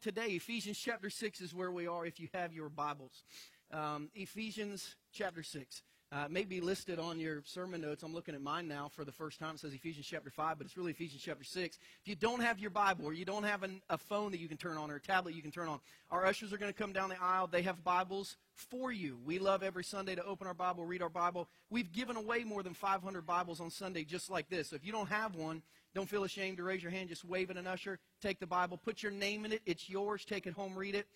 today. 0.00 0.28
Ephesians 0.28 0.78
chapter 0.78 1.10
6 1.10 1.40
is 1.40 1.54
where 1.54 1.70
we 1.70 1.86
are 1.86 2.06
if 2.06 2.18
you 2.18 2.28
have 2.32 2.52
your 2.52 2.68
Bibles. 2.68 3.22
Um, 3.70 4.10
Ephesians 4.14 4.96
chapter 5.12 5.42
6. 5.42 5.82
Uh, 6.12 6.26
may 6.28 6.42
be 6.42 6.60
listed 6.60 6.98
on 6.98 7.20
your 7.20 7.40
sermon 7.44 7.80
notes. 7.80 8.02
I'm 8.02 8.12
looking 8.12 8.34
at 8.34 8.42
mine 8.42 8.66
now 8.66 8.88
for 8.88 9.04
the 9.04 9.12
first 9.12 9.38
time. 9.38 9.54
It 9.54 9.60
says 9.60 9.72
Ephesians 9.72 10.06
chapter 10.06 10.28
5, 10.28 10.58
but 10.58 10.66
it's 10.66 10.76
really 10.76 10.90
Ephesians 10.90 11.22
chapter 11.22 11.44
6. 11.44 11.78
If 12.02 12.08
you 12.08 12.16
don't 12.16 12.40
have 12.40 12.58
your 12.58 12.70
Bible 12.70 13.04
or 13.04 13.12
you 13.12 13.24
don't 13.24 13.44
have 13.44 13.62
an, 13.62 13.80
a 13.88 13.96
phone 13.96 14.32
that 14.32 14.40
you 14.40 14.48
can 14.48 14.56
turn 14.56 14.76
on 14.76 14.90
or 14.90 14.96
a 14.96 15.00
tablet 15.00 15.36
you 15.36 15.42
can 15.42 15.52
turn 15.52 15.68
on, 15.68 15.78
our 16.10 16.26
ushers 16.26 16.52
are 16.52 16.58
going 16.58 16.72
to 16.72 16.76
come 16.76 16.92
down 16.92 17.10
the 17.10 17.22
aisle. 17.22 17.46
They 17.46 17.62
have 17.62 17.84
Bibles 17.84 18.38
for 18.54 18.90
you. 18.90 19.20
We 19.24 19.38
love 19.38 19.62
every 19.62 19.84
Sunday 19.84 20.16
to 20.16 20.24
open 20.24 20.48
our 20.48 20.54
Bible, 20.54 20.84
read 20.84 21.02
our 21.02 21.08
Bible. 21.08 21.48
We've 21.68 21.92
given 21.92 22.16
away 22.16 22.42
more 22.42 22.64
than 22.64 22.74
500 22.74 23.24
Bibles 23.24 23.60
on 23.60 23.70
Sunday 23.70 24.02
just 24.02 24.30
like 24.30 24.48
this. 24.48 24.70
So 24.70 24.76
if 24.76 24.84
you 24.84 24.90
don't 24.90 25.10
have 25.10 25.36
one, 25.36 25.62
don't 25.94 26.08
feel 26.08 26.24
ashamed 26.24 26.56
to 26.58 26.62
raise 26.62 26.82
your 26.82 26.92
hand. 26.92 27.08
Just 27.08 27.24
wave 27.24 27.50
at 27.50 27.56
an 27.56 27.66
usher. 27.66 27.98
Take 28.22 28.38
the 28.38 28.46
Bible, 28.46 28.76
put 28.76 29.02
your 29.02 29.12
name 29.12 29.44
in 29.44 29.52
it. 29.52 29.62
It's 29.66 29.88
yours. 29.88 30.24
Take 30.24 30.46
it 30.46 30.54
home, 30.54 30.76
read 30.76 30.94
it. 30.94 31.06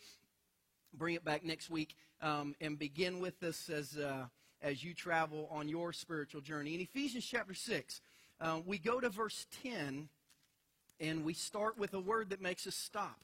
Bring 0.92 1.14
it 1.14 1.24
back 1.24 1.44
next 1.44 1.70
week 1.70 1.96
um, 2.20 2.54
and 2.60 2.78
begin 2.78 3.20
with 3.20 3.42
us 3.42 3.68
as. 3.68 3.96
Uh, 3.96 4.26
as 4.64 4.82
you 4.82 4.94
travel 4.94 5.46
on 5.52 5.68
your 5.68 5.92
spiritual 5.92 6.40
journey. 6.40 6.74
In 6.74 6.80
Ephesians 6.80 7.24
chapter 7.24 7.52
6, 7.52 8.00
uh, 8.40 8.60
we 8.64 8.78
go 8.78 8.98
to 8.98 9.10
verse 9.10 9.46
10 9.62 10.08
and 11.00 11.24
we 11.24 11.34
start 11.34 11.78
with 11.78 11.92
a 11.92 12.00
word 12.00 12.30
that 12.30 12.40
makes 12.40 12.66
us 12.66 12.74
stop. 12.74 13.20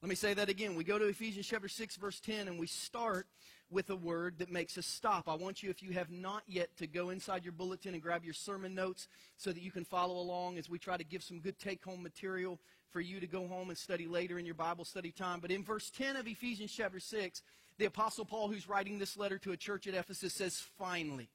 Let 0.00 0.08
me 0.08 0.14
say 0.14 0.34
that 0.34 0.48
again. 0.48 0.76
We 0.76 0.84
go 0.84 0.98
to 0.98 1.06
Ephesians 1.06 1.46
chapter 1.46 1.68
6, 1.68 1.96
verse 1.96 2.20
10, 2.20 2.46
and 2.46 2.58
we 2.58 2.68
start 2.68 3.26
with 3.70 3.90
a 3.90 3.96
word 3.96 4.38
that 4.38 4.50
makes 4.50 4.78
us 4.78 4.86
stop. 4.86 5.28
I 5.28 5.34
want 5.34 5.62
you, 5.62 5.70
if 5.70 5.82
you 5.82 5.92
have 5.92 6.10
not 6.10 6.42
yet, 6.46 6.76
to 6.76 6.86
go 6.86 7.10
inside 7.10 7.44
your 7.44 7.52
bulletin 7.52 7.94
and 7.94 8.02
grab 8.02 8.24
your 8.24 8.34
sermon 8.34 8.74
notes 8.74 9.08
so 9.36 9.52
that 9.52 9.62
you 9.62 9.70
can 9.70 9.84
follow 9.84 10.18
along 10.18 10.58
as 10.58 10.70
we 10.70 10.78
try 10.78 10.96
to 10.96 11.04
give 11.04 11.22
some 11.22 11.40
good 11.40 11.58
take 11.58 11.84
home 11.84 12.02
material 12.02 12.60
for 12.90 13.00
you 13.00 13.18
to 13.20 13.26
go 13.26 13.46
home 13.46 13.68
and 13.68 13.78
study 13.78 14.06
later 14.06 14.38
in 14.38 14.46
your 14.46 14.54
Bible 14.54 14.84
study 14.84 15.10
time. 15.10 15.40
But 15.40 15.50
in 15.50 15.64
verse 15.64 15.90
10 15.90 16.16
of 16.16 16.26
Ephesians 16.26 16.72
chapter 16.72 17.00
6, 17.00 17.42
the 17.78 17.86
Apostle 17.86 18.24
Paul, 18.24 18.48
who's 18.48 18.68
writing 18.68 18.98
this 18.98 19.16
letter 19.16 19.38
to 19.38 19.52
a 19.52 19.56
church 19.56 19.86
at 19.86 19.94
Ephesus, 19.94 20.32
says, 20.32 20.64
finally. 20.78 21.28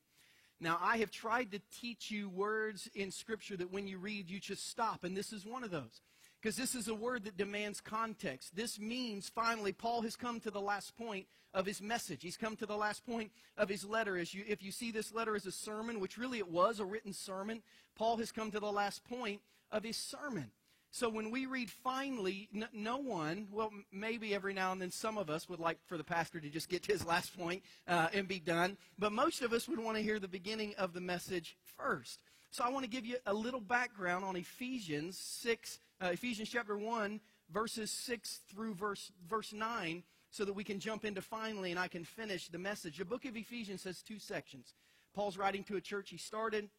Now, 0.59 0.77
I 0.79 0.97
have 0.97 1.11
tried 1.11 1.51
to 1.51 1.59
teach 1.79 2.11
you 2.11 2.29
words 2.29 2.89
in 2.93 3.11
Scripture 3.11 3.57
that 3.57 3.71
when 3.71 3.87
you 3.87 3.97
read, 3.97 4.29
you 4.29 4.39
just 4.39 4.69
stop, 4.69 5.03
and 5.03 5.17
this 5.17 5.33
is 5.33 5.45
one 5.45 5.63
of 5.63 5.71
those. 5.71 6.01
Because 6.41 6.55
this 6.55 6.73
is 6.73 6.87
a 6.87 6.95
word 6.95 7.25
that 7.25 7.37
demands 7.37 7.79
context. 7.79 8.55
This 8.55 8.79
means, 8.79 9.29
finally, 9.29 9.73
Paul 9.73 10.01
has 10.01 10.15
come 10.15 10.39
to 10.39 10.49
the 10.49 10.61
last 10.61 10.97
point 10.97 11.27
of 11.53 11.65
his 11.65 11.81
message. 11.81 12.23
He's 12.23 12.37
come 12.37 12.55
to 12.55 12.65
the 12.65 12.75
last 12.75 13.05
point 13.05 13.31
of 13.57 13.69
his 13.69 13.85
letter. 13.85 14.17
As 14.17 14.33
you, 14.33 14.43
if 14.47 14.63
you 14.63 14.71
see 14.71 14.91
this 14.91 15.13
letter 15.13 15.35
as 15.35 15.45
a 15.45 15.51
sermon, 15.51 15.99
which 15.99 16.17
really 16.17 16.39
it 16.39 16.49
was 16.49 16.79
a 16.79 16.85
written 16.85 17.13
sermon, 17.13 17.61
Paul 17.95 18.17
has 18.17 18.31
come 18.31 18.49
to 18.51 18.59
the 18.59 18.71
last 18.71 19.03
point 19.03 19.41
of 19.71 19.83
his 19.83 19.97
sermon. 19.97 20.49
So 20.89 21.09
when 21.09 21.31
we 21.31 21.45
read 21.45 21.69
finally, 21.69 22.49
n- 22.53 22.67
no 22.73 22.97
one, 22.97 23.47
well, 23.51 23.71
maybe 23.93 24.33
every 24.33 24.53
now 24.53 24.71
and 24.71 24.81
then 24.81 24.91
some 24.91 25.17
of 25.17 25.29
us 25.29 25.47
would 25.47 25.59
like 25.59 25.77
for 25.85 25.97
the 25.97 26.03
pastor 26.03 26.39
to 26.39 26.49
just 26.49 26.69
get 26.69 26.83
to 26.83 26.91
his 26.91 27.05
last 27.05 27.37
point, 27.37 27.63
uh, 27.87 28.07
and 28.13 28.27
be 28.27 28.39
done. 28.39 28.77
But 28.99 29.13
most 29.13 29.41
of 29.41 29.53
us 29.53 29.69
would 29.69 29.79
want 29.79 29.95
to 29.97 30.03
hear 30.03 30.19
the 30.19 30.27
beginning 30.27 30.73
of 30.77 30.93
the 30.93 31.01
message 31.01 31.55
first. 31.77 32.19
So 32.49 32.65
I 32.65 32.69
want 32.69 32.83
to 32.83 32.89
give 32.89 33.05
you 33.05 33.15
a 33.25 33.33
little 33.33 33.61
background 33.61 34.25
on 34.25 34.35
Ephesians 34.35 35.17
6, 35.17 35.79
uh, 36.01 36.07
Ephesians 36.07 36.49
chapter 36.49 36.77
1, 36.77 37.19
verses 37.51 37.91
6 37.91 38.41
through 38.49 38.73
verse, 38.73 39.11
verse 39.29 39.53
9, 39.53 40.03
so 40.31 40.45
that 40.45 40.53
we 40.53 40.63
can 40.63 40.79
jump 40.79 41.05
into 41.05 41.21
finally 41.21 41.71
and 41.71 41.79
I 41.79 41.87
can 41.87 42.03
finish 42.03 42.47
the 42.47 42.57
message. 42.57 42.97
The 42.97 43.05
book 43.05 43.25
of 43.25 43.35
Ephesians 43.35 43.83
has 43.83 44.01
two 44.01 44.17
sections. 44.17 44.73
Paul's 45.13 45.37
writing 45.37 45.63
to 45.65 45.75
a 45.75 45.81
church 45.81 46.09
he 46.09 46.17
started. 46.17 46.69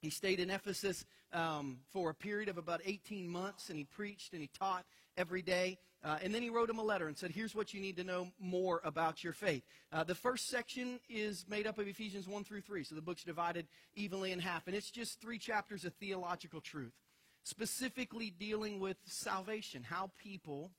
He 0.00 0.10
stayed 0.10 0.40
in 0.40 0.50
Ephesus 0.50 1.04
um, 1.32 1.78
for 1.92 2.10
a 2.10 2.14
period 2.14 2.48
of 2.48 2.58
about 2.58 2.80
18 2.84 3.28
months, 3.28 3.68
and 3.68 3.78
he 3.78 3.84
preached 3.84 4.32
and 4.32 4.42
he 4.42 4.50
taught 4.58 4.84
every 5.16 5.42
day. 5.42 5.78
Uh, 6.02 6.18
and 6.22 6.34
then 6.34 6.40
he 6.40 6.48
wrote 6.48 6.70
him 6.70 6.78
a 6.78 6.82
letter 6.82 7.08
and 7.08 7.18
said, 7.18 7.30
Here's 7.30 7.54
what 7.54 7.74
you 7.74 7.80
need 7.80 7.96
to 7.96 8.04
know 8.04 8.28
more 8.40 8.80
about 8.84 9.22
your 9.22 9.34
faith. 9.34 9.62
Uh, 9.92 10.02
the 10.02 10.14
first 10.14 10.48
section 10.48 10.98
is 11.10 11.44
made 11.48 11.66
up 11.66 11.78
of 11.78 11.86
Ephesians 11.86 12.26
1 12.26 12.44
through 12.44 12.62
3, 12.62 12.84
so 12.84 12.94
the 12.94 13.02
book's 13.02 13.24
divided 13.24 13.66
evenly 13.94 14.32
in 14.32 14.38
half. 14.38 14.66
And 14.66 14.74
it's 14.74 14.90
just 14.90 15.20
three 15.20 15.38
chapters 15.38 15.84
of 15.84 15.92
theological 15.94 16.62
truth, 16.62 16.94
specifically 17.42 18.30
dealing 18.30 18.80
with 18.80 18.96
salvation, 19.04 19.82
how 19.82 20.10
people. 20.18 20.70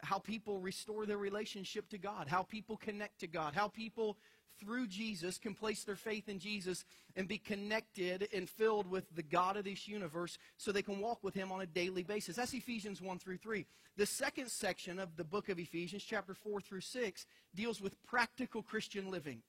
How 0.00 0.20
people 0.20 0.60
restore 0.60 1.06
their 1.06 1.18
relationship 1.18 1.88
to 1.88 1.98
God, 1.98 2.28
how 2.28 2.44
people 2.44 2.76
connect 2.76 3.18
to 3.18 3.26
God, 3.26 3.54
how 3.56 3.66
people 3.66 4.16
through 4.58 4.86
Jesus 4.86 5.38
can 5.38 5.54
place 5.54 5.84
their 5.84 5.96
faith 5.96 6.28
in 6.28 6.38
Jesus 6.38 6.84
and 7.16 7.28
be 7.28 7.38
connected 7.38 8.28
and 8.32 8.48
filled 8.48 8.88
with 8.90 9.04
the 9.14 9.22
God 9.22 9.56
of 9.56 9.64
this 9.64 9.88
universe 9.88 10.38
so 10.56 10.72
they 10.72 10.82
can 10.82 11.00
walk 11.00 11.22
with 11.22 11.34
Him 11.34 11.52
on 11.52 11.60
a 11.60 11.66
daily 11.66 12.02
basis. 12.02 12.36
That's 12.36 12.54
Ephesians 12.54 13.00
1 13.00 13.18
through 13.18 13.38
3. 13.38 13.66
The 13.96 14.06
second 14.06 14.50
section 14.50 14.98
of 14.98 15.16
the 15.16 15.24
book 15.24 15.48
of 15.48 15.58
Ephesians, 15.58 16.04
chapter 16.04 16.34
4 16.34 16.60
through 16.60 16.80
6, 16.80 17.26
deals 17.54 17.80
with 17.80 18.00
practical 18.04 18.62
Christian 18.62 19.10
living. 19.10 19.42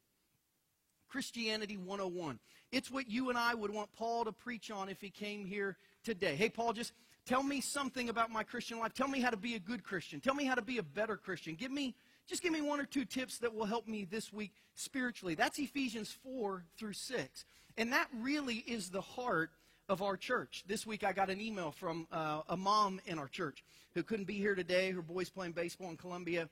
Christianity 1.09 1.75
101. 1.75 2.39
It's 2.71 2.91
what 2.91 3.09
you 3.09 3.29
and 3.29 3.37
I 3.37 3.55
would 3.55 3.73
want 3.73 3.91
Paul 3.93 4.25
to 4.25 4.31
preach 4.31 4.69
on 4.69 4.89
if 4.89 5.01
he 5.01 5.09
came 5.09 5.43
here 5.43 5.77
today. 6.09 6.35
Hey, 6.35 6.49
Paul, 6.49 6.73
just 6.73 6.91
tell 7.25 7.43
me 7.43 7.61
something 7.61 8.09
about 8.09 8.31
my 8.31 8.41
Christian 8.41 8.79
life. 8.79 8.95
Tell 8.95 9.07
me 9.07 9.21
how 9.21 9.29
to 9.29 9.37
be 9.37 9.53
a 9.53 9.59
good 9.59 9.83
Christian. 9.83 10.19
Tell 10.19 10.33
me 10.33 10.43
how 10.43 10.55
to 10.55 10.61
be 10.63 10.79
a 10.79 10.83
better 10.83 11.15
Christian. 11.15 11.53
Give 11.53 11.71
me 11.71 11.95
just 12.27 12.41
give 12.41 12.51
me 12.51 12.61
one 12.61 12.79
or 12.79 12.85
two 12.85 13.05
tips 13.05 13.37
that 13.39 13.53
will 13.53 13.65
help 13.65 13.87
me 13.87 14.05
this 14.05 14.33
week 14.33 14.51
spiritually. 14.75 15.35
That's 15.35 15.57
Ephesians 15.57 16.15
4 16.23 16.63
through 16.77 16.93
6. 16.93 17.45
And 17.77 17.93
that 17.93 18.07
really 18.19 18.57
is 18.67 18.89
the 18.89 19.01
heart 19.01 19.51
of 19.87 20.01
our 20.01 20.17
church. 20.17 20.63
This 20.67 20.85
week 20.85 21.03
I 21.03 21.11
got 21.11 21.29
an 21.29 21.41
email 21.41 21.71
from 21.71 22.07
uh, 22.11 22.41
a 22.47 22.57
mom 22.57 22.99
in 23.05 23.17
our 23.17 23.27
church 23.27 23.63
who 23.93 24.03
couldn't 24.03 24.25
be 24.25 24.35
here 24.35 24.53
today. 24.53 24.91
Her 24.91 25.01
boy's 25.01 25.29
playing 25.29 25.53
baseball 25.53 25.89
in 25.89 25.97
Columbia. 25.97 26.49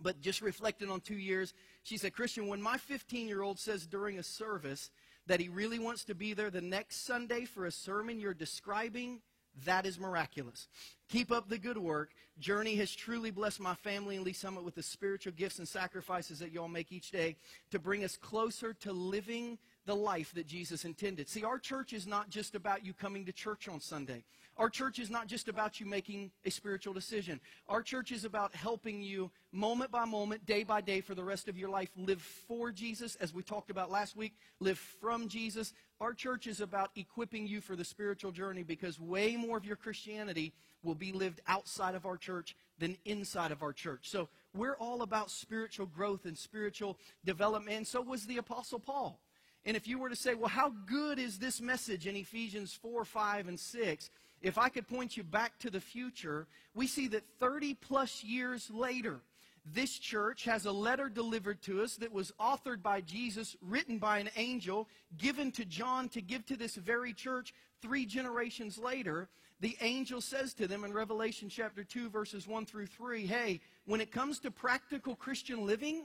But 0.00 0.20
just 0.20 0.42
reflecting 0.42 0.90
on 0.90 1.00
two 1.00 1.16
years, 1.16 1.54
she 1.82 1.96
said, 1.96 2.14
Christian, 2.14 2.48
when 2.48 2.60
my 2.60 2.76
15 2.76 3.28
year 3.28 3.42
old 3.42 3.58
says 3.58 3.86
during 3.86 4.18
a 4.18 4.22
service 4.22 4.90
that 5.26 5.40
he 5.40 5.48
really 5.48 5.78
wants 5.78 6.04
to 6.04 6.14
be 6.14 6.34
there 6.34 6.50
the 6.50 6.60
next 6.60 7.06
Sunday 7.06 7.44
for 7.44 7.66
a 7.66 7.70
sermon 7.70 8.20
you're 8.20 8.34
describing, 8.34 9.20
that 9.64 9.86
is 9.86 9.98
miraculous. 9.98 10.68
Keep 11.08 11.30
up 11.30 11.48
the 11.48 11.58
good 11.58 11.78
work. 11.78 12.10
Journey 12.38 12.74
has 12.76 12.94
truly 12.94 13.30
blessed 13.30 13.60
my 13.60 13.74
family 13.74 14.16
and 14.16 14.24
Lee 14.24 14.32
Summit 14.32 14.64
with 14.64 14.74
the 14.74 14.82
spiritual 14.82 15.32
gifts 15.32 15.58
and 15.58 15.68
sacrifices 15.68 16.40
that 16.40 16.52
y'all 16.52 16.68
make 16.68 16.90
each 16.90 17.10
day 17.10 17.36
to 17.70 17.78
bring 17.78 18.04
us 18.04 18.16
closer 18.16 18.74
to 18.74 18.92
living 18.92 19.58
the 19.86 19.94
life 19.94 20.32
that 20.34 20.46
Jesus 20.46 20.84
intended. 20.84 21.28
See, 21.28 21.44
our 21.44 21.58
church 21.58 21.92
is 21.92 22.06
not 22.06 22.30
just 22.30 22.54
about 22.54 22.84
you 22.84 22.92
coming 22.92 23.24
to 23.26 23.32
church 23.32 23.68
on 23.68 23.80
Sunday. 23.80 24.24
Our 24.56 24.70
church 24.70 24.98
is 25.00 25.10
not 25.10 25.26
just 25.26 25.48
about 25.48 25.80
you 25.80 25.86
making 25.86 26.30
a 26.44 26.50
spiritual 26.50 26.94
decision. 26.94 27.40
Our 27.68 27.82
church 27.82 28.12
is 28.12 28.24
about 28.24 28.54
helping 28.54 29.02
you 29.02 29.30
moment 29.50 29.90
by 29.90 30.04
moment, 30.04 30.46
day 30.46 30.62
by 30.62 30.80
day, 30.80 31.00
for 31.00 31.14
the 31.14 31.24
rest 31.24 31.48
of 31.48 31.58
your 31.58 31.68
life, 31.68 31.88
live 31.96 32.22
for 32.22 32.70
Jesus, 32.70 33.16
as 33.16 33.34
we 33.34 33.42
talked 33.42 33.70
about 33.70 33.90
last 33.90 34.16
week, 34.16 34.34
live 34.60 34.78
from 34.78 35.28
Jesus. 35.28 35.72
Our 36.00 36.14
church 36.14 36.46
is 36.46 36.60
about 36.60 36.90
equipping 36.94 37.48
you 37.48 37.60
for 37.60 37.74
the 37.74 37.84
spiritual 37.84 38.30
journey 38.30 38.62
because 38.62 39.00
way 39.00 39.36
more 39.36 39.56
of 39.56 39.64
your 39.64 39.76
Christianity 39.76 40.52
will 40.84 40.94
be 40.94 41.12
lived 41.12 41.40
outside 41.48 41.96
of 41.96 42.06
our 42.06 42.16
church 42.16 42.56
than 42.78 42.96
inside 43.04 43.50
of 43.50 43.62
our 43.62 43.72
church. 43.72 44.08
So 44.08 44.28
we're 44.54 44.76
all 44.76 45.02
about 45.02 45.30
spiritual 45.30 45.86
growth 45.86 46.26
and 46.26 46.38
spiritual 46.38 46.98
development. 47.24 47.76
And 47.76 47.86
so 47.86 48.02
was 48.02 48.26
the 48.26 48.38
Apostle 48.38 48.78
Paul. 48.78 49.18
And 49.66 49.76
if 49.76 49.88
you 49.88 49.98
were 49.98 50.10
to 50.10 50.16
say, 50.16 50.34
well, 50.34 50.48
how 50.48 50.70
good 50.86 51.18
is 51.18 51.38
this 51.38 51.60
message 51.60 52.06
in 52.06 52.16
Ephesians 52.16 52.74
4, 52.74 53.04
5, 53.04 53.48
and 53.48 53.58
6? 53.58 54.10
If 54.42 54.58
I 54.58 54.68
could 54.68 54.86
point 54.86 55.16
you 55.16 55.22
back 55.22 55.58
to 55.60 55.70
the 55.70 55.80
future, 55.80 56.46
we 56.74 56.86
see 56.86 57.08
that 57.08 57.24
30 57.40 57.74
plus 57.74 58.22
years 58.22 58.70
later, 58.70 59.20
this 59.64 59.98
church 59.98 60.44
has 60.44 60.66
a 60.66 60.72
letter 60.72 61.08
delivered 61.08 61.62
to 61.62 61.82
us 61.82 61.96
that 61.96 62.12
was 62.12 62.32
authored 62.38 62.82
by 62.82 63.00
Jesus, 63.00 63.56
written 63.62 63.98
by 63.98 64.18
an 64.18 64.28
angel, 64.36 64.86
given 65.16 65.50
to 65.52 65.64
John 65.64 66.10
to 66.10 66.20
give 66.20 66.44
to 66.46 66.56
this 66.56 66.74
very 66.74 67.14
church 67.14 67.54
three 67.80 68.04
generations 68.04 68.76
later. 68.76 69.28
The 69.60 69.78
angel 69.80 70.20
says 70.20 70.52
to 70.54 70.66
them 70.66 70.84
in 70.84 70.92
Revelation 70.92 71.48
chapter 71.48 71.82
2, 71.82 72.10
verses 72.10 72.46
1 72.46 72.66
through 72.66 72.86
3, 72.86 73.24
hey, 73.24 73.60
when 73.86 74.02
it 74.02 74.12
comes 74.12 74.38
to 74.40 74.50
practical 74.50 75.14
Christian 75.14 75.64
living, 75.64 76.04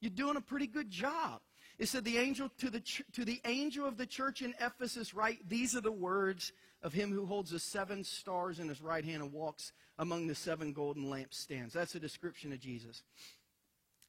you're 0.00 0.10
doing 0.10 0.36
a 0.36 0.42
pretty 0.42 0.66
good 0.66 0.90
job. 0.90 1.40
It 1.78 1.88
said 1.88 2.04
the 2.04 2.18
angel 2.18 2.50
to 2.58 2.70
the 2.70 2.80
to 3.12 3.24
the 3.24 3.40
angel 3.44 3.86
of 3.86 3.96
the 3.96 4.06
church 4.06 4.42
in 4.42 4.54
Ephesus 4.60 5.14
write 5.14 5.48
these 5.48 5.76
are 5.76 5.80
the 5.80 5.92
words 5.92 6.52
of 6.82 6.92
him 6.92 7.12
who 7.12 7.26
holds 7.26 7.50
the 7.50 7.58
seven 7.58 8.04
stars 8.04 8.58
in 8.58 8.68
his 8.68 8.80
right 8.80 9.04
hand 9.04 9.22
and 9.22 9.32
walks 9.32 9.72
among 9.98 10.26
the 10.26 10.34
seven 10.34 10.72
golden 10.72 11.04
lampstands. 11.04 11.72
That's 11.72 11.94
a 11.94 12.00
description 12.00 12.52
of 12.52 12.60
Jesus. 12.60 13.02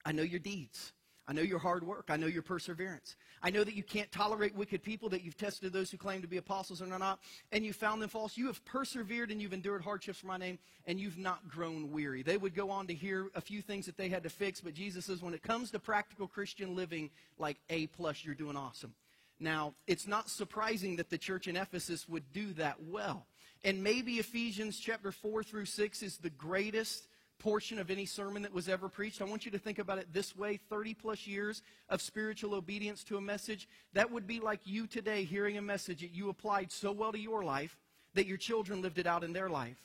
I 0.05 0.11
know 0.11 0.23
your 0.23 0.39
deeds. 0.39 0.93
I 1.29 1.31
know 1.31 1.43
your 1.43 1.59
hard 1.59 1.85
work. 1.85 2.05
I 2.09 2.17
know 2.17 2.25
your 2.25 2.41
perseverance. 2.41 3.15
I 3.43 3.51
know 3.51 3.63
that 3.63 3.75
you 3.75 3.83
can't 3.83 4.11
tolerate 4.11 4.55
wicked 4.55 4.81
people, 4.81 5.09
that 5.09 5.23
you've 5.23 5.37
tested 5.37 5.71
those 5.71 5.91
who 5.91 5.97
claim 5.97 6.23
to 6.23 6.27
be 6.27 6.37
apostles 6.37 6.81
and 6.81 6.91
are 6.91 6.97
not, 6.97 7.19
and 7.51 7.63
you 7.63 7.71
found 7.71 8.01
them 8.01 8.09
false. 8.09 8.35
You 8.35 8.47
have 8.47 8.65
persevered 8.65 9.29
and 9.29 9.39
you've 9.39 9.53
endured 9.53 9.83
hardships 9.83 10.17
for 10.17 10.25
my 10.25 10.37
name, 10.37 10.57
and 10.87 10.99
you've 10.99 11.19
not 11.19 11.47
grown 11.47 11.91
weary. 11.91 12.23
They 12.23 12.35
would 12.35 12.55
go 12.55 12.71
on 12.71 12.87
to 12.87 12.95
hear 12.95 13.27
a 13.35 13.41
few 13.41 13.61
things 13.61 13.85
that 13.85 13.95
they 13.95 14.09
had 14.09 14.23
to 14.23 14.29
fix, 14.29 14.59
but 14.59 14.73
Jesus 14.73 15.05
says 15.05 15.21
when 15.21 15.35
it 15.35 15.43
comes 15.43 15.69
to 15.69 15.79
practical 15.79 16.27
Christian 16.27 16.75
living, 16.75 17.11
like 17.37 17.57
A 17.69 17.85
plus, 17.85 18.25
you're 18.25 18.33
doing 18.33 18.57
awesome. 18.57 18.95
Now, 19.39 19.75
it's 19.85 20.07
not 20.07 20.31
surprising 20.31 20.95
that 20.95 21.11
the 21.11 21.17
church 21.19 21.47
in 21.47 21.55
Ephesus 21.55 22.09
would 22.09 22.33
do 22.33 22.53
that 22.53 22.77
well. 22.81 23.27
And 23.63 23.83
maybe 23.83 24.13
Ephesians 24.13 24.79
chapter 24.79 25.11
4 25.11 25.43
through 25.43 25.65
6 25.65 26.01
is 26.01 26.17
the 26.17 26.31
greatest 26.31 27.07
portion 27.39 27.79
of 27.79 27.89
any 27.89 28.05
sermon 28.05 28.41
that 28.43 28.53
was 28.53 28.69
ever 28.69 28.89
preached. 28.89 29.21
I 29.21 29.25
want 29.25 29.45
you 29.45 29.51
to 29.51 29.57
think 29.57 29.79
about 29.79 29.97
it 29.97 30.13
this 30.13 30.35
way 30.35 30.59
30 30.69 30.93
plus 30.93 31.25
years 31.25 31.61
of 31.89 32.01
spiritual 32.01 32.53
obedience 32.53 33.03
to 33.05 33.17
a 33.17 33.21
message. 33.21 33.67
That 33.93 34.11
would 34.11 34.27
be 34.27 34.39
like 34.39 34.59
you 34.65 34.85
today 34.85 35.23
hearing 35.23 35.57
a 35.57 35.61
message 35.61 36.01
that 36.01 36.11
you 36.11 36.29
applied 36.29 36.71
so 36.71 36.91
well 36.91 37.11
to 37.11 37.19
your 37.19 37.43
life 37.43 37.77
that 38.13 38.27
your 38.27 38.37
children 38.37 38.81
lived 38.81 38.99
it 38.99 39.07
out 39.07 39.23
in 39.23 39.33
their 39.33 39.49
life. 39.49 39.81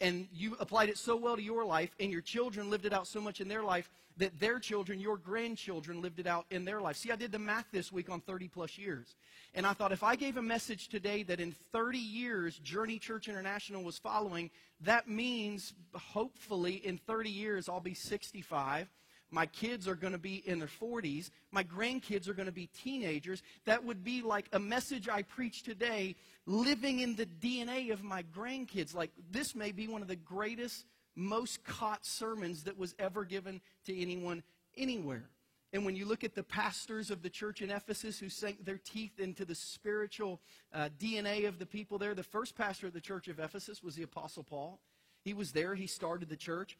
And 0.00 0.28
you 0.32 0.56
applied 0.60 0.88
it 0.88 0.98
so 0.98 1.14
well 1.16 1.36
to 1.36 1.42
your 1.42 1.64
life, 1.64 1.94
and 2.00 2.10
your 2.10 2.22
children 2.22 2.70
lived 2.70 2.86
it 2.86 2.92
out 2.92 3.06
so 3.06 3.20
much 3.20 3.40
in 3.40 3.48
their 3.48 3.62
life 3.62 3.90
that 4.16 4.38
their 4.38 4.58
children, 4.58 5.00
your 5.00 5.16
grandchildren, 5.16 6.02
lived 6.02 6.20
it 6.20 6.26
out 6.26 6.46
in 6.50 6.64
their 6.64 6.80
life. 6.80 6.96
See, 6.96 7.10
I 7.10 7.16
did 7.16 7.32
the 7.32 7.38
math 7.38 7.66
this 7.72 7.90
week 7.90 8.10
on 8.10 8.20
30 8.20 8.48
plus 8.48 8.78
years. 8.78 9.14
And 9.54 9.66
I 9.66 9.72
thought 9.72 9.92
if 9.92 10.02
I 10.02 10.14
gave 10.16 10.36
a 10.36 10.42
message 10.42 10.88
today 10.88 11.22
that 11.24 11.40
in 11.40 11.54
30 11.72 11.98
years 11.98 12.58
Journey 12.58 12.98
Church 12.98 13.28
International 13.28 13.82
was 13.82 13.98
following, 13.98 14.50
that 14.82 15.08
means 15.08 15.74
hopefully 15.94 16.74
in 16.74 16.98
30 16.98 17.30
years 17.30 17.68
I'll 17.68 17.80
be 17.80 17.94
65. 17.94 18.88
My 19.30 19.46
kids 19.46 19.86
are 19.86 19.94
going 19.94 20.12
to 20.12 20.18
be 20.18 20.36
in 20.46 20.58
their 20.58 20.68
40s. 20.68 21.30
My 21.52 21.62
grandkids 21.62 22.28
are 22.28 22.34
going 22.34 22.46
to 22.46 22.52
be 22.52 22.66
teenagers. 22.66 23.42
That 23.64 23.84
would 23.84 24.02
be 24.02 24.22
like 24.22 24.48
a 24.52 24.58
message 24.58 25.08
I 25.08 25.22
preach 25.22 25.62
today 25.62 26.16
living 26.46 27.00
in 27.00 27.14
the 27.14 27.26
DNA 27.26 27.92
of 27.92 28.02
my 28.02 28.24
grandkids. 28.24 28.94
Like, 28.94 29.12
this 29.30 29.54
may 29.54 29.70
be 29.70 29.86
one 29.86 30.02
of 30.02 30.08
the 30.08 30.16
greatest, 30.16 30.84
most 31.14 31.62
caught 31.64 32.04
sermons 32.04 32.64
that 32.64 32.76
was 32.76 32.94
ever 32.98 33.24
given 33.24 33.60
to 33.86 34.00
anyone 34.00 34.42
anywhere. 34.76 35.28
And 35.72 35.84
when 35.84 35.94
you 35.94 36.04
look 36.04 36.24
at 36.24 36.34
the 36.34 36.42
pastors 36.42 37.10
of 37.10 37.22
the 37.22 37.30
church 37.30 37.62
in 37.62 37.70
Ephesus 37.70 38.18
who 38.18 38.28
sank 38.28 38.64
their 38.64 38.78
teeth 38.78 39.20
into 39.20 39.44
the 39.44 39.54
spiritual 39.54 40.40
uh, 40.74 40.88
DNA 40.98 41.46
of 41.46 41.60
the 41.60 41.66
people 41.66 41.96
there, 41.96 42.14
the 42.14 42.24
first 42.24 42.56
pastor 42.56 42.88
of 42.88 42.92
the 42.92 43.00
church 43.00 43.28
of 43.28 43.38
Ephesus 43.38 43.82
was 43.82 43.94
the 43.94 44.02
Apostle 44.02 44.42
Paul. 44.42 44.80
He 45.22 45.34
was 45.34 45.52
there, 45.52 45.74
he 45.74 45.86
started 45.86 46.28
the 46.28 46.36
church. 46.36 46.76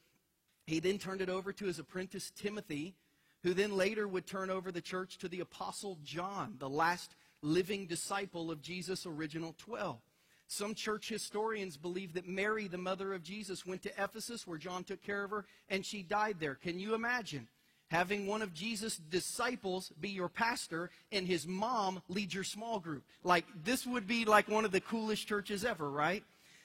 He 0.70 0.78
then 0.78 0.99
turned 0.99 1.20
it 1.20 1.28
over 1.28 1.52
to 1.52 1.64
his 1.64 1.81
apprentice 1.81 2.31
Timothy, 2.31 2.94
who 3.43 3.55
then 3.55 3.76
later 3.76 4.06
would 4.06 4.25
turn 4.25 4.50
over 4.50 4.70
the 4.70 4.81
church 4.81 5.19
to 5.19 5.28
the 5.28 5.40
Apostle 5.40 5.99
John, 6.05 6.55
the 6.61 6.69
last 6.69 7.17
living 7.43 7.87
disciple 7.87 8.52
of 8.52 8.62
Jesus' 8.62 9.05
original 9.05 9.56
12. 9.58 9.99
Some 10.46 10.76
church 10.76 11.08
historians 11.08 11.76
believe 11.76 12.12
that 12.12 12.28
Mary, 12.28 12.69
the 12.69 12.78
mother 12.78 13.14
of 13.14 13.25
Jesus, 13.25 13.67
went 13.67 13.82
to 13.82 13.93
Ephesus 14.00 14.46
where 14.46 14.58
John 14.58 14.84
took 14.84 15.02
care 15.02 15.25
of 15.25 15.32
her 15.32 15.44
and 15.69 15.84
she 15.84 16.05
died 16.05 16.37
there. 16.38 16.55
Can 16.55 16.78
you 16.78 16.94
imagine? 16.94 17.49
having 17.90 18.25
one 18.25 18.40
of 18.40 18.55
Jesus' 18.55 18.96
disciples 18.96 19.90
be 20.00 20.11
your 20.11 20.28
pastor 20.28 20.90
and 21.11 21.26
his 21.26 21.44
mom 21.44 22.00
lead 22.08 22.32
your 22.32 22.44
small 22.44 22.78
group. 22.78 23.02
Like, 23.25 23.44
this 23.64 23.84
would 23.84 24.06
be 24.06 24.25
like 24.25 24.49
one 24.49 24.64
of 24.64 24.70
the 24.70 24.81
coolest 24.81 25.26
churches 25.26 25.64
ever, 25.64 25.90
right? 25.90 26.22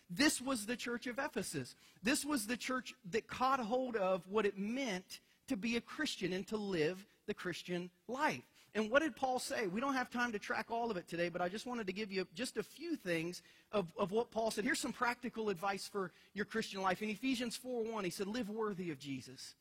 This 0.10 0.42
was 0.42 0.66
the 0.66 0.76
church 0.76 1.08
of 1.08 1.20
Ephesus. 1.20 1.76
This 2.04 2.24
was 2.24 2.46
the 2.46 2.58
church 2.58 2.94
that 3.12 3.28
caught 3.28 3.60
hold 3.60 3.96
of 3.96 4.22
what 4.28 4.46
it 4.46 4.58
meant 4.58 5.20
to 5.48 5.58
be 5.58 5.78
a 5.78 5.82
Christian 5.82 6.34
and 6.34 6.46
to 6.48 6.58
live 6.58 7.06
the 7.28 7.34
Christian 7.34 7.90
life. 8.08 8.44
And 8.76 8.92
what 8.92 9.02
did 9.02 9.16
Paul 9.16 9.40
say? 9.40 9.68
We 9.68 9.80
don't 9.80 9.94
have 9.94 10.10
time 10.10 10.34
to 10.34 10.40
track 10.40 10.70
all 10.70 10.92
of 10.92 10.98
it 10.98 11.08
today, 11.08 11.30
but 11.30 11.42
I 11.42 11.48
just 11.48 11.66
wanted 11.66 11.88
to 11.88 11.94
give 11.94 12.12
you 12.12 12.28
just 12.36 12.58
a 12.58 12.64
few 12.64 12.98
things 12.98 13.42
of, 13.72 13.88
of 13.98 14.12
what 14.12 14.32
Paul 14.32 14.52
said. 14.52 14.66
Here's 14.66 14.80
some 14.82 14.92
practical 14.92 15.50
advice 15.50 15.88
for 15.88 16.12
your 16.34 16.46
Christian 16.46 16.82
life. 16.82 17.02
In 17.02 17.10
Ephesians 17.10 17.56
4 17.56 17.84
1, 17.86 18.04
he 18.04 18.10
said, 18.10 18.28
Live 18.28 18.50
worthy 18.50 18.92
of 18.92 19.00
Jesus. 19.00 19.56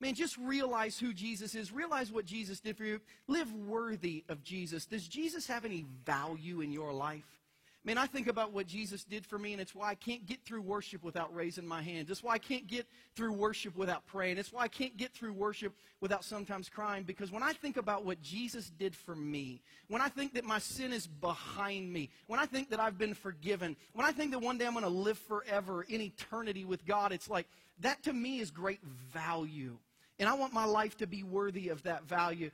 Man, 0.00 0.14
just 0.14 0.36
realize 0.36 0.98
who 0.98 1.14
Jesus 1.14 1.54
is. 1.54 1.72
Realize 1.72 2.12
what 2.12 2.26
Jesus 2.26 2.60
did 2.60 2.76
for 2.76 2.84
you. 2.84 3.00
Live 3.28 3.50
worthy 3.54 4.24
of 4.28 4.42
Jesus. 4.42 4.84
Does 4.84 5.06
Jesus 5.06 5.46
have 5.46 5.64
any 5.64 5.86
value 6.04 6.60
in 6.60 6.72
your 6.72 6.92
life? 6.92 7.40
Man, 7.86 7.98
I 7.98 8.06
think 8.06 8.26
about 8.26 8.52
what 8.52 8.66
Jesus 8.66 9.04
did 9.04 9.24
for 9.24 9.38
me, 9.38 9.52
and 9.52 9.62
it's 9.62 9.72
why 9.72 9.90
I 9.90 9.94
can't 9.94 10.26
get 10.26 10.44
through 10.44 10.62
worship 10.62 11.04
without 11.04 11.32
raising 11.32 11.64
my 11.64 11.80
hands. 11.80 12.10
It's 12.10 12.20
why 12.20 12.32
I 12.32 12.38
can't 12.38 12.66
get 12.66 12.84
through 13.14 13.32
worship 13.32 13.76
without 13.76 14.04
praying. 14.06 14.38
It's 14.38 14.52
why 14.52 14.62
I 14.62 14.68
can't 14.68 14.96
get 14.96 15.12
through 15.12 15.32
worship 15.34 15.72
without 16.00 16.24
sometimes 16.24 16.68
crying. 16.68 17.04
Because 17.04 17.30
when 17.30 17.44
I 17.44 17.52
think 17.52 17.76
about 17.76 18.04
what 18.04 18.20
Jesus 18.20 18.72
did 18.76 18.96
for 18.96 19.14
me, 19.14 19.62
when 19.86 20.02
I 20.02 20.08
think 20.08 20.34
that 20.34 20.44
my 20.44 20.58
sin 20.58 20.92
is 20.92 21.06
behind 21.06 21.92
me, 21.92 22.10
when 22.26 22.40
I 22.40 22.46
think 22.46 22.70
that 22.70 22.80
I've 22.80 22.98
been 22.98 23.14
forgiven, 23.14 23.76
when 23.92 24.04
I 24.04 24.10
think 24.10 24.32
that 24.32 24.40
one 24.40 24.58
day 24.58 24.66
I'm 24.66 24.72
going 24.72 24.82
to 24.82 24.90
live 24.90 25.18
forever 25.18 25.82
in 25.84 26.00
eternity 26.00 26.64
with 26.64 26.84
God, 26.86 27.12
it's 27.12 27.30
like 27.30 27.46
that 27.82 28.02
to 28.02 28.12
me 28.12 28.40
is 28.40 28.50
great 28.50 28.82
value. 28.82 29.78
And 30.18 30.28
I 30.28 30.34
want 30.34 30.52
my 30.52 30.64
life 30.64 30.96
to 30.96 31.06
be 31.06 31.22
worthy 31.22 31.68
of 31.68 31.84
that 31.84 32.02
value. 32.02 32.50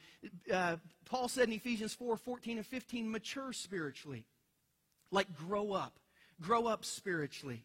Uh, 0.53 0.77
Paul 1.07 1.29
said 1.29 1.49
in 1.49 1.55
Ephesians 1.55 1.95
4 1.95 2.19
14 2.19 2.59
and 2.59 2.67
15, 2.67 3.11
mature 3.11 3.55
spiritually. 3.55 4.27
Like 5.13 5.33
grow 5.37 5.73
up. 5.73 6.01
Grow 6.41 6.67
up 6.67 6.85
spiritually. 6.85 7.65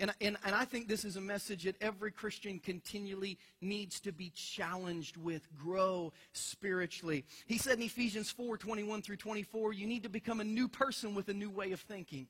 And, 0.00 0.12
and, 0.22 0.38
and 0.44 0.54
I 0.54 0.64
think 0.64 0.88
this 0.88 1.04
is 1.04 1.16
a 1.16 1.20
message 1.20 1.64
that 1.64 1.80
every 1.82 2.10
Christian 2.10 2.58
continually 2.58 3.38
needs 3.60 4.00
to 4.00 4.12
be 4.12 4.30
challenged 4.30 5.18
with. 5.18 5.46
Grow 5.56 6.12
spiritually. 6.32 7.24
He 7.46 7.58
said 7.58 7.78
in 7.78 7.84
Ephesians 7.84 8.30
4 8.30 8.56
21 8.56 9.02
through 9.02 9.16
24, 9.16 9.74
you 9.74 9.86
need 9.86 10.02
to 10.02 10.08
become 10.08 10.40
a 10.40 10.44
new 10.44 10.68
person 10.68 11.14
with 11.14 11.28
a 11.28 11.34
new 11.34 11.50
way 11.50 11.72
of 11.72 11.80
thinking. 11.80 12.26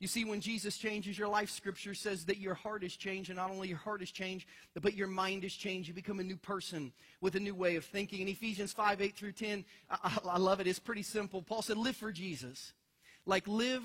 You 0.00 0.08
see, 0.08 0.24
when 0.24 0.40
Jesus 0.40 0.78
changes 0.78 1.16
your 1.16 1.28
life, 1.28 1.48
Scripture 1.48 1.94
says 1.94 2.24
that 2.24 2.38
your 2.38 2.54
heart 2.54 2.82
is 2.82 2.96
changed, 2.96 3.30
and 3.30 3.36
not 3.36 3.52
only 3.52 3.68
your 3.68 3.78
heart 3.78 4.02
is 4.02 4.10
changed, 4.10 4.48
but 4.74 4.94
your 4.94 5.06
mind 5.06 5.44
is 5.44 5.54
changed. 5.54 5.86
You 5.86 5.94
become 5.94 6.18
a 6.18 6.24
new 6.24 6.36
person 6.36 6.92
with 7.20 7.36
a 7.36 7.40
new 7.40 7.54
way 7.54 7.76
of 7.76 7.84
thinking. 7.84 8.20
In 8.20 8.26
Ephesians 8.26 8.72
5 8.72 9.00
8 9.00 9.14
through 9.14 9.30
10, 9.30 9.64
I, 9.88 10.18
I 10.28 10.38
love 10.38 10.58
it. 10.58 10.66
It's 10.66 10.80
pretty 10.80 11.04
simple. 11.04 11.40
Paul 11.40 11.62
said, 11.62 11.76
Live 11.76 11.94
for 11.94 12.10
Jesus. 12.10 12.72
Like, 13.26 13.46
live 13.46 13.82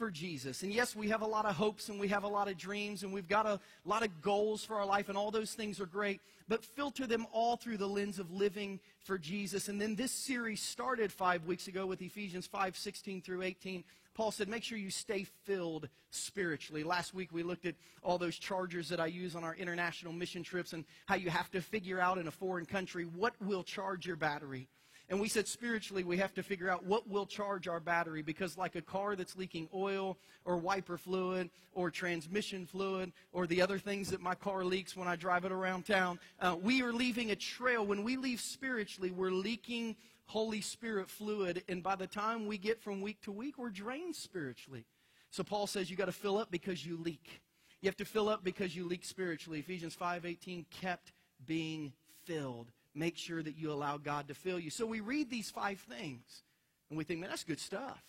for 0.00 0.10
Jesus. 0.10 0.62
And 0.62 0.72
yes, 0.72 0.96
we 0.96 1.10
have 1.10 1.20
a 1.20 1.26
lot 1.26 1.44
of 1.44 1.54
hopes 1.54 1.90
and 1.90 2.00
we 2.00 2.08
have 2.08 2.24
a 2.24 2.28
lot 2.28 2.48
of 2.48 2.56
dreams 2.56 3.02
and 3.02 3.12
we've 3.12 3.28
got 3.28 3.44
a 3.44 3.60
lot 3.84 4.02
of 4.02 4.22
goals 4.22 4.64
for 4.64 4.76
our 4.76 4.86
life, 4.86 5.10
and 5.10 5.18
all 5.18 5.30
those 5.30 5.52
things 5.52 5.78
are 5.78 5.84
great, 5.84 6.22
but 6.48 6.64
filter 6.64 7.06
them 7.06 7.26
all 7.32 7.56
through 7.56 7.76
the 7.76 7.86
lens 7.86 8.18
of 8.18 8.32
living 8.32 8.80
for 9.00 9.18
Jesus. 9.18 9.68
And 9.68 9.78
then 9.78 9.94
this 9.94 10.10
series 10.10 10.62
started 10.62 11.12
five 11.12 11.44
weeks 11.44 11.68
ago 11.68 11.84
with 11.84 12.00
Ephesians 12.00 12.46
5 12.46 12.78
16 12.78 13.20
through 13.20 13.42
18. 13.42 13.84
Paul 14.14 14.30
said, 14.30 14.48
make 14.48 14.64
sure 14.64 14.78
you 14.78 14.90
stay 14.90 15.24
filled 15.44 15.88
spiritually. 16.08 16.82
Last 16.82 17.12
week 17.12 17.28
we 17.30 17.42
looked 17.42 17.66
at 17.66 17.74
all 18.02 18.16
those 18.16 18.38
chargers 18.38 18.88
that 18.88 19.00
I 19.00 19.06
use 19.06 19.36
on 19.36 19.44
our 19.44 19.54
international 19.54 20.14
mission 20.14 20.42
trips 20.42 20.72
and 20.72 20.86
how 21.04 21.16
you 21.16 21.28
have 21.28 21.50
to 21.50 21.60
figure 21.60 22.00
out 22.00 22.16
in 22.16 22.26
a 22.26 22.30
foreign 22.30 22.64
country 22.64 23.04
what 23.04 23.34
will 23.40 23.62
charge 23.62 24.06
your 24.06 24.16
battery. 24.16 24.66
And 25.10 25.20
we 25.20 25.28
said 25.28 25.48
spiritually, 25.48 26.04
we 26.04 26.16
have 26.18 26.32
to 26.34 26.42
figure 26.42 26.70
out 26.70 26.84
what 26.84 27.08
will 27.08 27.26
charge 27.26 27.66
our 27.66 27.80
battery 27.80 28.22
because, 28.22 28.56
like 28.56 28.76
a 28.76 28.80
car 28.80 29.16
that's 29.16 29.36
leaking 29.36 29.68
oil 29.74 30.16
or 30.44 30.56
wiper 30.56 30.96
fluid 30.96 31.50
or 31.74 31.90
transmission 31.90 32.64
fluid 32.64 33.12
or 33.32 33.48
the 33.48 33.60
other 33.60 33.76
things 33.76 34.08
that 34.10 34.20
my 34.20 34.36
car 34.36 34.64
leaks 34.64 34.96
when 34.96 35.08
I 35.08 35.16
drive 35.16 35.44
it 35.44 35.50
around 35.50 35.84
town, 35.84 36.20
uh, 36.40 36.56
we 36.62 36.80
are 36.82 36.92
leaving 36.92 37.32
a 37.32 37.36
trail. 37.36 37.84
When 37.84 38.04
we 38.04 38.16
leave 38.16 38.40
spiritually, 38.40 39.10
we're 39.10 39.32
leaking 39.32 39.96
Holy 40.26 40.60
Spirit 40.60 41.10
fluid, 41.10 41.64
and 41.68 41.82
by 41.82 41.96
the 41.96 42.06
time 42.06 42.46
we 42.46 42.56
get 42.56 42.80
from 42.80 43.00
week 43.00 43.20
to 43.22 43.32
week, 43.32 43.58
we're 43.58 43.68
drained 43.68 44.14
spiritually. 44.14 44.84
So 45.32 45.42
Paul 45.42 45.66
says 45.66 45.90
you 45.90 45.96
got 45.96 46.04
to 46.04 46.12
fill 46.12 46.38
up 46.38 46.52
because 46.52 46.86
you 46.86 46.96
leak. 46.96 47.42
You 47.80 47.88
have 47.88 47.96
to 47.96 48.04
fill 48.04 48.28
up 48.28 48.44
because 48.44 48.76
you 48.76 48.86
leak 48.86 49.04
spiritually. 49.04 49.58
Ephesians 49.58 49.96
5:18 49.96 50.66
kept 50.70 51.10
being 51.44 51.92
filled. 52.24 52.70
Make 52.94 53.16
sure 53.16 53.42
that 53.42 53.56
you 53.56 53.72
allow 53.72 53.98
God 53.98 54.28
to 54.28 54.34
fill 54.34 54.58
you. 54.58 54.70
So 54.70 54.84
we 54.84 55.00
read 55.00 55.30
these 55.30 55.50
five 55.50 55.78
things 55.80 56.42
and 56.88 56.98
we 56.98 57.04
think, 57.04 57.20
man, 57.20 57.30
that's 57.30 57.44
good 57.44 57.60
stuff. 57.60 58.02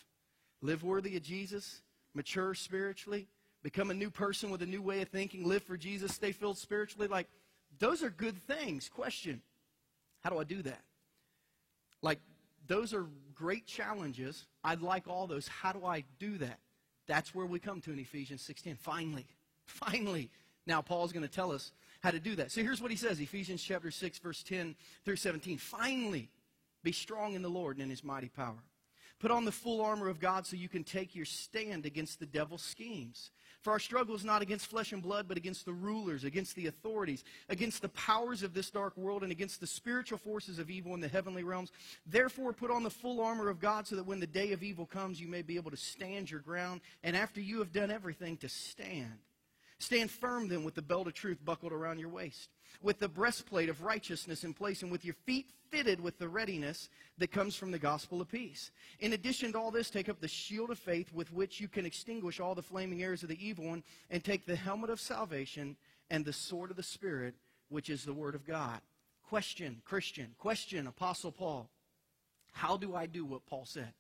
Live 0.62 0.84
worthy 0.84 1.16
of 1.18 1.24
Jesus, 1.24 1.82
mature 2.14 2.54
spiritually, 2.54 3.28
become 3.64 3.92
a 3.92 3.94
new 3.94 4.10
person 4.10 4.50
with 4.50 4.62
a 4.62 4.66
new 4.66 4.82
way 4.82 5.02
of 5.02 5.10
thinking, 5.10 5.48
live 5.48 5.64
for 5.64 5.78
Jesus, 5.78 6.14
stay 6.14 6.32
filled 6.32 6.58
spiritually. 6.58 7.08
Like, 7.08 7.28
those 7.80 8.04
are 8.04 8.10
good 8.10 8.42
things. 8.44 8.90
Question 8.90 9.42
How 10.22 10.30
do 10.30 10.40
I 10.40 10.44
do 10.44 10.62
that? 10.64 10.82
Like, 12.02 12.20
those 12.68 12.94
are 12.94 13.06
great 13.36 13.66
challenges. 13.66 14.46
I'd 14.64 14.82
like 14.82 15.08
all 15.08 15.28
those. 15.28 15.48
How 15.48 15.72
do 15.72 15.86
I 15.86 16.04
do 16.20 16.38
that? 16.40 16.60
That's 17.08 17.34
where 17.36 17.46
we 17.46 17.60
come 17.60 17.82
to 17.82 17.92
in 17.92 18.00
Ephesians 18.00 18.42
16. 18.42 18.76
Finally, 18.76 19.26
finally. 19.66 20.30
Now, 20.68 20.82
Paul's 20.82 21.12
going 21.12 21.28
to 21.28 21.32
tell 21.32 21.52
us 21.52 21.72
how 22.02 22.12
to 22.12 22.20
do 22.20 22.36
that. 22.36 22.52
So 22.52 22.62
here's 22.62 22.82
what 22.82 22.92
he 22.92 22.98
says 22.98 23.20
Ephesians 23.20 23.64
chapter 23.64 23.92
6, 23.92 24.20
verse 24.20 24.44
10 24.44 24.76
through 25.06 25.16
17. 25.16 25.58
Finally, 25.58 26.30
be 26.84 26.92
strong 26.92 27.34
in 27.36 27.42
the 27.42 27.50
Lord 27.50 27.78
and 27.78 27.84
in 27.84 27.90
his 27.90 28.04
mighty 28.04 28.30
power. 28.30 28.64
Put 29.20 29.30
on 29.30 29.46
the 29.46 29.52
full 29.52 29.82
armor 29.82 30.10
of 30.10 30.20
God 30.20 30.48
so 30.48 30.56
you 30.56 30.68
can 30.68 30.84
take 30.84 31.16
your 31.16 31.26
stand 31.26 31.86
against 31.86 32.20
the 32.20 32.26
devil's 32.26 32.64
schemes. 32.64 33.30
For 33.62 33.70
our 33.70 33.78
struggle 33.78 34.16
is 34.16 34.26
not 34.26 34.42
against 34.42 34.66
flesh 34.66 34.94
and 34.94 35.04
blood, 35.04 35.28
but 35.28 35.38
against 35.38 35.66
the 35.66 35.74
rulers, 35.74 36.24
against 36.24 36.56
the 36.56 36.66
authorities, 36.66 37.24
against 37.48 37.84
the 37.84 37.90
powers 37.90 38.42
of 38.42 38.56
this 38.56 38.72
dark 38.72 38.98
world, 38.98 39.22
and 39.22 39.32
against 39.32 39.60
the 39.60 39.68
spiritual 39.68 40.18
forces 40.18 40.58
of 40.58 40.72
evil 40.72 40.96
in 40.96 41.00
the 41.00 41.08
heavenly 41.08 41.44
realms. 41.44 41.72
Therefore, 42.08 42.52
put 42.52 42.72
on 42.72 42.82
the 42.82 42.90
full 42.90 43.22
armor 43.22 43.48
of 43.50 43.60
God 43.60 43.86
so 43.86 43.96
that 43.96 44.08
when 44.08 44.20
the 44.20 44.26
day 44.26 44.54
of 44.54 44.64
evil 44.64 44.88
comes, 44.88 45.22
you 45.22 45.28
may 45.28 45.44
be 45.44 45.56
able 45.56 45.70
to 45.70 45.78
stand 45.78 46.32
your 46.32 46.40
ground, 46.40 46.82
and 47.04 47.16
after 47.16 47.40
you 47.40 47.60
have 47.60 47.72
done 47.72 47.92
everything, 47.92 48.38
to 48.38 48.50
stand. 48.50 49.20
Stand 49.82 50.12
firm 50.12 50.48
then 50.48 50.64
with 50.64 50.76
the 50.76 50.82
belt 50.82 51.08
of 51.08 51.14
truth 51.14 51.44
buckled 51.44 51.74
around 51.74 52.00
your 52.00 52.10
waist 52.10 52.50
with 52.82 53.00
the 53.00 53.08
breastplate 53.08 53.70
of 53.70 53.84
righteousness 53.84 54.44
in 54.44 54.54
place, 54.54 54.82
and 54.82 54.92
with 54.92 55.06
your 55.06 55.16
feet 55.26 55.52
fitted 55.70 56.00
with 56.00 56.18
the 56.18 56.28
readiness 56.28 56.90
that 57.18 57.32
comes 57.32 57.56
from 57.56 57.72
the 57.72 57.80
gospel 57.80 58.22
of 58.22 58.30
peace. 58.30 58.72
In 59.00 59.14
addition 59.14 59.52
to 59.54 59.60
all 59.60 59.72
this, 59.72 59.90
take 59.90 60.10
up 60.10 60.20
the 60.20 60.28
shield 60.28 60.70
of 60.70 60.80
faith 60.80 61.14
with 61.14 61.32
which 61.32 61.60
you 61.60 61.68
can 61.68 61.86
extinguish 61.86 62.40
all 62.40 62.56
the 62.56 62.62
flaming 62.62 63.04
arrows 63.04 63.24
of 63.24 63.30
the 63.30 63.46
evil 63.46 63.66
one, 63.66 63.84
and 64.10 64.24
take 64.24 64.46
the 64.46 64.56
helmet 64.56 64.90
of 64.90 65.00
salvation 65.00 65.76
and 66.10 66.26
the 66.26 66.34
sword 66.34 66.72
of 66.72 66.78
the 66.78 66.84
Spirit, 66.84 67.36
which 67.70 67.90
is 67.90 68.04
the 68.04 68.14
Word 68.14 68.36
of 68.36 68.46
God. 68.46 68.82
Question, 69.28 69.82
Christian, 69.86 70.34
question, 70.38 70.88
Apostle 70.88 71.32
Paul. 71.32 71.70
How 72.52 72.76
do 72.76 72.96
I 72.96 73.06
do 73.06 73.24
what 73.24 73.46
Paul 73.46 73.66
said? 73.66 73.94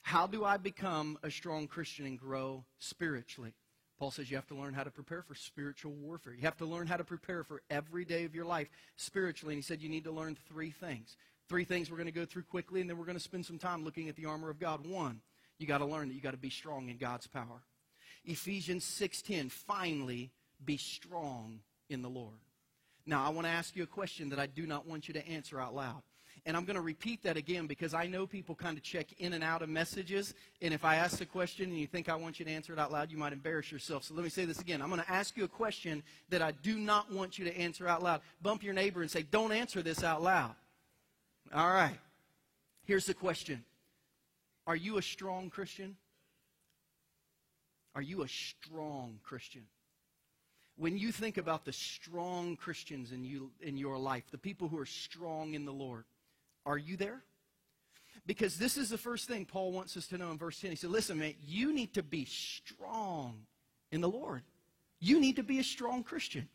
How 0.00 0.26
do 0.26 0.44
I 0.44 0.56
become 0.56 1.16
a 1.22 1.30
strong 1.30 1.68
Christian 1.68 2.06
and 2.06 2.18
grow 2.18 2.64
spiritually? 2.80 3.54
Paul 4.02 4.10
says 4.10 4.28
you 4.28 4.36
have 4.36 4.48
to 4.48 4.56
learn 4.56 4.74
how 4.74 4.82
to 4.82 4.90
prepare 4.90 5.22
for 5.22 5.36
spiritual 5.36 5.92
warfare. 5.92 6.34
You 6.34 6.42
have 6.42 6.56
to 6.56 6.66
learn 6.66 6.88
how 6.88 6.96
to 6.96 7.04
prepare 7.04 7.44
for 7.44 7.62
every 7.70 8.04
day 8.04 8.24
of 8.24 8.34
your 8.34 8.44
life 8.44 8.68
spiritually. 8.96 9.54
And 9.54 9.62
he 9.62 9.62
said 9.62 9.80
you 9.80 9.88
need 9.88 10.02
to 10.02 10.10
learn 10.10 10.36
three 10.48 10.72
things. 10.72 11.16
Three 11.48 11.62
things 11.62 11.88
we're 11.88 11.98
going 11.98 12.08
to 12.08 12.12
go 12.12 12.24
through 12.24 12.42
quickly, 12.42 12.80
and 12.80 12.90
then 12.90 12.98
we're 12.98 13.04
going 13.04 13.16
to 13.16 13.22
spend 13.22 13.46
some 13.46 13.60
time 13.60 13.84
looking 13.84 14.08
at 14.08 14.16
the 14.16 14.24
armor 14.24 14.50
of 14.50 14.58
God. 14.58 14.84
One, 14.84 15.20
you 15.58 15.68
got 15.68 15.78
to 15.78 15.84
learn 15.84 16.08
that 16.08 16.14
you 16.14 16.20
got 16.20 16.32
to 16.32 16.36
be 16.36 16.50
strong 16.50 16.88
in 16.88 16.96
God's 16.96 17.28
power. 17.28 17.62
Ephesians 18.24 18.84
6:10, 18.84 19.52
finally 19.52 20.32
be 20.64 20.78
strong 20.78 21.60
in 21.88 22.02
the 22.02 22.10
Lord. 22.10 22.40
Now, 23.06 23.24
I 23.24 23.28
want 23.28 23.46
to 23.46 23.52
ask 23.52 23.76
you 23.76 23.84
a 23.84 23.86
question 23.86 24.30
that 24.30 24.40
I 24.40 24.46
do 24.46 24.66
not 24.66 24.84
want 24.84 25.06
you 25.06 25.14
to 25.14 25.28
answer 25.28 25.60
out 25.60 25.76
loud. 25.76 26.02
And 26.44 26.56
I'm 26.56 26.64
going 26.64 26.76
to 26.76 26.82
repeat 26.82 27.22
that 27.22 27.36
again 27.36 27.66
because 27.66 27.94
I 27.94 28.06
know 28.06 28.26
people 28.26 28.54
kind 28.54 28.76
of 28.76 28.82
check 28.82 29.06
in 29.18 29.32
and 29.32 29.44
out 29.44 29.62
of 29.62 29.68
messages. 29.68 30.34
And 30.60 30.74
if 30.74 30.84
I 30.84 30.96
ask 30.96 31.20
a 31.20 31.26
question 31.26 31.70
and 31.70 31.78
you 31.78 31.86
think 31.86 32.08
I 32.08 32.16
want 32.16 32.38
you 32.38 32.44
to 32.44 32.50
answer 32.50 32.72
it 32.72 32.78
out 32.78 32.90
loud, 32.90 33.10
you 33.10 33.18
might 33.18 33.32
embarrass 33.32 33.70
yourself. 33.70 34.04
So 34.04 34.14
let 34.14 34.24
me 34.24 34.30
say 34.30 34.44
this 34.44 34.60
again. 34.60 34.82
I'm 34.82 34.88
going 34.88 35.00
to 35.00 35.10
ask 35.10 35.36
you 35.36 35.44
a 35.44 35.48
question 35.48 36.02
that 36.30 36.42
I 36.42 36.52
do 36.52 36.78
not 36.78 37.12
want 37.12 37.38
you 37.38 37.44
to 37.44 37.56
answer 37.56 37.86
out 37.86 38.02
loud. 38.02 38.20
Bump 38.40 38.62
your 38.62 38.74
neighbor 38.74 39.02
and 39.02 39.10
say, 39.10 39.22
Don't 39.22 39.52
answer 39.52 39.82
this 39.82 40.02
out 40.02 40.22
loud. 40.22 40.54
All 41.54 41.68
right. 41.68 41.98
Here's 42.84 43.06
the 43.06 43.14
question 43.14 43.64
Are 44.66 44.76
you 44.76 44.98
a 44.98 45.02
strong 45.02 45.50
Christian? 45.50 45.96
Are 47.94 48.02
you 48.02 48.22
a 48.22 48.28
strong 48.28 49.18
Christian? 49.22 49.62
When 50.76 50.96
you 50.96 51.12
think 51.12 51.36
about 51.36 51.64
the 51.64 51.72
strong 51.72 52.56
Christians 52.56 53.12
in, 53.12 53.24
you, 53.24 53.50
in 53.60 53.76
your 53.76 53.98
life, 53.98 54.24
the 54.30 54.38
people 54.38 54.68
who 54.68 54.78
are 54.78 54.86
strong 54.86 55.54
in 55.54 55.66
the 55.66 55.72
Lord, 55.72 56.04
are 56.66 56.78
you 56.78 56.96
there? 56.96 57.22
Because 58.26 58.56
this 58.56 58.76
is 58.76 58.88
the 58.88 58.98
first 58.98 59.26
thing 59.26 59.44
Paul 59.44 59.72
wants 59.72 59.96
us 59.96 60.06
to 60.08 60.18
know 60.18 60.30
in 60.30 60.38
verse 60.38 60.60
10. 60.60 60.70
He 60.70 60.76
said, 60.76 60.90
Listen, 60.90 61.18
man, 61.18 61.34
you 61.44 61.72
need 61.72 61.94
to 61.94 62.02
be 62.02 62.24
strong 62.24 63.46
in 63.90 64.00
the 64.00 64.08
Lord. 64.08 64.42
You 65.00 65.20
need 65.20 65.36
to 65.36 65.42
be 65.42 65.58
a 65.58 65.64
strong 65.64 66.04
Christian. 66.04 66.48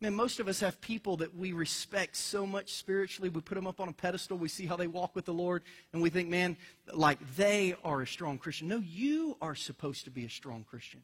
Man, 0.00 0.14
most 0.14 0.40
of 0.40 0.48
us 0.48 0.58
have 0.60 0.80
people 0.80 1.16
that 1.18 1.34
we 1.36 1.52
respect 1.52 2.16
so 2.16 2.44
much 2.44 2.72
spiritually. 2.72 3.28
We 3.28 3.40
put 3.40 3.54
them 3.54 3.66
up 3.66 3.80
on 3.80 3.88
a 3.88 3.92
pedestal. 3.92 4.36
We 4.36 4.48
see 4.48 4.66
how 4.66 4.76
they 4.76 4.88
walk 4.88 5.14
with 5.14 5.24
the 5.24 5.32
Lord, 5.32 5.62
and 5.92 6.02
we 6.02 6.10
think, 6.10 6.28
man, 6.28 6.56
like 6.92 7.18
they 7.36 7.76
are 7.84 8.02
a 8.02 8.06
strong 8.06 8.36
Christian. 8.36 8.66
No, 8.68 8.78
you 8.78 9.36
are 9.40 9.54
supposed 9.54 10.04
to 10.04 10.10
be 10.10 10.24
a 10.24 10.28
strong 10.28 10.64
Christian. 10.68 11.02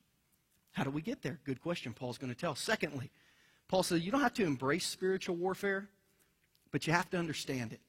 How 0.73 0.83
do 0.83 0.91
we 0.91 1.03
get 1.03 1.23
there? 1.23 1.39
Good 1.45 1.63
question. 1.63 1.95
Paul's 1.95 2.19
going 2.19 2.33
to 2.33 2.39
tell. 2.39 2.55
Secondly, 2.57 3.11
Paul 3.69 3.85
says 3.85 4.03
you 4.03 4.11
don't 4.11 4.21
have 4.21 4.35
to 4.35 4.45
embrace 4.45 4.87
spiritual 4.87 5.37
warfare, 5.37 5.89
but 6.73 6.87
you 6.87 6.93
have 6.93 7.09
to 7.11 7.17
understand 7.17 7.73
it. 7.73 7.81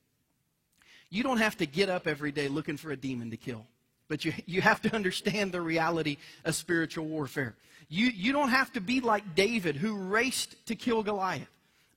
You 1.12 1.22
don't 1.22 1.38
have 1.38 1.58
to 1.58 1.68
get 1.68 1.90
up 1.90 2.08
every 2.08 2.32
day 2.32 2.48
looking 2.48 2.78
for 2.78 2.92
a 2.92 2.98
demon 2.98 3.30
to 3.30 3.38
kill. 3.38 3.66
But 4.08 4.26
you, 4.26 4.34
you 4.46 4.62
have 4.62 4.82
to 4.82 4.96
understand 4.96 5.52
the 5.52 5.62
reality 5.62 6.18
of 6.44 6.56
spiritual 6.56 7.06
warfare. 7.06 7.54
You, 7.90 8.08
you 8.08 8.32
don't 8.32 8.50
have 8.50 8.72
to 8.74 8.82
be 8.82 9.02
like 9.02 9.36
David, 9.36 9.76
who 9.76 9.96
raced 9.96 10.56
to 10.68 10.76
kill 10.76 11.04
Goliath. 11.04 11.48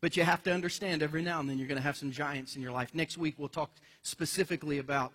But 0.00 0.16
you 0.16 0.25
have 0.25 0.42
to 0.42 0.52
understand 0.52 1.02
every 1.02 1.23
now 1.23 1.40
and 1.40 1.49
then 1.49 1.59
you're 1.59 1.68
going 1.68 1.78
to 1.78 1.83
have 1.83 1.97
some 1.97 2.11
giants 2.11 2.56
in 2.56 2.62
your 2.62 2.73
life. 2.73 2.90
Next 2.92 3.16
week, 3.16 3.37
we'll 3.38 3.49
talk 3.49 3.71
specifically 4.02 4.78
about 4.78 5.12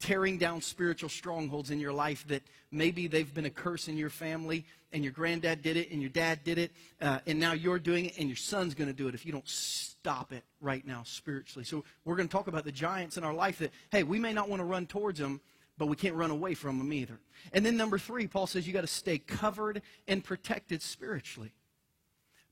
tearing 0.00 0.38
down 0.38 0.60
spiritual 0.60 1.08
strongholds 1.08 1.70
in 1.70 1.80
your 1.80 1.92
life 1.92 2.26
that 2.28 2.42
maybe 2.70 3.06
they've 3.06 3.32
been 3.34 3.46
a 3.46 3.50
curse 3.50 3.88
in 3.88 3.96
your 3.96 4.10
family 4.10 4.64
and 4.92 5.02
your 5.02 5.12
granddad 5.12 5.62
did 5.62 5.76
it 5.76 5.90
and 5.90 6.00
your 6.00 6.10
dad 6.10 6.44
did 6.44 6.58
it 6.58 6.70
uh, 7.00 7.18
and 7.26 7.38
now 7.38 7.52
you're 7.52 7.78
doing 7.78 8.06
it 8.06 8.18
and 8.18 8.28
your 8.28 8.36
son's 8.36 8.74
going 8.74 8.88
to 8.88 8.94
do 8.94 9.08
it 9.08 9.14
if 9.14 9.26
you 9.26 9.32
don't 9.32 9.48
stop 9.48 10.32
it 10.32 10.44
right 10.60 10.86
now 10.86 11.02
spiritually. 11.04 11.64
So 11.64 11.84
we're 12.04 12.16
going 12.16 12.28
to 12.28 12.32
talk 12.32 12.46
about 12.46 12.64
the 12.64 12.72
giants 12.72 13.16
in 13.16 13.24
our 13.24 13.34
life 13.34 13.58
that 13.58 13.72
hey 13.90 14.04
we 14.04 14.18
may 14.18 14.32
not 14.32 14.48
want 14.48 14.60
to 14.60 14.64
run 14.64 14.86
towards 14.86 15.18
them 15.18 15.40
but 15.76 15.86
we 15.86 15.96
can't 15.96 16.14
run 16.14 16.30
away 16.30 16.54
from 16.54 16.78
them 16.78 16.92
either. 16.92 17.20
And 17.52 17.64
then 17.64 17.76
number 17.76 17.98
three 17.98 18.26
paul 18.26 18.46
says 18.46 18.66
you 18.66 18.72
got 18.72 18.82
to 18.82 18.86
stay 18.86 19.18
covered 19.18 19.82
and 20.06 20.22
protected 20.22 20.80
spiritually. 20.80 21.52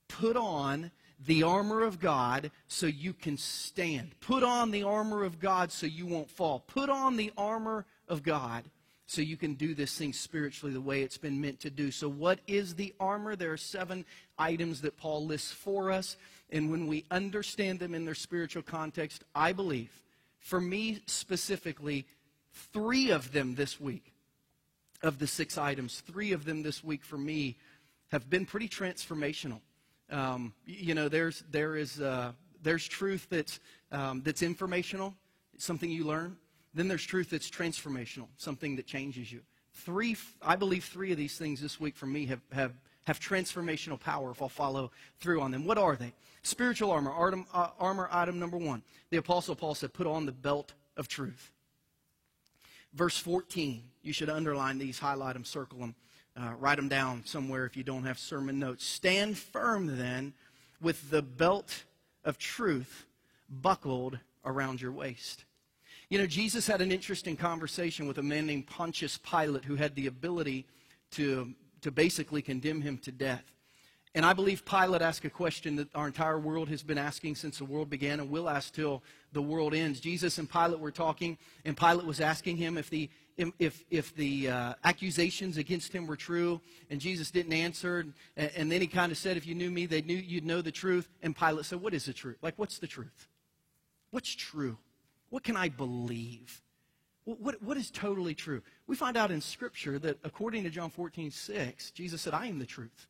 Put 0.09 0.37
on 0.37 0.91
the 1.25 1.43
armor 1.43 1.83
of 1.83 1.99
God 1.99 2.51
so 2.69 2.87
you 2.87 3.13
can 3.13 3.37
stand. 3.37 4.19
Put 4.21 4.43
on 4.43 4.71
the 4.71 4.83
armor 4.83 5.25
of 5.25 5.41
God 5.41 5.73
so 5.73 5.87
you 5.87 6.07
won't 6.07 6.31
fall. 6.31 6.61
Put 6.61 6.91
on 6.91 7.17
the 7.17 7.33
armor 7.37 7.87
of 8.09 8.23
God 8.23 8.65
so 9.07 9.23
you 9.23 9.37
can 9.37 9.55
do 9.55 9.75
this 9.75 9.97
thing 9.97 10.13
spiritually 10.13 10.73
the 10.73 10.81
way 10.81 11.03
it's 11.03 11.17
been 11.17 11.41
meant 11.41 11.61
to 11.61 11.71
do. 11.71 11.91
So, 11.91 12.09
what 12.09 12.41
is 12.47 12.75
the 12.75 12.93
armor? 12.99 13.37
There 13.37 13.53
are 13.53 13.57
seven 13.57 14.05
items 14.39 14.81
that 14.83 14.97
Paul 14.97 15.25
lists 15.25 15.53
for 15.53 15.91
us. 15.91 16.17
And 16.51 16.71
when 16.71 16.87
we 16.87 17.05
understand 17.11 17.79
them 17.79 17.95
in 17.95 18.05
their 18.05 18.15
spiritual 18.15 18.63
context, 18.63 19.25
I 19.35 19.53
believe, 19.53 19.91
for 20.39 20.61
me 20.61 21.01
specifically, 21.07 22.07
three 22.73 23.11
of 23.11 23.33
them 23.33 23.55
this 23.55 23.81
week, 23.81 24.13
of 25.03 25.19
the 25.19 25.27
six 25.27 25.59
items, 25.59 26.01
three 26.01 26.33
of 26.33 26.45
them 26.45 26.63
this 26.63 26.83
week 26.83 27.05
for 27.05 27.19
me 27.19 27.57
have 28.11 28.31
been 28.31 28.47
pretty 28.47 28.69
transformational. 28.69 29.61
Um, 30.11 30.53
you 30.65 30.95
know, 30.95 31.09
there's, 31.09 31.43
there 31.51 31.77
is, 31.77 32.01
uh, 32.01 32.33
there's 32.63 32.87
truth 32.87 33.27
that's, 33.31 33.61
um, 33.93 34.23
that's 34.25 34.43
informational, 34.43 35.15
something 35.59 35.91
you 35.91 36.05
learn. 36.05 36.37
Then 36.75 36.89
there's 36.89 37.05
truth 37.05 37.31
that's 37.31 37.51
transformational, 37.51 38.29
something 38.37 38.77
that 38.77 38.87
changes 38.87 39.33
you. 39.33 39.41
Three, 39.73 40.17
I 40.43 40.57
believe 40.57 40.85
three 40.85 41.13
of 41.13 41.19
these 41.19 41.37
things 41.39 41.61
this 41.61 41.81
week 41.81 41.97
for 41.97 42.07
me 42.07 42.27
have, 42.27 42.41
have, 42.53 42.73
have 43.05 43.21
transformational 43.21 43.99
power 43.99 44.31
if 44.31 44.43
I'll 44.43 44.49
follow 44.49 44.91
through 45.21 45.41
on 45.41 45.51
them. 45.51 45.65
What 45.65 45.79
are 45.79 45.97
they? 45.97 46.13
Spiritual 46.43 46.91
armor, 46.91 47.13
armor, 47.13 47.45
uh, 47.53 47.69
armor 47.79 48.09
item 48.13 48.39
number 48.39 48.57
one. 48.57 48.83
The 49.11 49.17
Apostle 49.17 49.57
Paul 49.57 49.75
said, 49.75 49.93
put 49.93 50.07
on 50.07 50.27
the 50.27 50.33
belt 50.33 50.75
of 50.97 51.09
truth. 51.09 51.51
Verse 52.95 53.19
14, 53.19 53.83
you 54.03 54.13
should 54.13 54.31
underline 54.31 54.79
these, 54.79 54.99
highlight 54.99 55.35
them, 55.35 55.45
circle 55.45 55.79
them. 55.79 55.95
Uh, 56.38 56.52
write 56.59 56.76
them 56.76 56.88
down 56.88 57.23
somewhere 57.25 57.64
if 57.64 57.76
you 57.76 57.83
don't 57.83 58.05
have 58.05 58.19
sermon 58.19 58.59
notes. 58.59 58.85
Stand 58.85 59.38
firm 59.38 59.97
then 59.97 60.35
with 60.83 61.11
the 61.11 61.23
belt 61.23 61.85
of 62.25 62.37
truth 62.37 63.07
buckled 63.49 64.19
around 64.45 64.81
your 64.81 64.93
waist. 64.93 65.45
You 66.11 66.19
know, 66.19 66.26
Jesus 66.26 66.66
had 66.66 66.83
an 66.83 66.93
interesting 66.93 67.37
conversation 67.37 68.07
with 68.07 68.19
a 68.19 68.23
man 68.23 68.47
named 68.47 68.66
Pontius 68.66 69.19
Pilate 69.19 69.64
who 69.64 69.76
had 69.76 69.95
the 69.95 70.07
ability 70.07 70.66
to, 71.12 71.55
to 71.81 71.90
basically 71.90 72.43
condemn 72.43 72.83
him 72.83 72.99
to 72.99 73.11
death. 73.11 73.45
And 74.14 74.25
I 74.25 74.33
believe 74.33 74.64
Pilate 74.64 75.02
asked 75.02 75.25
a 75.25 75.31
question 75.31 75.76
that 75.76 75.95
our 75.95 76.07
entire 76.07 76.38
world 76.38 76.69
has 76.69 76.83
been 76.83 76.97
asking 76.97 77.35
since 77.35 77.59
the 77.59 77.64
world 77.64 77.90
began 77.90 78.21
and 78.21 78.31
will 78.31 78.49
ask 78.49 78.75
till 78.75 79.02
the 79.33 79.43
world 79.43 79.75
ends. 79.75 80.00
Jesus 80.00 80.38
and 80.38 80.50
Pilate 80.50 80.81
were 80.81 80.90
talking, 80.90 81.37
and 81.64 81.76
Pilate 81.76 82.07
was 82.07 82.21
asking 82.21 82.57
him 82.57 82.78
if 82.78 82.88
the 82.88 83.11
if, 83.37 83.85
if 83.90 84.14
the 84.16 84.49
uh, 84.49 84.75
accusations 84.85 85.59
against 85.59 85.93
him 85.93 86.07
were 86.07 86.16
true 86.16 86.61
and 86.90 87.00
Jesus 87.00 87.31
didn't 87.31 87.52
answer, 87.52 87.99
and, 87.99 88.14
and 88.57 88.73
then 88.73 88.81
he 88.81 88.87
kind 88.87 89.12
of 89.12 89.19
said, 89.19 89.37
If 89.37 89.47
you 89.47 89.55
knew 89.55 89.71
me, 89.71 89.87
they 89.87 90.02
knew 90.02 90.16
you'd 90.16 90.47
know 90.47 90.62
the 90.62 90.73
truth. 90.73 91.09
And 91.23 91.37
Pilate 91.37 91.66
said, 91.66 91.81
What 91.81 91.95
is 91.95 92.07
the 92.07 92.12
truth? 92.12 92.38
Like, 92.43 92.55
what's 92.57 92.78
the 92.78 92.87
truth? 92.87 93.28
What's 94.11 94.35
true? 94.35 94.78
What 95.28 95.43
can 95.43 95.57
I 95.57 95.69
believe? 95.69 96.62
What, 97.25 97.40
what, 97.40 97.62
what 97.62 97.76
is 97.76 97.90
totally 97.90 98.35
true? 98.35 98.62
We 98.87 98.97
find 98.97 99.16
out 99.16 99.31
in 99.31 99.40
Scripture 99.40 99.99
that 99.99 100.19
according 100.25 100.64
to 100.64 100.71
John 100.71 100.90
14, 100.90 101.31
6, 101.31 101.90
Jesus 101.90 102.23
said, 102.23 102.33
I 102.33 102.47
am 102.47 102.59
the 102.59 102.66
truth. 102.66 103.07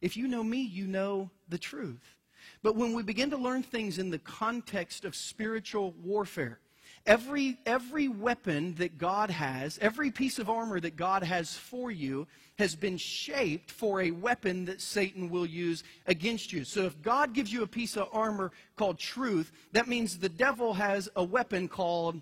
If 0.00 0.16
you 0.16 0.28
know 0.28 0.44
me, 0.44 0.62
you 0.62 0.86
know 0.86 1.30
the 1.48 1.58
truth. 1.58 2.16
But 2.62 2.76
when 2.76 2.94
we 2.94 3.02
begin 3.02 3.30
to 3.30 3.36
learn 3.36 3.62
things 3.62 3.98
in 3.98 4.10
the 4.10 4.18
context 4.18 5.04
of 5.04 5.14
spiritual 5.14 5.94
warfare, 6.02 6.58
Every, 7.06 7.58
every 7.64 8.08
weapon 8.08 8.74
that 8.74 8.98
God 8.98 9.30
has, 9.30 9.78
every 9.80 10.10
piece 10.10 10.38
of 10.38 10.50
armor 10.50 10.80
that 10.80 10.96
God 10.96 11.22
has 11.22 11.56
for 11.56 11.90
you, 11.90 12.26
has 12.58 12.76
been 12.76 12.98
shaped 12.98 13.70
for 13.70 14.02
a 14.02 14.10
weapon 14.10 14.66
that 14.66 14.82
Satan 14.82 15.30
will 15.30 15.46
use 15.46 15.82
against 16.06 16.52
you. 16.52 16.64
So 16.64 16.84
if 16.84 17.00
God 17.00 17.32
gives 17.32 17.50
you 17.50 17.62
a 17.62 17.66
piece 17.66 17.96
of 17.96 18.08
armor 18.12 18.52
called 18.76 18.98
truth, 18.98 19.50
that 19.72 19.88
means 19.88 20.18
the 20.18 20.28
devil 20.28 20.74
has 20.74 21.08
a 21.16 21.24
weapon 21.24 21.68
called 21.68 22.20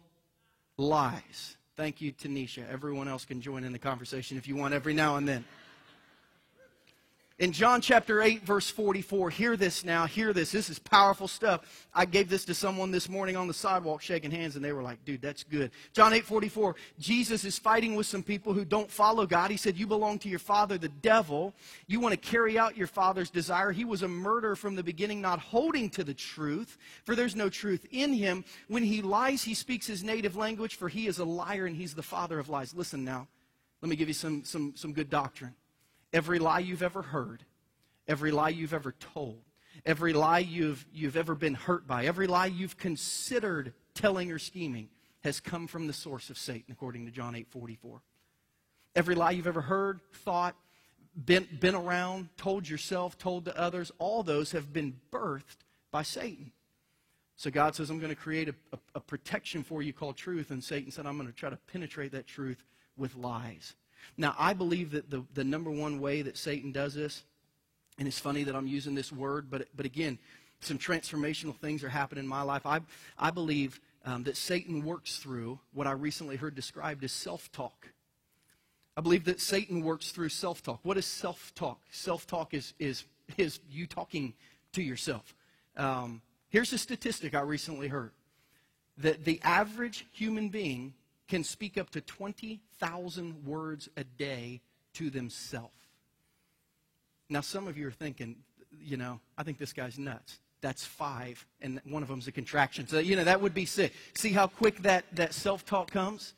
lies. 0.76 1.56
Thank 1.76 2.00
you, 2.00 2.12
Tanisha. 2.12 2.68
Everyone 2.70 3.08
else 3.08 3.24
can 3.24 3.40
join 3.40 3.64
in 3.64 3.72
the 3.72 3.78
conversation 3.78 4.38
if 4.38 4.46
you 4.46 4.56
want 4.56 4.74
every 4.74 4.94
now 4.94 5.16
and 5.16 5.28
then. 5.28 5.44
In 7.38 7.52
John 7.52 7.80
chapter 7.80 8.20
8, 8.20 8.42
verse 8.42 8.68
44, 8.68 9.30
hear 9.30 9.56
this 9.56 9.84
now, 9.84 10.06
hear 10.06 10.32
this. 10.32 10.50
This 10.50 10.68
is 10.68 10.80
powerful 10.80 11.28
stuff. 11.28 11.86
I 11.94 12.04
gave 12.04 12.28
this 12.28 12.44
to 12.46 12.54
someone 12.54 12.90
this 12.90 13.08
morning 13.08 13.36
on 13.36 13.46
the 13.46 13.54
sidewalk 13.54 14.02
shaking 14.02 14.32
hands, 14.32 14.56
and 14.56 14.64
they 14.64 14.72
were 14.72 14.82
like, 14.82 15.04
dude, 15.04 15.22
that's 15.22 15.44
good. 15.44 15.70
John 15.92 16.12
8, 16.12 16.24
44, 16.24 16.74
Jesus 16.98 17.44
is 17.44 17.56
fighting 17.56 17.94
with 17.94 18.06
some 18.06 18.24
people 18.24 18.54
who 18.54 18.64
don't 18.64 18.90
follow 18.90 19.24
God. 19.24 19.52
He 19.52 19.56
said, 19.56 19.76
You 19.76 19.86
belong 19.86 20.18
to 20.20 20.28
your 20.28 20.40
father, 20.40 20.78
the 20.78 20.88
devil. 20.88 21.54
You 21.86 22.00
want 22.00 22.12
to 22.12 22.16
carry 22.16 22.58
out 22.58 22.76
your 22.76 22.88
father's 22.88 23.30
desire. 23.30 23.70
He 23.70 23.84
was 23.84 24.02
a 24.02 24.08
murderer 24.08 24.56
from 24.56 24.74
the 24.74 24.82
beginning, 24.82 25.20
not 25.20 25.38
holding 25.38 25.90
to 25.90 26.02
the 26.02 26.14
truth, 26.14 26.76
for 27.04 27.14
there's 27.14 27.36
no 27.36 27.48
truth 27.48 27.86
in 27.92 28.12
him. 28.12 28.44
When 28.66 28.82
he 28.82 29.00
lies, 29.00 29.44
he 29.44 29.54
speaks 29.54 29.86
his 29.86 30.02
native 30.02 30.34
language, 30.34 30.74
for 30.74 30.88
he 30.88 31.06
is 31.06 31.20
a 31.20 31.24
liar 31.24 31.66
and 31.66 31.76
he's 31.76 31.94
the 31.94 32.02
father 32.02 32.40
of 32.40 32.48
lies. 32.48 32.74
Listen 32.74 33.04
now. 33.04 33.28
Let 33.80 33.90
me 33.90 33.94
give 33.94 34.08
you 34.08 34.14
some, 34.14 34.42
some, 34.42 34.72
some 34.74 34.92
good 34.92 35.08
doctrine. 35.08 35.54
Every 36.12 36.38
lie 36.38 36.60
you've 36.60 36.82
ever 36.82 37.02
heard, 37.02 37.44
every 38.06 38.30
lie 38.30 38.48
you've 38.48 38.74
ever 38.74 38.92
told, 38.92 39.42
every 39.84 40.12
lie 40.12 40.38
you've, 40.38 40.86
you've 40.92 41.16
ever 41.16 41.34
been 41.34 41.54
hurt 41.54 41.86
by, 41.86 42.06
every 42.06 42.26
lie 42.26 42.46
you've 42.46 42.76
considered 42.76 43.74
telling 43.94 44.30
or 44.32 44.38
scheming 44.38 44.88
has 45.20 45.40
come 45.40 45.66
from 45.66 45.86
the 45.86 45.92
source 45.92 46.30
of 46.30 46.38
Satan, 46.38 46.72
according 46.72 47.06
to 47.06 47.10
John 47.12 47.34
8 47.34 47.48
44. 47.48 48.00
Every 48.94 49.14
lie 49.14 49.32
you've 49.32 49.46
ever 49.46 49.60
heard, 49.60 50.00
thought, 50.12 50.56
been, 51.24 51.46
been 51.60 51.74
around, 51.74 52.28
told 52.36 52.68
yourself, 52.68 53.18
told 53.18 53.44
to 53.46 53.58
others, 53.58 53.92
all 53.98 54.22
those 54.22 54.52
have 54.52 54.72
been 54.72 54.98
birthed 55.12 55.58
by 55.90 56.02
Satan. 56.02 56.52
So 57.36 57.50
God 57.50 57.74
says, 57.74 57.90
I'm 57.90 57.98
going 57.98 58.10
to 58.10 58.20
create 58.20 58.48
a, 58.48 58.54
a, 58.72 58.78
a 58.96 59.00
protection 59.00 59.62
for 59.62 59.82
you 59.82 59.92
called 59.92 60.16
truth. 60.16 60.50
And 60.50 60.62
Satan 60.62 60.90
said, 60.90 61.06
I'm 61.06 61.16
going 61.16 61.28
to 61.28 61.34
try 61.34 61.50
to 61.50 61.58
penetrate 61.72 62.12
that 62.12 62.26
truth 62.26 62.64
with 62.96 63.14
lies. 63.14 63.76
Now, 64.16 64.34
I 64.38 64.52
believe 64.52 64.90
that 64.92 65.10
the, 65.10 65.24
the 65.34 65.44
number 65.44 65.70
one 65.70 66.00
way 66.00 66.22
that 66.22 66.36
Satan 66.36 66.72
does 66.72 66.94
this, 66.94 67.22
and 67.98 68.06
it's 68.06 68.18
funny 68.18 68.44
that 68.44 68.54
I'm 68.54 68.66
using 68.66 68.94
this 68.94 69.12
word, 69.12 69.50
but, 69.50 69.68
but 69.76 69.86
again, 69.86 70.18
some 70.60 70.78
transformational 70.78 71.56
things 71.56 71.84
are 71.84 71.88
happening 71.88 72.24
in 72.24 72.28
my 72.28 72.42
life. 72.42 72.66
I, 72.66 72.80
I 73.18 73.30
believe 73.30 73.80
um, 74.04 74.24
that 74.24 74.36
Satan 74.36 74.84
works 74.84 75.18
through 75.18 75.58
what 75.72 75.86
I 75.86 75.92
recently 75.92 76.36
heard 76.36 76.54
described 76.54 77.04
as 77.04 77.12
self 77.12 77.50
talk. 77.52 77.88
I 78.96 79.00
believe 79.00 79.24
that 79.26 79.40
Satan 79.40 79.82
works 79.82 80.10
through 80.10 80.30
self 80.30 80.62
talk. 80.62 80.80
What 80.82 80.96
is 80.96 81.06
self 81.06 81.52
talk? 81.54 81.80
Self 81.90 82.26
talk 82.26 82.54
is, 82.54 82.74
is, 82.78 83.04
is 83.36 83.60
you 83.70 83.86
talking 83.86 84.34
to 84.72 84.82
yourself. 84.82 85.34
Um, 85.76 86.22
here's 86.48 86.72
a 86.72 86.78
statistic 86.78 87.34
I 87.34 87.40
recently 87.40 87.88
heard 87.88 88.10
that 88.96 89.24
the 89.24 89.40
average 89.44 90.06
human 90.12 90.48
being 90.48 90.94
can 91.28 91.44
speak 91.44 91.78
up 91.78 91.90
to 91.90 92.00
20,000 92.00 93.44
words 93.44 93.88
a 93.96 94.04
day 94.04 94.60
to 94.94 95.10
themselves. 95.10 95.86
Now, 97.28 97.42
some 97.42 97.68
of 97.68 97.76
you 97.76 97.86
are 97.86 97.92
thinking, 97.92 98.36
you 98.80 98.96
know, 98.96 99.20
I 99.36 99.42
think 99.42 99.58
this 99.58 99.72
guy's 99.72 99.98
nuts. 99.98 100.40
That's 100.60 100.84
five, 100.84 101.46
and 101.60 101.80
one 101.84 102.02
of 102.02 102.08
them's 102.08 102.26
a 102.26 102.32
contraction. 102.32 102.88
So, 102.88 102.98
you 102.98 103.14
know, 103.14 103.24
that 103.24 103.40
would 103.40 103.54
be 103.54 103.64
six. 103.64 103.94
See 104.14 104.32
how 104.32 104.48
quick 104.48 104.82
that, 104.82 105.04
that 105.12 105.32
self 105.32 105.64
talk 105.64 105.90
comes? 105.90 106.34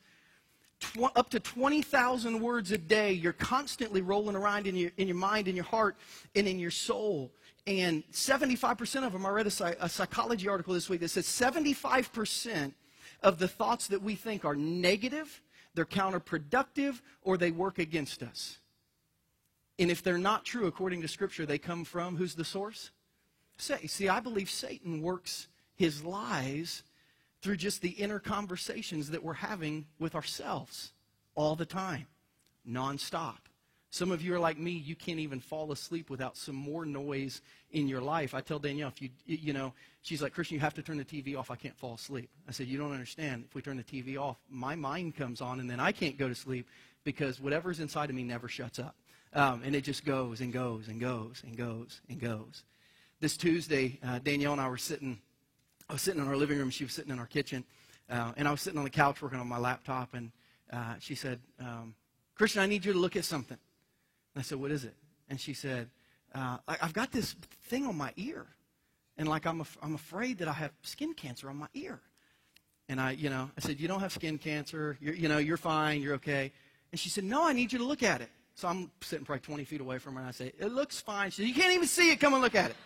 Tw- 0.79 1.15
up 1.15 1.29
to 1.31 1.39
20,000 1.39 2.39
words 2.39 2.71
a 2.71 2.77
day, 2.77 3.13
you're 3.13 3.33
constantly 3.33 4.01
rolling 4.01 4.35
around 4.35 4.67
in 4.67 4.75
your, 4.75 4.91
in 4.97 5.07
your 5.07 5.17
mind, 5.17 5.47
in 5.47 5.55
your 5.55 5.65
heart, 5.65 5.95
and 6.35 6.47
in 6.47 6.59
your 6.59 6.71
soul. 6.71 7.31
And 7.65 8.03
75% 8.11 9.05
of 9.05 9.13
them, 9.13 9.25
I 9.25 9.29
read 9.29 9.47
a, 9.47 9.75
a 9.85 9.89
psychology 9.89 10.47
article 10.47 10.73
this 10.73 10.89
week 10.89 10.99
that 10.99 11.09
says 11.09 11.25
75% 11.25 12.73
of 13.21 13.39
the 13.39 13.47
thoughts 13.47 13.87
that 13.87 14.01
we 14.01 14.15
think 14.15 14.45
are 14.45 14.55
negative, 14.55 15.41
they're 15.73 15.85
counterproductive, 15.85 17.01
or 17.21 17.37
they 17.37 17.51
work 17.51 17.79
against 17.79 18.23
us. 18.23 18.59
And 19.79 19.89
if 19.89 20.03
they're 20.03 20.17
not 20.17 20.45
true 20.45 20.67
according 20.67 21.01
to 21.01 21.07
Scripture, 21.07 21.45
they 21.45 21.57
come 21.57 21.83
from 21.85 22.17
who's 22.17 22.35
the 22.35 22.45
source? 22.45 22.91
Say, 23.57 23.87
see, 23.87 24.09
I 24.09 24.19
believe 24.19 24.49
Satan 24.49 25.01
works 25.01 25.47
his 25.75 26.03
lies 26.03 26.83
through 27.41 27.57
just 27.57 27.81
the 27.81 27.89
inner 27.89 28.19
conversations 28.19 29.09
that 29.09 29.23
we're 29.23 29.33
having 29.33 29.85
with 29.99 30.15
ourselves 30.15 30.93
all 31.35 31.55
the 31.55 31.65
time, 31.65 32.05
nonstop. 32.67 33.37
Some 33.93 34.13
of 34.13 34.21
you 34.21 34.33
are 34.33 34.39
like 34.39 34.57
me, 34.57 34.71
you 34.71 34.95
can't 34.95 35.19
even 35.19 35.41
fall 35.41 35.73
asleep 35.73 36.09
without 36.09 36.37
some 36.37 36.55
more 36.55 36.85
noise 36.85 37.41
in 37.71 37.89
your 37.89 37.99
life. 37.99 38.33
I 38.33 38.39
tell 38.39 38.57
Danielle, 38.57 38.87
if 38.87 39.01
you, 39.01 39.09
you 39.25 39.51
know, 39.51 39.73
she's 40.01 40.21
like, 40.21 40.33
Christian, 40.33 40.55
you 40.55 40.61
have 40.61 40.73
to 40.75 40.81
turn 40.81 40.97
the 40.97 41.03
TV 41.03 41.37
off. 41.37 41.51
I 41.51 41.57
can't 41.57 41.77
fall 41.77 41.95
asleep. 41.95 42.29
I 42.47 42.53
said, 42.53 42.67
You 42.67 42.77
don't 42.77 42.93
understand. 42.93 43.43
If 43.49 43.53
we 43.53 43.61
turn 43.61 43.75
the 43.75 43.83
TV 43.83 44.17
off, 44.17 44.37
my 44.49 44.75
mind 44.75 45.17
comes 45.17 45.41
on 45.41 45.59
and 45.59 45.69
then 45.69 45.81
I 45.81 45.91
can't 45.91 46.17
go 46.17 46.29
to 46.29 46.35
sleep 46.35 46.67
because 47.03 47.41
whatever's 47.41 47.81
inside 47.81 48.09
of 48.09 48.15
me 48.15 48.23
never 48.23 48.47
shuts 48.47 48.79
up. 48.79 48.95
Um, 49.33 49.61
and 49.65 49.75
it 49.75 49.83
just 49.83 50.05
goes 50.05 50.39
and 50.39 50.53
goes 50.53 50.87
and 50.87 50.99
goes 50.99 51.43
and 51.45 51.57
goes 51.57 51.99
and 52.09 52.17
goes. 52.17 52.63
This 53.19 53.35
Tuesday, 53.35 53.99
uh, 54.05 54.19
Danielle 54.19 54.53
and 54.53 54.61
I 54.61 54.69
were 54.69 54.77
sitting, 54.77 55.19
I 55.89 55.93
was 55.93 56.01
sitting 56.01 56.21
in 56.21 56.29
our 56.29 56.37
living 56.37 56.57
room. 56.57 56.69
She 56.69 56.85
was 56.85 56.93
sitting 56.93 57.11
in 57.11 57.19
our 57.19 57.25
kitchen. 57.25 57.65
Uh, 58.09 58.31
and 58.37 58.47
I 58.47 58.51
was 58.51 58.61
sitting 58.61 58.77
on 58.77 58.85
the 58.85 58.89
couch 58.89 59.21
working 59.21 59.39
on 59.39 59.49
my 59.49 59.57
laptop. 59.57 60.13
And 60.13 60.31
uh, 60.71 60.95
she 60.99 61.13
said, 61.13 61.41
um, 61.59 61.93
Christian, 62.35 62.61
I 62.61 62.67
need 62.67 62.85
you 62.85 62.93
to 62.93 62.99
look 62.99 63.17
at 63.17 63.25
something. 63.25 63.57
I 64.35 64.41
said, 64.41 64.59
What 64.59 64.71
is 64.71 64.83
it? 64.85 64.95
And 65.29 65.39
she 65.39 65.53
said, 65.53 65.89
uh, 66.33 66.57
I've 66.67 66.93
got 66.93 67.11
this 67.11 67.35
thing 67.63 67.85
on 67.85 67.97
my 67.97 68.11
ear. 68.15 68.45
And 69.17 69.27
like, 69.27 69.45
I'm, 69.45 69.61
af- 69.61 69.77
I'm 69.81 69.95
afraid 69.95 70.37
that 70.39 70.47
I 70.47 70.53
have 70.53 70.71
skin 70.81 71.13
cancer 71.13 71.49
on 71.49 71.57
my 71.57 71.67
ear. 71.73 71.99
And 72.89 72.99
I, 72.99 73.11
you 73.11 73.29
know, 73.29 73.49
I 73.57 73.61
said, 73.61 73.79
You 73.79 73.87
don't 73.87 73.99
have 73.99 74.11
skin 74.11 74.37
cancer. 74.37 74.97
You're, 75.01 75.13
you 75.13 75.27
know, 75.27 75.37
you're 75.37 75.57
fine. 75.57 76.01
You're 76.01 76.15
okay. 76.15 76.51
And 76.91 76.99
she 76.99 77.09
said, 77.09 77.23
No, 77.23 77.45
I 77.45 77.53
need 77.53 77.71
you 77.71 77.79
to 77.79 77.85
look 77.85 78.03
at 78.03 78.21
it. 78.21 78.29
So 78.55 78.67
I'm 78.67 78.91
sitting 79.01 79.25
probably 79.25 79.41
20 79.41 79.63
feet 79.63 79.81
away 79.81 79.97
from 79.97 80.15
her, 80.15 80.19
and 80.19 80.27
I 80.27 80.31
say, 80.31 80.51
It 80.59 80.71
looks 80.73 80.99
fine. 80.99 81.31
She 81.31 81.41
said, 81.43 81.47
You 81.47 81.53
can't 81.55 81.73
even 81.73 81.87
see 81.87 82.11
it. 82.11 82.19
Come 82.19 82.33
and 82.33 82.41
look 82.41 82.55
at 82.55 82.71
it. 82.71 82.77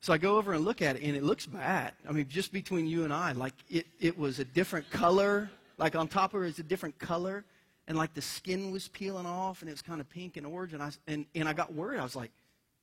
So 0.00 0.12
I 0.12 0.18
go 0.18 0.36
over 0.36 0.52
and 0.52 0.64
look 0.64 0.82
at 0.82 0.96
it, 0.96 1.02
and 1.02 1.16
it 1.16 1.22
looks 1.22 1.46
bad. 1.46 1.92
I 2.08 2.12
mean, 2.12 2.28
just 2.28 2.52
between 2.52 2.86
you 2.86 3.04
and 3.04 3.12
I, 3.12 3.32
like 3.32 3.54
it, 3.68 3.86
it 3.98 4.16
was 4.18 4.38
a 4.38 4.44
different 4.44 4.88
color. 4.90 5.50
Like 5.78 5.96
on 5.96 6.08
top 6.08 6.32
of 6.34 6.42
it, 6.42 6.48
it's 6.48 6.58
a 6.58 6.62
different 6.62 6.98
color 6.98 7.44
and 7.88 7.96
like 7.96 8.14
the 8.14 8.22
skin 8.22 8.70
was 8.70 8.88
peeling 8.88 9.26
off 9.26 9.62
and 9.62 9.68
it 9.68 9.72
was 9.72 9.82
kind 9.82 10.00
of 10.00 10.08
pink 10.08 10.36
and 10.36 10.46
orange 10.46 10.72
and 10.72 10.82
I 10.82 10.90
and, 11.06 11.26
and 11.34 11.48
I 11.48 11.52
got 11.52 11.72
worried. 11.72 12.00
I 12.00 12.02
was 12.02 12.16
like, 12.16 12.30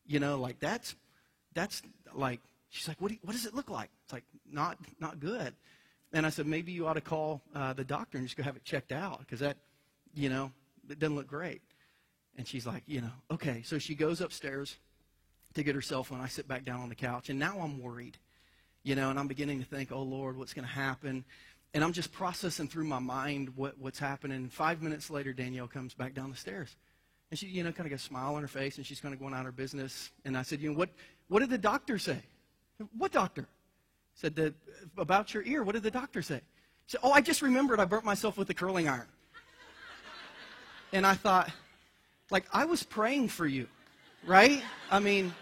you 0.06 0.20
know, 0.20 0.40
like 0.40 0.60
that's 0.60 0.96
that's 1.54 1.82
like 2.14 2.40
she's 2.70 2.88
like, 2.88 3.00
what 3.02 3.10
do 3.10 3.16
you, 3.16 3.20
what 3.24 3.34
does 3.34 3.46
it 3.46 3.54
look 3.54 3.70
like? 3.70 3.90
It's 4.04 4.14
like 4.14 4.24
not 4.50 4.78
not 5.00 5.20
good. 5.20 5.54
And 6.14 6.26
I 6.26 6.30
said 6.30 6.46
maybe 6.46 6.72
you 6.72 6.88
ought 6.88 6.94
to 6.94 7.02
call 7.02 7.42
uh, 7.56 7.74
the 7.74 7.84
doctor 7.84 8.18
and 8.18 8.28
just 8.28 8.38
go 8.38 8.44
have 8.44 8.56
it 8.56 8.64
checked 8.64 8.92
out 8.92 9.20
because 9.20 9.40
that, 9.40 9.58
you 10.14 10.30
know, 10.30 10.52
it 10.90 11.00
doesn't 11.00 11.16
look 11.16 11.28
great. 11.28 11.62
And 12.38 12.48
she's 12.48 12.66
like, 12.66 12.84
you 12.88 13.02
know, 13.02 13.12
okay. 13.32 13.62
So 13.64 13.78
she 13.80 13.96
goes 13.96 14.22
upstairs 14.22 14.78
to 15.54 15.64
get 15.64 15.76
her 15.76 15.82
cell 15.82 16.04
phone. 16.04 16.20
I 16.20 16.28
sit 16.28 16.48
back 16.48 16.66
down 16.66 16.82
on 16.82 16.90
the 16.90 16.96
couch 16.96 17.30
and 17.30 17.38
now 17.38 17.60
I'm 17.60 17.82
worried, 17.82 18.18
you 18.84 18.96
know, 18.96 19.10
and 19.10 19.20
I'm 19.20 19.28
beginning 19.28 19.60
to 19.60 19.66
think, 19.66 19.92
oh 19.92 20.02
Lord, 20.02 20.38
what's 20.38 20.54
going 20.54 20.68
to 20.68 20.74
happen? 20.74 21.26
And 21.74 21.84
I'm 21.84 21.94
just 21.94 22.12
processing 22.12 22.68
through 22.68 22.86
my 22.86 23.00
mind 23.00 23.50
what, 23.56 23.78
what's 23.80 23.98
happening. 23.98 24.48
Five 24.50 24.82
minutes 24.82 25.10
later, 25.10 25.34
Danielle 25.34 25.68
comes 25.68 25.94
back 25.94 26.14
down 26.14 26.30
the 26.30 26.38
stairs. 26.38 26.76
And 27.32 27.40
she, 27.40 27.48
you 27.48 27.64
know, 27.64 27.72
kind 27.72 27.88
of 27.88 27.90
got 27.90 28.00
a 28.00 28.04
smile 28.04 28.36
on 28.36 28.44
her 28.44 28.48
face, 28.48 28.78
and 28.78 28.86
she's 28.86 29.00
kind 29.00 29.14
of 29.14 29.20
going 29.20 29.34
out 29.34 29.46
her 29.46 29.52
business. 29.52 30.12
And 30.24 30.38
I 30.38 30.44
said, 30.44 30.62
you 30.62 30.72
know, 30.72 30.78
what, 30.78 30.90
what 31.30 31.40
did 31.40 31.50
the 31.50 31.58
doctor 31.58 31.98
say? 31.98 32.20
What 32.98 33.12
doctor? 33.12 33.48
said, 34.16 34.36
the, 34.36 34.54
about 34.98 35.34
your 35.34 35.44
ear, 35.44 35.64
what 35.64 35.74
did 35.74 35.84
the 35.84 35.92
doctor 35.92 36.22
say? 36.22 36.42
She 36.86 36.92
said, 36.92 37.00
oh, 37.04 37.12
I 37.12 37.22
just 37.22 37.42
remembered 37.42 37.80
I 37.80 37.86
burnt 37.86 38.06
myself 38.06 38.38
with 38.38 38.48
the 38.48 38.54
curling 38.54 38.88
iron. 38.88 39.08
and 40.94 41.06
I 41.06 41.16
thought, 41.16 41.50
like, 42.30 42.46
I 42.54 42.66
was 42.66 42.84
praying 42.84 43.30
for 43.30 43.48
you, 43.48 43.68
right? 44.26 44.62
I 44.92 45.00
mean, 45.00 45.34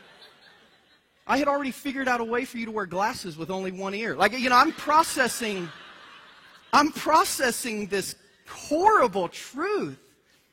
I 1.27 1.37
had 1.37 1.47
already 1.47 1.71
figured 1.71 2.07
out 2.07 2.21
a 2.21 2.23
way 2.23 2.45
for 2.45 2.57
you 2.57 2.65
to 2.65 2.71
wear 2.71 2.85
glasses 2.85 3.37
with 3.37 3.49
only 3.49 3.71
one 3.71 3.93
ear. 3.93 4.15
Like, 4.15 4.37
you 4.37 4.49
know, 4.49 4.55
I'm 4.55 4.71
processing 4.71 5.69
I'm 6.73 6.91
processing 6.91 7.87
this 7.87 8.15
horrible 8.47 9.27
truth 9.27 9.99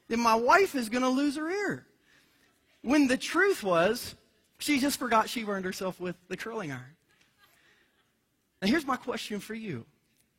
that 0.08 0.18
my 0.18 0.34
wife 0.34 0.74
is 0.74 0.88
going 0.88 1.02
to 1.02 1.08
lose 1.08 1.36
her 1.36 1.48
ear. 1.48 1.86
When 2.82 3.06
the 3.06 3.16
truth 3.16 3.62
was, 3.62 4.14
she 4.58 4.80
just 4.80 4.98
forgot 4.98 5.28
she 5.28 5.44
burned 5.44 5.64
herself 5.64 6.00
with 6.00 6.16
the 6.28 6.36
curling 6.36 6.72
iron. 6.72 6.96
Now, 8.60 8.68
here's 8.68 8.86
my 8.86 8.96
question 8.96 9.40
for 9.40 9.54
you 9.54 9.86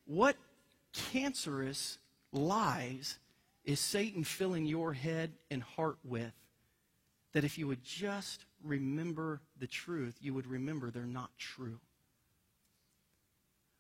What 0.05 0.35
cancerous 0.93 1.97
lies 2.31 3.19
is 3.63 3.79
Satan 3.79 4.23
filling 4.23 4.65
your 4.65 4.93
head 4.93 5.31
and 5.51 5.61
heart 5.61 5.97
with 6.03 6.33
that 7.33 7.43
if 7.43 7.57
you 7.57 7.67
would 7.67 7.83
just 7.83 8.45
remember 8.63 9.41
the 9.59 9.67
truth, 9.67 10.17
you 10.19 10.33
would 10.33 10.47
remember 10.47 10.89
they're 10.89 11.03
not 11.03 11.29
true? 11.37 11.79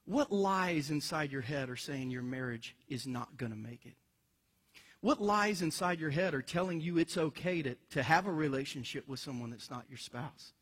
What 0.09 0.31
lies 0.31 0.89
inside 0.89 1.31
your 1.31 1.43
head 1.43 1.69
are 1.69 1.75
saying 1.75 2.09
your 2.09 2.23
marriage 2.23 2.75
is 2.87 3.05
not 3.05 3.37
going 3.37 3.51
to 3.51 3.57
make 3.57 3.85
it? 3.85 3.93
What 5.01 5.21
lies 5.21 5.61
inside 5.61 5.99
your 5.99 6.09
head 6.09 6.33
are 6.33 6.41
telling 6.41 6.81
you 6.81 6.97
it's 6.97 7.15
okay 7.15 7.61
to, 7.61 7.75
to 7.91 8.01
have 8.01 8.25
a 8.25 8.31
relationship 8.31 9.07
with 9.07 9.19
someone 9.19 9.51
that's 9.51 9.69
not 9.69 9.85
your 9.87 9.99
spouse? 9.99 10.53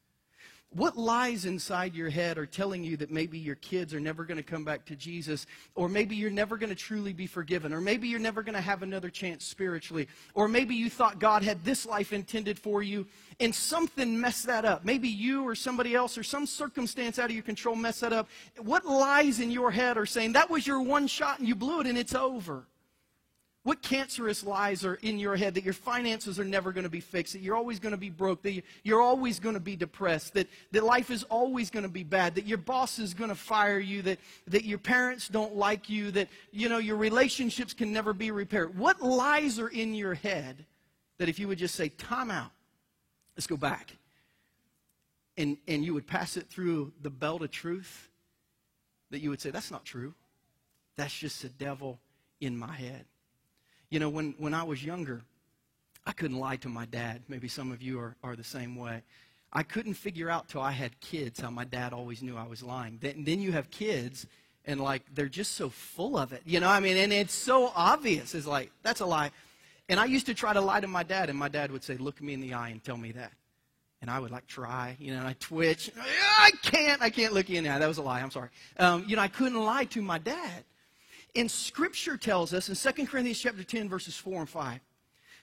What 0.72 0.98
lies 0.98 1.46
inside 1.46 1.96
your 1.96 2.10
head 2.10 2.38
are 2.38 2.46
telling 2.46 2.84
you 2.84 2.98
that 2.98 3.10
maybe 3.10 3.40
your 3.40 3.56
kids 3.56 3.94
are 3.94 4.02
never 4.02 4.26
going 4.26 4.38
to 4.38 4.44
come 4.44 4.66
back 4.66 4.86
to 4.86 4.96
Jesus, 4.98 5.48
or 5.76 5.88
maybe 5.88 6.16
you're 6.16 6.30
never 6.30 6.58
going 6.58 6.70
to 6.70 6.76
truly 6.76 7.14
be 7.14 7.26
forgiven, 7.26 7.72
or 7.72 7.80
maybe 7.80 8.10
you're 8.10 8.20
never 8.20 8.44
going 8.44 8.54
to 8.54 8.62
have 8.62 8.84
another 8.84 9.10
chance 9.10 9.46
spiritually, 9.46 10.08
or 10.34 10.48
maybe 10.48 10.76
you 10.76 10.90
thought 10.90 11.20
God 11.20 11.42
had 11.42 11.64
this 11.64 11.86
life 11.86 12.12
intended 12.12 12.60
for 12.60 12.84
you 12.84 13.08
and 13.40 13.56
something 13.56 14.20
messed 14.20 14.46
that 14.48 14.66
up? 14.66 14.84
Maybe 14.84 15.08
you 15.08 15.48
or 15.48 15.56
somebody 15.56 15.96
else 15.96 16.18
or 16.18 16.24
some 16.24 16.46
circumstance 16.46 17.18
out 17.18 17.30
of 17.30 17.36
your 17.36 17.44
control 17.44 17.76
messed 17.76 18.02
that 18.02 18.14
up. 18.14 18.28
What 18.58 18.86
lies 18.86 19.40
in 19.40 19.52
your 19.52 19.72
head 19.72 19.98
are 19.98 20.06
saying 20.06 20.34
that 20.34 20.50
was 20.50 20.68
your 20.68 20.82
one 20.82 21.08
shot 21.08 21.40
and 21.40 21.48
you 21.48 21.56
blew 21.56 21.80
it 21.80 21.88
and 21.88 21.98
it's 21.98 22.14
over? 22.14 22.68
What 23.68 23.82
cancerous 23.82 24.46
lies 24.46 24.86
are 24.86 24.94
in 24.94 25.20
your 25.20 25.36
head 25.36 25.56
that 25.56 25.66
your 25.66 25.74
finances 25.74 26.40
are 26.40 26.46
never 26.46 26.72
going 26.72 26.86
to 26.86 26.90
be 26.90 27.02
fixed, 27.02 27.34
that 27.34 27.42
you're 27.42 27.58
always 27.58 27.82
going 27.82 27.92
to 27.92 27.98
be 27.98 28.10
broke, 28.10 28.42
that 28.44 28.64
you're 28.86 29.02
always 29.02 29.42
going 29.42 29.56
to 29.56 29.60
be 29.60 29.76
depressed, 29.76 30.36
that, 30.36 30.48
that 30.72 30.86
life 30.86 31.12
is 31.12 31.24
always 31.24 31.70
going 31.70 31.84
to 31.84 31.90
be 31.90 32.06
bad, 32.06 32.36
that 32.36 32.48
your 32.48 32.60
boss 32.60 32.98
is 32.98 33.14
going 33.14 33.30
to 33.30 33.36
fire 33.36 33.78
you, 33.78 34.02
that, 34.04 34.20
that 34.48 34.64
your 34.64 34.78
parents 34.78 35.28
don't 35.28 35.54
like 35.54 35.90
you, 35.90 36.12
that 36.12 36.30
you 36.54 36.70
know 36.70 36.78
your 36.78 36.96
relationships 36.96 37.74
can 37.74 37.92
never 37.92 38.14
be 38.14 38.32
repaired? 38.32 38.80
What 38.80 39.02
lies 39.02 39.60
are 39.60 39.68
in 39.68 39.94
your 39.94 40.14
head 40.14 40.66
that 41.18 41.28
if 41.28 41.38
you 41.38 41.50
would 41.50 41.58
just 41.58 41.76
say, 41.76 41.90
time 41.90 42.32
out, 42.32 42.52
let's 43.36 43.48
go 43.48 43.58
back. 43.58 43.92
and, 45.36 45.58
and 45.68 45.84
you 45.84 45.94
would 45.94 46.08
pass 46.08 46.38
it 46.38 46.48
through 46.48 46.94
the 47.02 47.10
belt 47.10 47.42
of 47.42 47.52
truth, 47.52 48.08
that 49.10 49.20
you 49.20 49.30
would 49.30 49.42
say, 49.42 49.50
That's 49.50 49.72
not 49.72 49.84
true. 49.84 50.14
That's 50.96 51.14
just 51.14 51.42
the 51.42 51.50
devil 51.50 52.00
in 52.40 52.58
my 52.58 52.74
head. 52.74 53.04
You 53.90 54.00
know, 54.00 54.10
when, 54.10 54.36
when 54.38 54.54
I 54.54 54.64
was 54.64 54.84
younger, 54.84 55.22
I 56.06 56.12
couldn't 56.12 56.40
lie 56.40 56.58
to 56.58 56.70
my 56.70 56.86
dad. 56.86 57.24
Maybe 57.28 57.48
some 57.48 57.72
of 57.72 57.82
you 57.82 58.00
are, 58.00 58.16
are 58.24 58.36
the 58.36 58.44
same 58.44 58.76
way. 58.76 59.04
I 59.54 59.64
couldn't 59.64 59.94
figure 59.94 60.30
out 60.30 60.50
till 60.50 60.62
I 60.62 60.72
had 60.72 61.00
kids 61.00 61.40
how 61.40 61.50
my 61.50 61.64
dad 61.64 61.94
always 61.94 62.22
knew 62.22 62.36
I 62.36 62.48
was 62.48 62.62
lying. 62.62 62.98
Then, 63.02 63.24
then 63.24 63.42
you 63.42 63.54
have 63.54 63.70
kids, 63.72 64.28
and 64.66 64.82
like 64.82 65.04
they're 65.14 65.30
just 65.30 65.54
so 65.54 65.70
full 65.70 66.18
of 66.18 66.34
it. 66.34 66.42
You 66.46 66.60
know, 66.60 66.70
I 66.70 66.80
mean, 66.80 66.98
and 66.98 67.14
it's 67.14 67.34
so 67.34 67.72
obvious. 67.76 68.36
It's 68.36 68.46
like, 68.46 68.72
that's 68.84 69.00
a 69.00 69.06
lie. 69.06 69.32
And 69.90 70.00
I 70.00 70.06
used 70.06 70.26
to 70.26 70.34
try 70.34 70.52
to 70.52 70.62
lie 70.62 70.82
to 70.82 70.88
my 70.88 71.04
dad, 71.04 71.30
and 71.30 71.40
my 71.40 71.48
dad 71.48 71.72
would 71.72 71.84
say, 71.84 71.96
Look 71.96 72.22
me 72.22 72.34
in 72.34 72.42
the 72.42 72.54
eye 72.54 72.70
and 72.70 72.84
tell 72.84 72.98
me 72.98 73.14
that. 73.14 73.32
And 74.02 74.12
I 74.12 74.20
would 74.20 74.32
like 74.32 74.46
try, 74.48 74.96
you 75.00 75.12
know, 75.12 75.20
and 75.20 75.28
I 75.28 75.36
twitch. 75.40 75.92
I 76.40 76.52
can't, 76.62 77.02
I 77.02 77.10
can't 77.10 77.34
look 77.34 77.50
you 77.50 77.58
in 77.58 77.64
the 77.64 77.70
eye. 77.72 77.80
That 77.80 77.88
was 77.88 77.98
a 77.98 78.04
lie, 78.04 78.22
I'm 78.22 78.32
sorry. 78.32 78.50
Um, 78.78 79.06
you 79.08 79.16
know, 79.16 79.22
I 79.22 79.28
couldn't 79.28 79.64
lie 79.64 79.86
to 79.86 80.02
my 80.02 80.20
dad. 80.20 80.64
And 81.38 81.50
Scripture 81.52 82.18
tells 82.18 82.52
us 82.52 82.68
in 82.68 82.76
2 82.76 83.06
Corinthians 83.06 83.40
chapter 83.40 83.64
10, 83.64 83.88
verses 83.88 84.18
4 84.18 84.40
and 84.40 84.50
5, 84.50 84.80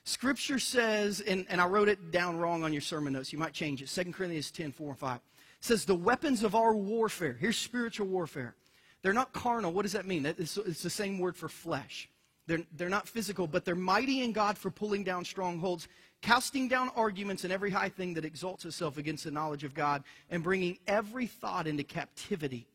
Scripture 0.03 0.59
says, 0.59 1.21
and, 1.21 1.45
and 1.49 1.61
I 1.61 1.67
wrote 1.67 1.87
it 1.87 2.11
down 2.11 2.37
wrong 2.37 2.65
on 2.65 2.73
your 2.73 2.81
sermon 2.81 3.13
notes. 3.13 3.31
You 3.31 3.39
might 3.39 3.53
change 3.53 3.81
it. 3.81 3.87
2 3.87 4.11
Corinthians 4.11 4.51
10, 4.51 4.73
4 4.73 4.89
and 4.89 4.99
5. 4.99 5.19
Says, 5.61 5.85
The 5.85 5.95
weapons 5.95 6.43
of 6.43 6.53
our 6.53 6.75
warfare, 6.75 7.37
here's 7.39 7.57
spiritual 7.57 8.07
warfare. 8.07 8.55
They're 9.01 9.13
not 9.13 9.31
carnal. 9.31 9.71
What 9.71 9.83
does 9.83 9.93
that 9.93 10.05
mean? 10.05 10.25
It's, 10.25 10.57
it's 10.57 10.83
the 10.83 10.89
same 10.89 11.17
word 11.17 11.37
for 11.37 11.47
flesh. 11.47 12.09
They're, 12.45 12.63
they're 12.75 12.89
not 12.89 13.07
physical, 13.07 13.47
but 13.47 13.63
they're 13.63 13.73
mighty 13.73 14.21
in 14.21 14.33
God 14.33 14.57
for 14.57 14.69
pulling 14.69 15.05
down 15.05 15.23
strongholds, 15.23 15.87
casting 16.21 16.67
down 16.67 16.89
arguments 16.97 17.45
and 17.45 17.53
every 17.53 17.71
high 17.71 17.89
thing 17.89 18.13
that 18.15 18.25
exalts 18.25 18.65
itself 18.65 18.97
against 18.97 19.23
the 19.23 19.31
knowledge 19.31 19.63
of 19.63 19.73
God, 19.73 20.03
and 20.29 20.43
bringing 20.43 20.77
every 20.87 21.25
thought 21.25 21.67
into 21.67 21.83
captivity 21.83 22.67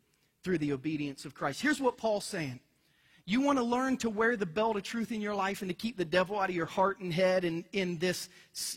through 0.43 0.57
the 0.57 0.73
obedience 0.73 1.27
of 1.27 1.35
Christ. 1.35 1.61
Here's 1.61 1.83
what 1.83 1.99
Paul's 1.99 2.25
saying. 2.25 2.61
You 3.27 3.41
want 3.41 3.59
to 3.59 3.65
learn 3.65 3.97
to 3.99 4.11
wear 4.11 4.37
the 4.37 4.47
belt 4.47 4.77
of 4.77 4.83
truth 4.83 5.13
in 5.13 5.21
your 5.21 5.35
life 5.35 5.63
and 5.63 5.69
to 5.69 5.75
keep 5.75 5.97
the 5.97 6.05
devil 6.05 6.39
out 6.39 6.49
of 6.49 6.55
your 6.55 6.67
heart 6.67 7.01
and 7.01 7.13
head 7.13 7.45
and 7.45 7.65
in 7.73 7.99
this, 7.99 8.29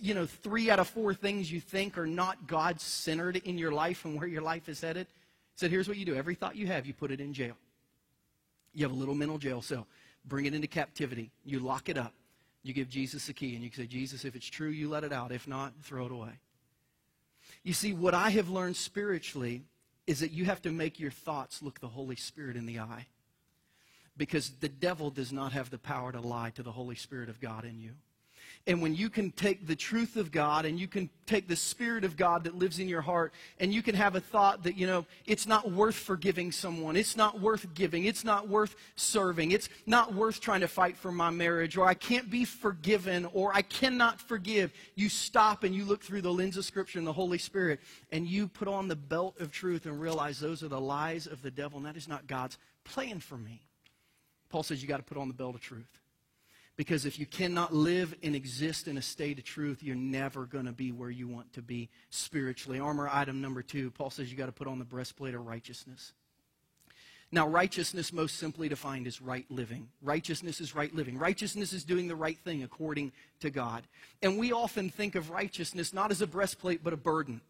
you 0.02 0.14
know, 0.14 0.26
three 0.26 0.70
out 0.70 0.80
of 0.80 0.88
four 0.88 1.14
things 1.14 1.52
you 1.52 1.60
think 1.60 1.98
are 1.98 2.08
not 2.08 2.48
God 2.48 2.80
centered 2.80 3.38
in 3.38 3.58
your 3.58 3.72
life 3.72 4.06
and 4.06 4.18
where 4.18 4.28
your 4.28 4.42
life 4.42 4.70
is 4.70 4.82
headed. 4.82 5.08
He 5.08 5.60
said, 5.60 5.72
here's 5.72 5.88
what 5.88 5.98
you 5.98 6.06
do. 6.06 6.16
Every 6.16 6.36
thought 6.36 6.56
you 6.56 6.68
have, 6.68 6.86
you 6.86 6.94
put 6.94 7.12
it 7.12 7.20
in 7.20 7.34
jail. 7.34 7.56
You 8.74 8.86
have 8.86 8.92
a 8.92 9.00
little 9.00 9.16
mental 9.16 9.38
jail 9.38 9.62
cell 9.62 9.88
bring 10.26 10.46
it 10.46 10.54
into 10.54 10.68
captivity. 10.68 11.32
You 11.46 11.60
lock 11.60 11.90
it 11.90 11.98
up. 11.98 12.14
You 12.64 12.74
give 12.74 12.90
Jesus 12.90 13.28
the 13.28 13.34
key, 13.34 13.56
and 13.56 13.64
you 13.64 13.70
say, 13.74 13.86
Jesus, 13.86 14.24
if 14.24 14.36
it's 14.36 14.48
true, 14.48 14.70
you 14.70 14.90
let 14.90 15.04
it 15.04 15.12
out. 15.12 15.32
If 15.32 15.48
not, 15.48 15.74
throw 15.82 16.06
it 16.06 16.12
away. 16.12 16.40
You 17.64 17.74
see, 17.74 17.94
what 17.94 18.14
I 18.14 18.30
have 18.30 18.50
learned 18.50 18.78
spiritually 18.78 19.64
is 20.08 20.22
that 20.22 20.32
you 20.32 20.46
have 20.46 20.62
to 20.62 20.72
make 20.72 21.00
your 21.00 21.12
thoughts 21.12 21.62
look 21.62 21.80
the 21.80 21.90
Holy 21.90 22.16
Spirit 22.16 22.56
in 22.56 22.66
the 22.66 22.80
eye. 22.80 23.08
Because 24.16 24.52
the 24.60 24.70
devil 24.70 25.10
does 25.10 25.32
not 25.32 25.54
have 25.54 25.70
the 25.70 25.78
power 25.78 26.12
to 26.12 26.22
lie 26.22 26.52
to 26.52 26.64
the 26.64 26.72
Holy 26.72 26.96
Spirit 26.96 27.30
of 27.30 27.42
God 27.42 27.66
in 27.66 27.80
you. 27.80 27.92
And 28.66 28.82
when 28.82 28.96
you 28.96 29.10
can 29.10 29.32
take 29.32 29.68
the 29.68 29.76
truth 29.76 30.16
of 30.16 30.32
God 30.32 30.64
and 30.64 30.80
you 30.80 30.88
can 30.88 31.10
take 31.26 31.50
the 31.50 31.56
Spirit 31.56 32.06
of 32.06 32.16
God 32.16 32.46
that 32.46 32.56
lives 32.56 32.80
in 32.80 32.88
your 32.88 33.02
heart 33.02 33.34
and 33.60 33.74
you 33.74 33.84
can 33.84 33.94
have 33.94 34.16
a 34.16 34.22
thought 34.22 34.64
that, 34.64 34.78
you 34.78 34.88
know, 34.88 35.06
it's 35.26 35.46
not 35.46 35.70
worth 35.70 35.96
forgiving 35.96 36.50
someone. 36.54 36.96
It's 36.96 37.18
not 37.18 37.42
worth 37.42 37.74
giving. 37.74 38.06
It's 38.06 38.24
not 38.24 38.48
worth 38.48 38.78
serving. 38.96 39.52
It's 39.52 39.68
not 39.86 40.14
worth 40.14 40.40
trying 40.40 40.62
to 40.62 40.70
fight 40.70 40.96
for 40.96 41.12
my 41.12 41.30
marriage 41.30 41.76
or 41.76 41.86
I 41.86 41.94
can't 41.94 42.30
be 42.30 42.46
forgiven 42.46 43.28
or 43.34 43.54
I 43.54 43.64
cannot 43.64 44.22
forgive. 44.22 44.72
You 44.96 45.10
stop 45.10 45.66
and 45.66 45.76
you 45.76 45.84
look 45.84 46.02
through 46.02 46.22
the 46.22 46.32
lens 46.32 46.56
of 46.56 46.64
Scripture 46.64 47.00
and 47.00 47.08
the 47.08 47.12
Holy 47.12 47.40
Spirit 47.40 47.82
and 48.14 48.26
you 48.26 48.48
put 48.48 48.70
on 48.70 48.88
the 48.88 48.96
belt 48.96 49.42
of 49.42 49.52
truth 49.52 49.86
and 49.86 50.00
realize 50.00 50.40
those 50.40 50.64
are 50.64 50.70
the 50.70 50.80
lies 50.80 51.28
of 51.28 51.42
the 51.42 51.52
devil 51.52 51.80
and 51.80 51.86
that 51.86 51.98
is 51.98 52.08
not 52.08 52.28
God's 52.28 52.58
plan 52.86 53.20
for 53.20 53.38
me. 53.38 53.62
Paul 54.54 54.62
says 54.62 54.84
you 54.84 54.88
got 54.88 54.98
to 54.98 55.04
put 55.04 55.18
on 55.18 55.28
the 55.28 55.34
belt 55.34 55.56
of 55.56 55.62
truth. 55.62 56.00
Because 56.76 57.08
if 57.08 57.18
you 57.18 57.26
cannot 57.26 57.74
live 57.74 58.14
and 58.22 58.36
exist 58.36 58.88
in 58.88 59.00
a 59.00 59.02
state 59.02 59.40
of 59.40 59.46
truth, 59.46 59.82
you're 59.82 59.96
never 59.96 60.46
going 60.46 60.66
to 60.66 60.72
be 60.72 60.92
where 60.92 61.10
you 61.10 61.28
want 61.28 61.52
to 61.54 61.64
be 61.64 61.90
spiritually. 62.12 62.80
Armor 62.80 63.10
item 63.12 63.42
number 63.42 63.64
two, 63.64 63.90
Paul 63.90 64.12
says 64.12 64.32
you 64.32 64.38
got 64.38 64.46
to 64.46 64.52
put 64.52 64.68
on 64.68 64.78
the 64.78 64.86
breastplate 64.86 65.34
of 65.34 65.48
righteousness. 65.48 66.14
Now, 67.32 67.48
righteousness, 67.48 68.14
most 68.14 68.38
simply 68.38 68.70
defined, 68.70 69.08
is 69.08 69.24
right 69.24 69.50
living. 69.50 69.90
Righteousness 70.04 70.62
is 70.62 70.76
right 70.76 70.94
living. 70.94 71.18
Righteousness 71.18 71.74
is 71.74 71.84
doing 71.84 72.08
the 72.08 72.16
right 72.16 72.38
thing 72.38 72.62
according 72.62 73.12
to 73.40 73.50
God. 73.50 73.88
And 74.22 74.38
we 74.38 74.52
often 74.52 74.92
think 74.92 75.16
of 75.16 75.32
righteousness 75.32 75.94
not 75.96 76.12
as 76.12 76.22
a 76.22 76.28
breastplate, 76.28 76.84
but 76.84 76.94
a 76.94 76.98
burden. 76.98 77.42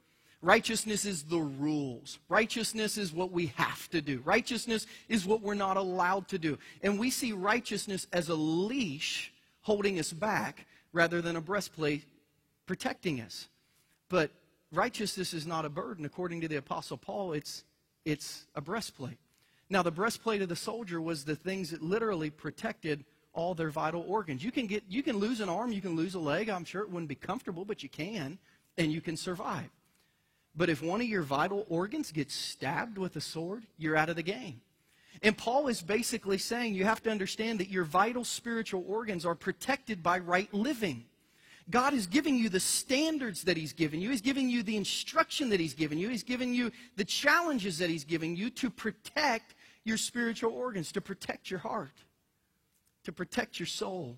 Righteousness 0.43 1.05
is 1.05 1.23
the 1.23 1.39
rules. 1.39 2.19
Righteousness 2.27 2.97
is 2.97 3.13
what 3.13 3.31
we 3.31 3.53
have 3.55 3.89
to 3.91 4.01
do. 4.01 4.21
Righteousness 4.25 4.87
is 5.07 5.25
what 5.25 5.41
we're 5.41 5.53
not 5.53 5.77
allowed 5.77 6.27
to 6.27 6.37
do. 6.37 6.57
And 6.81 6.99
we 6.99 7.11
see 7.11 7.31
righteousness 7.31 8.07
as 8.11 8.27
a 8.27 8.35
leash 8.35 9.31
holding 9.61 9.99
us 9.99 10.11
back 10.11 10.67
rather 10.91 11.21
than 11.21 11.37
a 11.37 11.41
breastplate 11.41 12.03
protecting 12.65 13.21
us. 13.21 13.47
But 14.09 14.31
righteousness 14.73 15.33
is 15.33 15.47
not 15.47 15.63
a 15.63 15.69
burden. 15.69 16.03
According 16.03 16.41
to 16.41 16.49
the 16.49 16.57
Apostle 16.57 16.97
Paul, 16.97 17.31
it's, 17.31 17.63
it's 18.03 18.45
a 18.53 18.59
breastplate. 18.59 19.19
Now, 19.69 19.81
the 19.81 19.91
breastplate 19.91 20.41
of 20.41 20.49
the 20.49 20.57
soldier 20.57 20.99
was 20.99 21.23
the 21.23 21.37
things 21.37 21.71
that 21.71 21.81
literally 21.81 22.29
protected 22.29 23.05
all 23.31 23.55
their 23.55 23.69
vital 23.69 24.03
organs. 24.09 24.43
You 24.43 24.51
can, 24.51 24.67
get, 24.67 24.83
you 24.89 25.03
can 25.03 25.15
lose 25.15 25.39
an 25.39 25.47
arm, 25.47 25.71
you 25.71 25.79
can 25.79 25.95
lose 25.95 26.15
a 26.15 26.19
leg. 26.19 26.49
I'm 26.49 26.65
sure 26.65 26.81
it 26.81 26.89
wouldn't 26.89 27.07
be 27.07 27.15
comfortable, 27.15 27.63
but 27.63 27.81
you 27.81 27.87
can, 27.87 28.37
and 28.77 28.91
you 28.91 28.99
can 28.99 29.15
survive. 29.15 29.69
But 30.55 30.69
if 30.69 30.81
one 30.81 31.01
of 31.01 31.07
your 31.07 31.23
vital 31.23 31.65
organs 31.67 32.11
gets 32.11 32.35
stabbed 32.35 32.97
with 32.97 33.15
a 33.15 33.21
sword, 33.21 33.63
you're 33.77 33.95
out 33.95 34.09
of 34.09 34.15
the 34.15 34.23
game. 34.23 34.61
And 35.21 35.37
Paul 35.37 35.67
is 35.67 35.81
basically 35.81 36.37
saying 36.37 36.75
you 36.75 36.83
have 36.83 37.01
to 37.03 37.11
understand 37.11 37.59
that 37.59 37.69
your 37.69 37.85
vital 37.85 38.23
spiritual 38.23 38.83
organs 38.87 39.25
are 39.25 39.35
protected 39.35 40.03
by 40.03 40.19
right 40.19 40.53
living. 40.53 41.05
God 41.69 41.93
is 41.93 42.07
giving 42.07 42.35
you 42.35 42.49
the 42.49 42.59
standards 42.59 43.43
that 43.43 43.55
He's 43.55 43.73
given 43.73 44.01
you. 44.01 44.09
He's 44.09 44.21
giving 44.21 44.49
you 44.49 44.63
the 44.63 44.75
instruction 44.75 45.49
that 45.49 45.59
He's 45.59 45.73
given 45.73 45.97
you. 45.97 46.09
He's 46.09 46.23
giving 46.23 46.53
you 46.53 46.71
the 46.97 47.05
challenges 47.05 47.77
that 47.77 47.89
He's 47.89 48.03
giving 48.03 48.35
you 48.35 48.49
to 48.51 48.69
protect 48.69 49.55
your 49.85 49.97
spiritual 49.97 50.51
organs, 50.51 50.91
to 50.91 51.01
protect 51.01 51.49
your 51.49 51.59
heart, 51.59 52.03
to 53.05 53.11
protect 53.11 53.59
your 53.59 53.67
soul, 53.67 54.17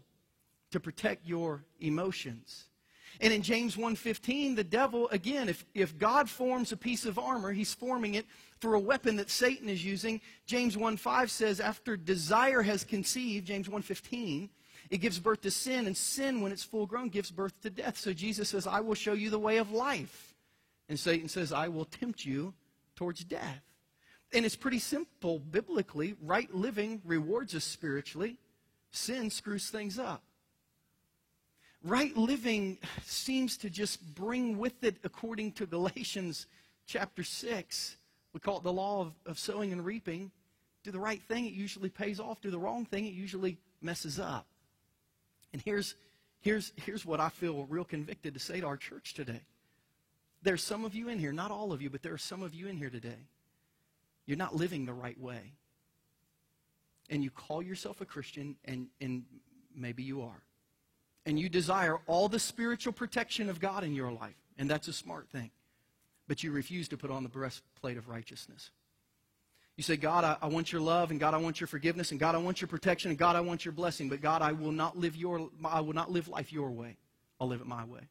to 0.71 0.79
protect 0.79 1.25
your 1.25 1.63
emotions. 1.79 2.65
And 3.21 3.31
in 3.31 3.41
James 3.41 3.75
1:15, 3.75 4.55
the 4.55 4.63
devil 4.63 5.09
again, 5.09 5.49
if, 5.49 5.65
if 5.73 5.97
God 5.97 6.29
forms 6.29 6.71
a 6.71 6.77
piece 6.77 7.05
of 7.05 7.17
armor, 7.17 7.51
he's 7.51 7.73
forming 7.73 8.15
it 8.15 8.25
for 8.59 8.73
a 8.73 8.79
weapon 8.79 9.15
that 9.17 9.29
Satan 9.29 9.69
is 9.69 9.83
using. 9.83 10.21
James 10.45 10.75
1:5 10.75 11.29
says 11.29 11.59
after 11.59 11.95
desire 11.95 12.61
has 12.61 12.83
conceived, 12.83 13.47
James 13.47 13.67
1:15, 13.67 14.49
it 14.89 14.97
gives 14.97 15.19
birth 15.19 15.41
to 15.41 15.51
sin 15.51 15.87
and 15.87 15.95
sin 15.95 16.41
when 16.41 16.51
it's 16.51 16.63
full 16.63 16.85
grown 16.85 17.09
gives 17.09 17.31
birth 17.31 17.59
to 17.61 17.69
death. 17.69 17.97
So 17.97 18.13
Jesus 18.13 18.49
says, 18.49 18.67
"I 18.67 18.81
will 18.81 18.95
show 18.95 19.13
you 19.13 19.29
the 19.29 19.39
way 19.39 19.57
of 19.57 19.71
life." 19.71 20.35
And 20.89 20.99
Satan 20.99 21.29
says, 21.29 21.51
"I 21.51 21.67
will 21.67 21.85
tempt 21.85 22.25
you 22.25 22.53
towards 22.95 23.23
death." 23.23 23.61
And 24.33 24.45
it's 24.45 24.55
pretty 24.55 24.79
simple 24.79 25.39
biblically. 25.39 26.15
Right 26.21 26.53
living 26.53 27.01
rewards 27.05 27.55
us 27.55 27.63
spiritually. 27.63 28.37
Sin 28.91 29.29
screws 29.29 29.69
things 29.69 29.97
up 29.97 30.23
right 31.85 32.17
living 32.17 32.79
seems 33.03 33.57
to 33.57 33.69
just 33.69 34.15
bring 34.15 34.57
with 34.57 34.83
it, 34.83 34.97
according 35.03 35.51
to 35.53 35.65
Galatians 35.65 36.47
chapter 36.87 37.23
6, 37.23 37.97
we 38.33 38.39
call 38.39 38.57
it 38.57 38.63
the 38.63 38.73
law 38.73 39.01
of, 39.01 39.13
of 39.25 39.39
sowing 39.39 39.71
and 39.71 39.85
reaping. 39.85 40.31
Do 40.83 40.91
the 40.91 40.99
right 40.99 41.21
thing, 41.21 41.45
it 41.45 41.53
usually 41.53 41.89
pays 41.89 42.19
off. 42.19 42.41
Do 42.41 42.51
the 42.51 42.59
wrong 42.59 42.85
thing, 42.85 43.05
it 43.05 43.13
usually 43.13 43.57
messes 43.81 44.19
up. 44.19 44.47
And 45.53 45.61
here's, 45.63 45.95
here's, 46.41 46.73
here's 46.75 47.05
what 47.05 47.19
I 47.19 47.29
feel 47.29 47.65
real 47.69 47.85
convicted 47.85 48.33
to 48.33 48.39
say 48.39 48.59
to 48.59 48.67
our 48.67 48.77
church 48.77 49.13
today. 49.13 49.41
There's 50.41 50.63
some 50.63 50.85
of 50.85 50.93
you 50.93 51.09
in 51.09 51.19
here, 51.19 51.31
not 51.31 51.51
all 51.51 51.71
of 51.71 51.81
you, 51.81 51.89
but 51.89 52.03
there 52.03 52.13
are 52.13 52.17
some 52.17 52.43
of 52.43 52.53
you 52.53 52.67
in 52.67 52.77
here 52.77 52.89
today. 52.89 53.29
You're 54.25 54.37
not 54.37 54.55
living 54.55 54.85
the 54.85 54.93
right 54.93 55.19
way. 55.19 55.53
And 57.09 57.23
you 57.23 57.29
call 57.29 57.61
yourself 57.61 58.01
a 58.01 58.05
Christian, 58.05 58.55
and, 58.65 58.87
and 58.99 59.23
maybe 59.75 60.01
you 60.01 60.23
are 60.23 60.41
and 61.25 61.39
you 61.39 61.49
desire 61.49 61.97
all 62.07 62.29
the 62.29 62.39
spiritual 62.39 62.93
protection 62.93 63.49
of 63.49 63.59
God 63.59 63.83
in 63.83 63.93
your 63.93 64.11
life, 64.11 64.35
and 64.57 64.69
that's 64.69 64.87
a 64.87 64.93
smart 64.93 65.29
thing. 65.29 65.51
But 66.27 66.43
you 66.43 66.51
refuse 66.51 66.87
to 66.89 66.97
put 66.97 67.11
on 67.11 67.23
the 67.23 67.29
breastplate 67.29 67.97
of 67.97 68.07
righteousness. 68.07 68.71
You 69.77 69.83
say, 69.83 69.97
God, 69.97 70.23
I, 70.23 70.37
I, 70.41 70.47
want 70.47 70.71
your 70.71 70.81
love, 70.81 71.11
and 71.11 71.19
God, 71.19 71.33
I 71.33 71.37
want 71.37 71.59
your 71.59 71.67
forgiveness, 71.67 72.11
and 72.11 72.19
God, 72.19 72.33
I 72.33 72.37
want 72.37 72.61
your 72.61 72.69
protection, 72.69 73.11
and 73.11 73.17
God, 73.17 73.35
I 73.35 73.41
want 73.41 73.65
your 73.65 73.73
blessing. 73.73 74.07
But 74.07 74.21
God, 74.21 74.41
I 74.41 74.53
will 74.53 74.71
not 74.71 74.97
live 74.97 75.15
your 75.15 75.49
I 75.65 75.81
will 75.81 75.93
not 75.93 76.11
live 76.11 76.27
life 76.27 76.53
your 76.53 76.71
way. 76.71 76.97
I'll 77.39 77.47
live 77.47 77.61
it 77.61 77.67
my 77.67 77.83
way. 77.83 78.07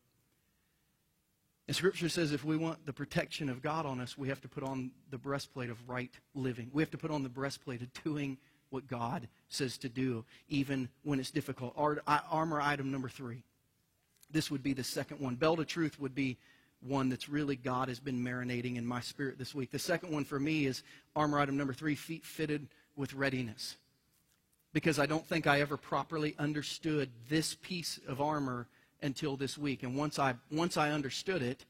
And 1.66 1.74
Scripture 1.74 2.10
says 2.10 2.32
if 2.32 2.44
we 2.44 2.58
want 2.58 2.84
the 2.84 2.92
protection 2.92 3.48
of 3.48 3.62
God 3.62 3.86
on 3.86 4.00
us, 4.00 4.18
we 4.18 4.28
have 4.28 4.42
to 4.42 4.48
put 4.48 4.62
on 4.62 4.90
the 5.10 5.16
breastplate 5.16 5.70
of 5.70 5.88
right 5.88 6.12
living. 6.34 6.70
We 6.72 6.82
have 6.82 6.90
to 6.90 6.98
put 6.98 7.10
on 7.10 7.22
the 7.22 7.30
breastplate 7.30 7.80
of 7.80 7.88
doing 8.04 8.36
what 8.74 8.88
God 8.88 9.28
says 9.48 9.78
to 9.78 9.88
do, 9.88 10.24
even 10.50 10.88
when 11.04 11.20
it's 11.20 11.30
difficult. 11.30 11.72
Armor 11.76 12.60
item 12.60 12.90
number 12.90 13.08
three. 13.08 13.42
This 14.30 14.50
would 14.50 14.62
be 14.62 14.72
the 14.72 14.84
second 14.84 15.20
one. 15.20 15.36
Belt 15.36 15.60
of 15.60 15.68
truth 15.68 15.98
would 16.00 16.14
be 16.14 16.36
one 16.80 17.08
that's 17.08 17.28
really 17.28 17.56
God 17.56 17.88
has 17.88 18.00
been 18.00 18.22
marinating 18.22 18.76
in 18.76 18.84
my 18.84 19.00
spirit 19.00 19.38
this 19.38 19.54
week. 19.54 19.70
The 19.70 19.78
second 19.78 20.10
one 20.12 20.24
for 20.24 20.40
me 20.40 20.66
is 20.66 20.82
armor 21.14 21.38
item 21.38 21.56
number 21.56 21.72
three 21.72 21.94
feet 21.94 22.24
fitted 22.24 22.66
with 22.96 23.14
readiness. 23.14 23.76
Because 24.72 24.98
I 24.98 25.06
don't 25.06 25.26
think 25.26 25.46
I 25.46 25.60
ever 25.60 25.76
properly 25.76 26.34
understood 26.36 27.08
this 27.28 27.54
piece 27.54 28.00
of 28.08 28.20
armor 28.20 28.66
until 29.02 29.36
this 29.36 29.56
week. 29.56 29.84
And 29.84 29.96
once 29.96 30.18
I, 30.18 30.34
once 30.50 30.76
I 30.76 30.90
understood 30.90 31.42
it, 31.42 31.64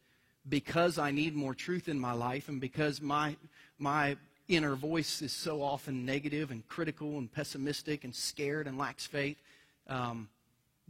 because 0.49 0.99
I 0.99 1.11
need 1.11 1.35
more 1.35 1.55
truth 1.55 1.89
in 1.89 1.99
my 1.99 2.13
life 2.13 2.49
and 2.49 2.61
because 2.61 3.01
my, 3.01 3.37
my 3.79 4.17
inner 4.49 4.75
voice 4.75 5.23
is 5.23 5.33
so 5.33 5.63
often 5.63 6.05
negative 6.05 6.51
and 6.51 6.67
critical 6.69 7.19
and 7.19 7.33
pessimistic 7.33 8.05
and 8.05 8.15
scared 8.15 8.67
and 8.67 8.79
lacks 8.79 9.07
faith, 9.07 9.41
um, 9.89 10.29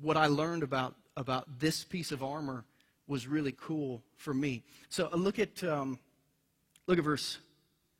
what 0.00 0.16
I 0.16 0.26
learned 0.26 0.62
about, 0.62 0.94
about 1.16 1.60
this 1.60 1.84
piece 1.84 2.10
of 2.12 2.22
armor 2.22 2.64
was 3.06 3.26
really 3.26 3.54
cool 3.60 4.02
for 4.16 4.34
me. 4.34 4.62
So 4.88 5.08
uh, 5.12 5.16
look 5.16 5.38
at, 5.38 5.62
um, 5.62 5.98
look 6.86 6.98
at 6.98 7.04
verse 7.04 7.38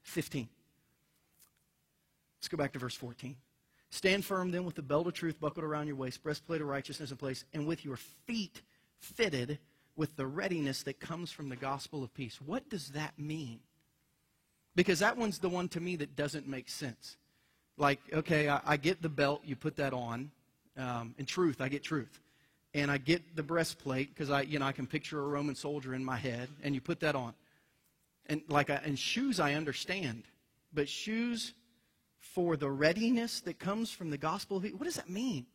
15. 0.03 0.49
Let's 2.39 2.49
go 2.49 2.57
back 2.57 2.73
to 2.73 2.79
verse 2.79 2.95
14. 2.95 3.37
Stand 3.91 4.25
firm 4.25 4.51
then 4.51 4.65
with 4.65 4.75
the 4.75 4.83
belt 4.83 5.07
of 5.07 5.15
truth 5.15 5.39
buckled 5.39 5.65
around 5.65 5.87
your 5.87 5.97
waist, 5.97 6.23
breastplate 6.23 6.61
of 6.61 6.67
righteousness 6.67 7.11
in 7.11 7.17
place, 7.17 7.45
and 7.55 7.67
with 7.67 7.85
your 7.85 7.97
feet 7.97 8.63
fitted 8.99 9.59
with 9.97 10.17
the 10.17 10.27
readiness 10.27 10.83
that 10.83 10.99
comes 10.99 11.31
from 11.31 11.49
the 11.49 11.57
gospel 11.57 12.03
of 12.03 12.13
peace. 12.13 12.41
What 12.45 12.69
does 12.69 12.89
that 12.89 13.17
mean? 13.19 13.61
Because 14.75 14.99
that 15.01 15.17
one's 15.17 15.39
the 15.39 15.49
one 15.49 15.69
to 15.71 15.81
me 15.81 15.97
that 15.97 16.17
doesn't 16.17 16.49
make 16.49 16.69
sense. 16.69 17.17
Like, 17.77 18.01
okay, 18.13 18.49
I, 18.49 18.61
I 18.65 18.77
get 18.77 19.03
the 19.03 19.09
belt, 19.09 19.43
you 19.45 19.57
put 19.57 19.77
that 19.77 19.93
on. 19.93 20.31
Um, 20.77 21.15
in 21.19 21.27
truth, 21.27 21.61
I 21.61 21.69
get 21.69 21.83
truth. 21.83 22.21
And 22.73 22.91
I 22.91 22.99
get 22.99 23.37
the 23.37 23.43
breastplate 23.43 24.13
because 24.13 24.31
I, 24.31 24.43
you 24.43 24.59
know, 24.59 24.67
I 24.67 24.73
can 24.73 24.87
picture 24.87 25.21
a 25.21 25.27
Roman 25.27 25.55
soldier 25.55 25.95
in 25.95 26.05
my 26.05 26.17
head, 26.17 26.49
and 26.63 26.75
you 26.75 26.81
put 26.81 27.01
that 27.01 27.15
on. 27.15 27.35
And 28.27 28.43
like, 28.49 28.71
I, 28.71 28.81
and 28.85 28.99
shoes, 28.99 29.39
I 29.39 29.55
understand, 29.55 30.25
but 30.73 30.89
shoes 30.89 31.55
for 32.19 32.57
the 32.57 32.71
readiness 32.71 33.41
that 33.43 33.59
comes 33.59 33.91
from 33.91 34.11
the 34.11 34.19
gospel. 34.19 34.61
What 34.61 34.85
does 34.85 34.97
that 34.97 35.09
mean? 35.09 35.47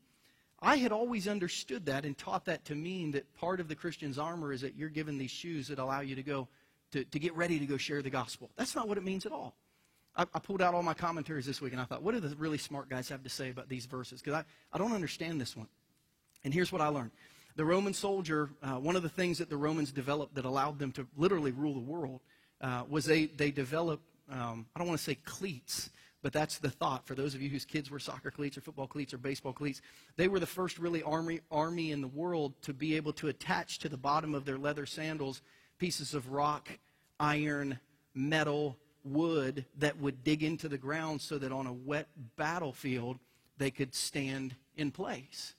I 0.61 0.77
had 0.77 0.91
always 0.91 1.27
understood 1.27 1.85
that 1.87 2.05
and 2.05 2.17
taught 2.17 2.45
that 2.45 2.65
to 2.65 2.75
mean 2.75 3.11
that 3.11 3.33
part 3.35 3.59
of 3.59 3.67
the 3.67 3.75
Christian's 3.75 4.19
armor 4.19 4.53
is 4.53 4.61
that 4.61 4.75
you're 4.75 4.89
given 4.89 5.17
these 5.17 5.31
shoes 5.31 5.69
that 5.69 5.79
allow 5.79 6.01
you 6.01 6.15
to 6.15 6.23
go 6.23 6.47
to, 6.91 7.03
to 7.03 7.19
get 7.19 7.35
ready 7.35 7.59
to 7.59 7.65
go 7.65 7.77
share 7.77 8.01
the 8.01 8.09
gospel. 8.09 8.49
That's 8.55 8.75
not 8.75 8.87
what 8.87 8.97
it 8.97 9.03
means 9.03 9.25
at 9.25 9.31
all. 9.31 9.55
I, 10.15 10.25
I 10.33 10.39
pulled 10.39 10.61
out 10.61 10.73
all 10.73 10.83
my 10.83 10.93
commentaries 10.93 11.45
this 11.45 11.61
week 11.61 11.73
and 11.73 11.81
I 11.81 11.85
thought, 11.85 12.01
what 12.01 12.13
do 12.13 12.19
the 12.19 12.35
really 12.35 12.57
smart 12.57 12.89
guys 12.89 13.09
have 13.09 13.23
to 13.23 13.29
say 13.29 13.49
about 13.49 13.69
these 13.69 13.85
verses? 13.85 14.21
Because 14.21 14.33
I, 14.33 14.43
I 14.73 14.77
don't 14.77 14.93
understand 14.93 15.39
this 15.39 15.55
one. 15.55 15.67
And 16.43 16.53
here's 16.53 16.71
what 16.71 16.81
I 16.81 16.87
learned. 16.87 17.11
The 17.55 17.65
Roman 17.65 17.93
soldier, 17.93 18.49
uh, 18.63 18.75
one 18.75 18.95
of 18.95 19.03
the 19.03 19.09
things 19.09 19.37
that 19.39 19.49
the 19.49 19.57
Romans 19.57 19.91
developed 19.91 20.35
that 20.35 20.45
allowed 20.45 20.79
them 20.79 20.91
to 20.93 21.05
literally 21.17 21.51
rule 21.51 21.73
the 21.73 21.79
world 21.79 22.21
uh, 22.61 22.83
was 22.89 23.05
they, 23.05 23.25
they 23.25 23.51
developed, 23.51 24.03
um, 24.31 24.65
I 24.75 24.79
don't 24.79 24.87
want 24.87 24.97
to 24.97 25.03
say 25.03 25.15
cleats, 25.15 25.89
but 26.21 26.33
that's 26.33 26.57
the 26.57 26.69
thought 26.69 27.05
for 27.05 27.15
those 27.15 27.35
of 27.35 27.41
you 27.41 27.49
whose 27.49 27.65
kids 27.65 27.89
were 27.89 27.99
soccer 27.99 28.31
cleats 28.31 28.57
or 28.57 28.61
football 28.61 28.87
cleats 28.87 29.13
or 29.13 29.17
baseball 29.17 29.53
cleats. 29.53 29.81
They 30.17 30.27
were 30.27 30.39
the 30.39 30.45
first 30.45 30.77
really 30.79 31.03
army, 31.03 31.41
army 31.51 31.91
in 31.91 32.01
the 32.01 32.07
world 32.07 32.53
to 32.63 32.73
be 32.73 32.95
able 32.95 33.13
to 33.13 33.27
attach 33.27 33.79
to 33.79 33.89
the 33.89 33.97
bottom 33.97 34.33
of 34.33 34.45
their 34.45 34.57
leather 34.57 34.85
sandals 34.85 35.41
pieces 35.79 36.13
of 36.13 36.31
rock, 36.31 36.69
iron, 37.19 37.79
metal, 38.13 38.77
wood 39.03 39.65
that 39.77 39.97
would 39.99 40.23
dig 40.23 40.43
into 40.43 40.67
the 40.67 40.77
ground 40.77 41.21
so 41.21 41.37
that 41.37 41.51
on 41.51 41.65
a 41.65 41.73
wet 41.73 42.07
battlefield 42.35 43.17
they 43.57 43.71
could 43.71 43.95
stand 43.95 44.55
in 44.75 44.91
place. 44.91 45.55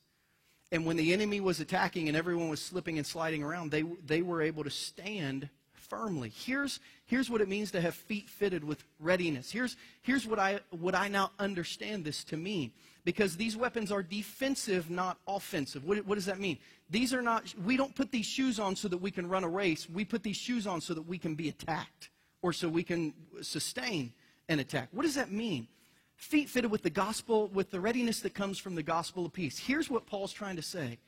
And 0.72 0.86
when 0.86 0.96
the 0.96 1.12
enemy 1.12 1.40
was 1.40 1.58
attacking 1.58 2.08
and 2.08 2.16
everyone 2.16 2.48
was 2.48 2.62
slipping 2.62 2.98
and 2.98 3.06
sliding 3.06 3.42
around, 3.42 3.70
they, 3.70 3.82
they 4.06 4.22
were 4.22 4.40
able 4.40 4.62
to 4.62 4.70
stand 4.70 5.48
firmly. 5.72 6.28
Here's, 6.28 6.78
here's 7.06 7.28
what 7.28 7.40
it 7.40 7.48
means 7.48 7.72
to 7.72 7.80
have 7.80 7.94
feet 7.94 8.28
fitted 8.28 8.62
with 8.62 8.84
readiness. 9.00 9.50
Here's, 9.50 9.76
here's 10.02 10.26
what, 10.26 10.38
I, 10.38 10.60
what 10.70 10.94
I 10.94 11.08
now 11.08 11.32
understand 11.38 12.04
this 12.04 12.22
to 12.24 12.36
mean. 12.36 12.70
Because 13.04 13.36
these 13.36 13.56
weapons 13.56 13.90
are 13.90 14.02
defensive, 14.02 14.90
not 14.90 15.18
offensive. 15.26 15.84
What, 15.84 16.04
what 16.06 16.16
does 16.16 16.26
that 16.26 16.38
mean? 16.38 16.58
These 16.90 17.14
are 17.14 17.22
not, 17.22 17.54
we 17.64 17.76
don't 17.76 17.94
put 17.94 18.12
these 18.12 18.26
shoes 18.26 18.58
on 18.60 18.76
so 18.76 18.88
that 18.88 18.98
we 18.98 19.10
can 19.10 19.28
run 19.28 19.44
a 19.44 19.48
race. 19.48 19.88
We 19.88 20.04
put 20.04 20.22
these 20.22 20.36
shoes 20.36 20.66
on 20.66 20.80
so 20.80 20.92
that 20.94 21.06
we 21.06 21.18
can 21.18 21.34
be 21.34 21.48
attacked 21.48 22.10
or 22.42 22.52
so 22.52 22.68
we 22.68 22.82
can 22.82 23.14
sustain 23.42 24.12
an 24.48 24.58
attack. 24.58 24.88
What 24.92 25.02
does 25.02 25.14
that 25.14 25.30
mean? 25.30 25.68
Feet 26.16 26.50
fitted 26.50 26.70
with 26.70 26.82
the 26.82 26.90
gospel, 26.90 27.48
with 27.48 27.70
the 27.70 27.80
readiness 27.80 28.20
that 28.20 28.34
comes 28.34 28.58
from 28.58 28.74
the 28.74 28.82
gospel 28.82 29.24
of 29.24 29.32
peace. 29.32 29.58
Here's 29.58 29.88
what 29.88 30.06
Paul's 30.06 30.32
trying 30.32 30.56
to 30.56 30.62
say. 30.62 30.98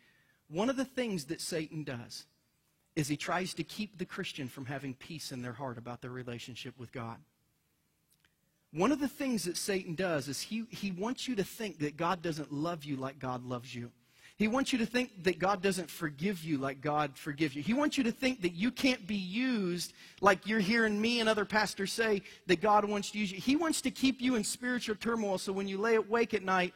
One 0.49 0.71
of 0.71 0.77
the 0.77 0.85
things 0.85 1.27
that 1.27 1.41
Satan 1.41 1.85
does 1.85 2.27
is 2.97 3.09
he 3.09 3.17
tries 3.17 3.55
to 3.55 3.65
keep 3.65 3.99
the 3.99 4.05
Christian 4.05 4.49
from 4.49 4.67
having 4.67 4.95
peace 4.95 5.33
in 5.33 5.43
their 5.43 5.53
heart 5.53 5.79
about 5.79 6.01
their 6.01 6.11
relationship 6.11 6.79
with 6.79 6.93
God. 6.93 7.17
One 8.73 8.91
of 8.91 9.01
the 9.01 9.09
things 9.09 9.45
that 9.45 9.57
Satan 9.57 9.95
does 9.95 10.29
is 10.29 10.41
he, 10.41 10.65
he 10.71 10.91
wants 10.93 11.29
you 11.29 11.37
to 11.37 11.45
think 11.45 11.79
that 11.81 11.97
God 11.97 12.23
doesn't 12.23 12.53
love 12.53 12.85
you 12.85 12.97
like 12.97 13.19
God 13.19 13.45
loves 13.45 13.75
you. 13.75 13.91
He 14.39 14.49
wants 14.49 14.73
you 14.73 14.79
to 14.79 14.87
think 14.87 15.25
that 15.25 15.39
God 15.39 15.63
doesn't 15.63 15.91
forgive 15.91 16.43
you 16.43 16.57
like 16.57 16.81
God 16.81 17.17
forgives 17.17 17.55
you. 17.55 17.63
He 17.63 17.75
wants 17.75 17.99
you 17.99 18.05
to 18.05 18.11
think 18.11 18.41
that 18.43 18.55
you 18.55 18.71
can't 18.71 19.07
be 19.07 19.15
used 19.15 19.93
like 20.21 20.47
you're 20.47 20.59
hearing 20.59 21.01
me 21.01 21.21
and 21.21 21.29
other 21.29 21.45
pastors 21.45 21.93
say 21.93 22.23
that 22.47 22.61
God 22.61 22.85
wants 22.85 23.11
to 23.11 23.19
use 23.19 23.31
you. 23.31 23.39
He 23.39 23.57
wants 23.57 23.83
to 23.83 23.91
keep 23.91 24.21
you 24.21 24.35
in 24.35 24.43
spiritual 24.43 24.97
turmoil 24.97 25.39
so 25.39 25.53
when 25.53 25.69
you 25.69 25.79
lay 25.79 25.97
awake 25.97 26.33
at 26.33 26.43
night, 26.43 26.73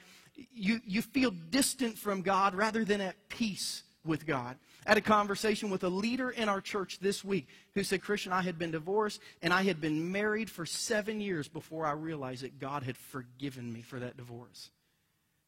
you, 0.54 0.80
you 0.87 1.00
feel 1.00 1.30
distant 1.50 1.96
from 1.96 2.20
God 2.20 2.54
rather 2.54 2.85
than 2.85 3.00
at 3.00 3.16
peace 3.28 3.82
with 4.04 4.26
God. 4.26 4.56
I 4.87 4.90
had 4.90 4.99
a 4.99 5.01
conversation 5.01 5.68
with 5.68 5.83
a 5.83 5.88
leader 5.88 6.31
in 6.31 6.49
our 6.49 6.61
church 6.61 7.01
this 7.01 7.25
week 7.25 7.49
who 7.75 7.83
said, 7.83 8.03
Christian, 8.03 8.33
I 8.33 8.42
had 8.42 8.57
been 8.57 8.70
divorced 8.70 9.20
and 9.42 9.53
I 9.53 9.64
had 9.64 9.81
been 9.81 10.12
married 10.12 10.49
for 10.49 10.64
seven 10.64 11.20
years 11.20 11.49
before 11.49 11.85
I 11.85 11.92
realized 11.92 12.44
that 12.44 12.61
God 12.61 12.85
had 12.85 12.96
forgiven 12.96 13.72
me 13.72 13.83
for 13.83 13.99
that 13.99 14.16
divorce. 14.16 14.70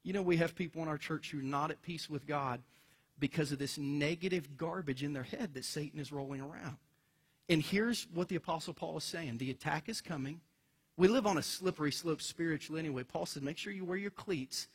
You 0.02 0.12
know, 0.12 0.22
we 0.22 0.38
have 0.38 0.56
people 0.56 0.82
in 0.82 0.88
our 0.88 0.98
church 0.98 1.30
who 1.30 1.38
are 1.38 1.42
not 1.42 1.70
at 1.70 1.82
peace 1.82 2.10
with 2.10 2.26
God 2.26 2.60
because 3.20 3.52
of 3.52 3.60
this 3.60 3.78
negative 3.78 4.56
garbage 4.56 5.04
in 5.04 5.12
their 5.12 5.22
head 5.22 5.54
that 5.54 5.64
Satan 5.64 6.00
is 6.00 6.10
rolling 6.10 6.40
around. 6.40 6.76
And 7.48 7.62
here's 7.62 8.08
what 8.12 8.28
the 8.28 8.36
Apostle 8.36 8.74
Paul 8.74 8.96
is 8.96 9.04
saying 9.04 9.38
the 9.38 9.52
attack 9.52 9.88
is 9.88 10.00
coming. 10.00 10.40
We 10.96 11.06
live 11.06 11.28
on 11.28 11.38
a 11.38 11.42
slippery 11.42 11.92
slope 11.92 12.22
spiritually 12.22 12.80
anyway. 12.80 13.04
Paul 13.04 13.24
said, 13.24 13.44
make 13.44 13.56
sure 13.56 13.72
you 13.72 13.84
wear 13.84 13.96
your 13.96 14.10
cleats 14.10 14.66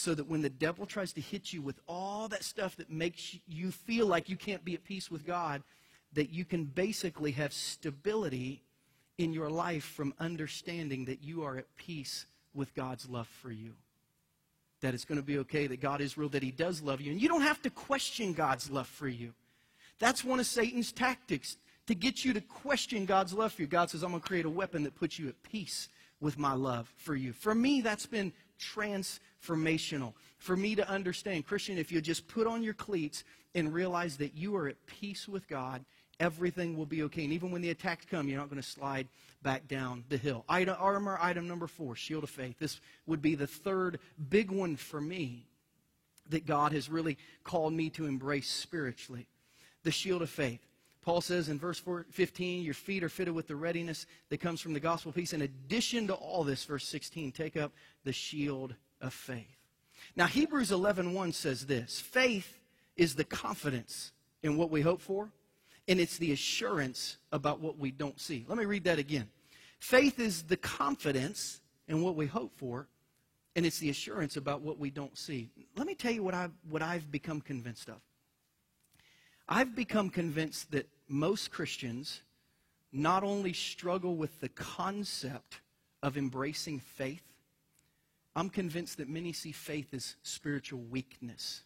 so 0.00 0.14
that 0.14 0.28
when 0.28 0.42
the 0.42 0.50
devil 0.50 0.86
tries 0.86 1.12
to 1.12 1.20
hit 1.20 1.52
you 1.52 1.60
with 1.60 1.78
all 1.86 2.28
that 2.28 2.42
stuff 2.42 2.76
that 2.76 2.90
makes 2.90 3.36
you 3.46 3.70
feel 3.70 4.06
like 4.06 4.28
you 4.28 4.36
can't 4.36 4.64
be 4.64 4.74
at 4.74 4.82
peace 4.82 5.10
with 5.10 5.26
God, 5.26 5.62
that 6.14 6.30
you 6.30 6.44
can 6.44 6.64
basically 6.64 7.32
have 7.32 7.52
stability 7.52 8.62
in 9.18 9.32
your 9.32 9.50
life 9.50 9.84
from 9.84 10.14
understanding 10.18 11.04
that 11.04 11.22
you 11.22 11.44
are 11.44 11.58
at 11.58 11.76
peace 11.76 12.26
with 12.54 12.74
God's 12.74 13.08
love 13.08 13.28
for 13.28 13.52
you. 13.52 13.74
That 14.80 14.94
it's 14.94 15.04
going 15.04 15.20
to 15.20 15.26
be 15.26 15.38
okay, 15.38 15.66
that 15.66 15.80
God 15.80 16.00
is 16.00 16.16
real, 16.16 16.30
that 16.30 16.42
He 16.42 16.50
does 16.50 16.80
love 16.80 17.00
you. 17.00 17.12
And 17.12 17.20
you 17.20 17.28
don't 17.28 17.42
have 17.42 17.60
to 17.62 17.70
question 17.70 18.32
God's 18.32 18.70
love 18.70 18.86
for 18.88 19.08
you. 19.08 19.34
That's 19.98 20.24
one 20.24 20.40
of 20.40 20.46
Satan's 20.46 20.92
tactics 20.92 21.58
to 21.86 21.94
get 21.94 22.24
you 22.24 22.32
to 22.32 22.40
question 22.40 23.04
God's 23.04 23.34
love 23.34 23.52
for 23.52 23.62
you. 23.62 23.68
God 23.68 23.90
says, 23.90 24.02
I'm 24.02 24.10
going 24.10 24.22
to 24.22 24.26
create 24.26 24.46
a 24.46 24.50
weapon 24.50 24.84
that 24.84 24.94
puts 24.94 25.18
you 25.18 25.28
at 25.28 25.42
peace 25.42 25.88
with 26.20 26.38
my 26.38 26.54
love 26.54 26.90
for 26.96 27.14
you. 27.14 27.32
For 27.32 27.54
me, 27.54 27.82
that's 27.82 28.06
been 28.06 28.32
transformational. 28.60 30.12
For 30.38 30.56
me 30.56 30.74
to 30.74 30.88
understand, 30.88 31.46
Christian, 31.46 31.78
if 31.78 31.90
you 31.90 32.00
just 32.00 32.28
put 32.28 32.46
on 32.46 32.62
your 32.62 32.74
cleats 32.74 33.24
and 33.54 33.72
realize 33.72 34.16
that 34.18 34.34
you 34.34 34.54
are 34.56 34.68
at 34.68 34.86
peace 34.86 35.26
with 35.26 35.48
God, 35.48 35.84
everything 36.20 36.76
will 36.76 36.86
be 36.86 37.02
okay. 37.04 37.24
And 37.24 37.32
even 37.32 37.50
when 37.50 37.62
the 37.62 37.70
attacks 37.70 38.04
come, 38.04 38.28
you're 38.28 38.38
not 38.38 38.50
going 38.50 38.62
to 38.62 38.68
slide 38.68 39.08
back 39.42 39.66
down 39.66 40.04
the 40.08 40.16
hill. 40.16 40.44
Item, 40.48 40.76
armor 40.78 41.18
item 41.20 41.48
number 41.48 41.66
four, 41.66 41.96
shield 41.96 42.24
of 42.24 42.30
faith. 42.30 42.58
This 42.58 42.80
would 43.06 43.22
be 43.22 43.34
the 43.34 43.46
third 43.46 43.98
big 44.28 44.50
one 44.50 44.76
for 44.76 45.00
me 45.00 45.46
that 46.28 46.46
God 46.46 46.72
has 46.72 46.88
really 46.88 47.18
called 47.42 47.72
me 47.72 47.90
to 47.90 48.06
embrace 48.06 48.48
spiritually. 48.48 49.26
The 49.82 49.90
shield 49.90 50.22
of 50.22 50.30
faith. 50.30 50.60
Paul 51.02 51.22
says 51.22 51.48
in 51.48 51.58
verse 51.58 51.82
15, 52.10 52.62
your 52.62 52.74
feet 52.74 53.02
are 53.02 53.08
fitted 53.08 53.34
with 53.34 53.46
the 53.48 53.56
readiness 53.56 54.06
that 54.28 54.38
comes 54.38 54.60
from 54.60 54.74
the 54.74 54.80
gospel 54.80 55.12
peace. 55.12 55.32
In 55.32 55.42
addition 55.42 56.06
to 56.08 56.14
all 56.14 56.44
this, 56.44 56.64
verse 56.64 56.86
16, 56.86 57.32
take 57.32 57.56
up 57.56 57.72
the 58.04 58.12
shield 58.12 58.74
of 59.00 59.14
faith. 59.14 59.56
Now, 60.14 60.26
Hebrews 60.26 60.70
11.1 60.70 61.32
says 61.32 61.66
this, 61.66 62.00
faith 62.00 62.58
is 62.96 63.14
the 63.14 63.24
confidence 63.24 64.12
in 64.42 64.56
what 64.56 64.70
we 64.70 64.82
hope 64.82 65.00
for, 65.00 65.30
and 65.88 65.98
it's 65.98 66.18
the 66.18 66.32
assurance 66.32 67.16
about 67.32 67.60
what 67.60 67.78
we 67.78 67.90
don't 67.90 68.20
see. 68.20 68.44
Let 68.46 68.58
me 68.58 68.66
read 68.66 68.84
that 68.84 68.98
again. 68.98 69.28
Faith 69.78 70.20
is 70.20 70.42
the 70.42 70.56
confidence 70.56 71.60
in 71.88 72.02
what 72.02 72.14
we 72.14 72.26
hope 72.26 72.52
for, 72.56 72.88
and 73.56 73.64
it's 73.64 73.78
the 73.78 73.90
assurance 73.90 74.36
about 74.36 74.60
what 74.60 74.78
we 74.78 74.90
don't 74.90 75.16
see. 75.16 75.50
Let 75.76 75.86
me 75.86 75.94
tell 75.94 76.12
you 76.12 76.22
what 76.22 76.34
I've, 76.34 76.52
what 76.68 76.82
I've 76.82 77.10
become 77.10 77.40
convinced 77.40 77.88
of. 77.88 77.96
I've 79.52 79.74
become 79.74 80.10
convinced 80.10 80.70
that 80.70 80.88
most 81.08 81.50
Christians 81.50 82.20
not 82.92 83.24
only 83.24 83.52
struggle 83.52 84.14
with 84.14 84.40
the 84.40 84.48
concept 84.50 85.60
of 86.04 86.16
embracing 86.16 86.78
faith, 86.78 87.24
I'm 88.36 88.48
convinced 88.48 88.98
that 88.98 89.08
many 89.08 89.32
see 89.32 89.50
faith 89.50 89.92
as 89.92 90.14
spiritual 90.22 90.80
weakness. 90.88 91.62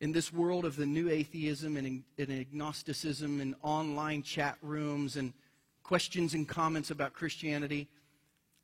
in 0.00 0.12
this 0.12 0.32
world 0.32 0.64
of 0.64 0.76
the 0.76 0.86
new 0.86 1.10
atheism 1.10 1.76
and, 1.76 2.02
and 2.18 2.30
agnosticism 2.30 3.40
and 3.40 3.54
online 3.62 4.22
chat 4.22 4.56
rooms 4.62 5.16
and 5.16 5.32
questions 5.82 6.34
and 6.34 6.48
comments 6.48 6.90
about 6.90 7.12
Christianity, 7.12 7.86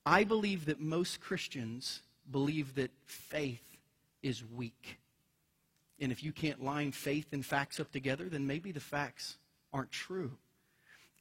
I 0.06 0.24
believe 0.24 0.64
that 0.64 0.80
most 0.80 1.20
Christians 1.20 2.00
believe 2.30 2.74
that 2.76 2.90
faith 3.04 3.76
is 4.22 4.42
weak. 4.44 4.98
And 6.00 6.12
if 6.12 6.22
you 6.22 6.32
can't 6.32 6.62
line 6.62 6.92
faith 6.92 7.32
and 7.32 7.44
facts 7.44 7.80
up 7.80 7.90
together, 7.90 8.28
then 8.28 8.46
maybe 8.46 8.72
the 8.72 8.80
facts 8.80 9.38
aren't 9.72 9.90
true. 9.90 10.32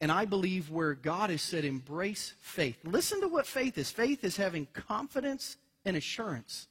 And 0.01 0.11
I 0.11 0.25
believe 0.25 0.69
where 0.69 0.93
God 0.93 1.29
has 1.29 1.41
said, 1.41 1.63
embrace 1.63 2.33
faith. 2.41 2.77
Listen 2.83 3.21
to 3.21 3.27
what 3.27 3.47
faith 3.47 3.77
is 3.77 3.89
faith 3.89 4.23
is 4.23 4.35
having 4.35 4.67
confidence 4.73 5.57
and 5.85 5.95
assurance, 5.95 6.67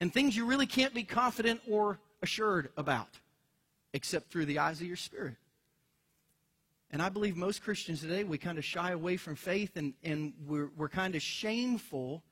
and 0.00 0.12
things 0.12 0.36
you 0.36 0.46
really 0.46 0.66
can't 0.66 0.94
be 0.94 1.04
confident 1.04 1.60
or 1.68 1.98
assured 2.22 2.68
about, 2.76 3.08
except 3.92 4.30
through 4.30 4.44
the 4.46 4.58
eyes 4.58 4.80
of 4.80 4.86
your 4.86 4.96
spirit. 4.96 5.36
And 6.92 7.00
I 7.00 7.08
believe 7.08 7.36
most 7.36 7.62
Christians 7.62 8.02
today, 8.02 8.22
we 8.22 8.36
kind 8.36 8.58
of 8.58 8.64
shy 8.64 8.92
away 8.92 9.16
from 9.16 9.34
faith 9.34 9.76
and, 9.76 9.94
and 10.04 10.34
we're, 10.46 10.70
we're 10.76 10.90
kind 10.90 11.14
of 11.14 11.22
shameful 11.22 12.22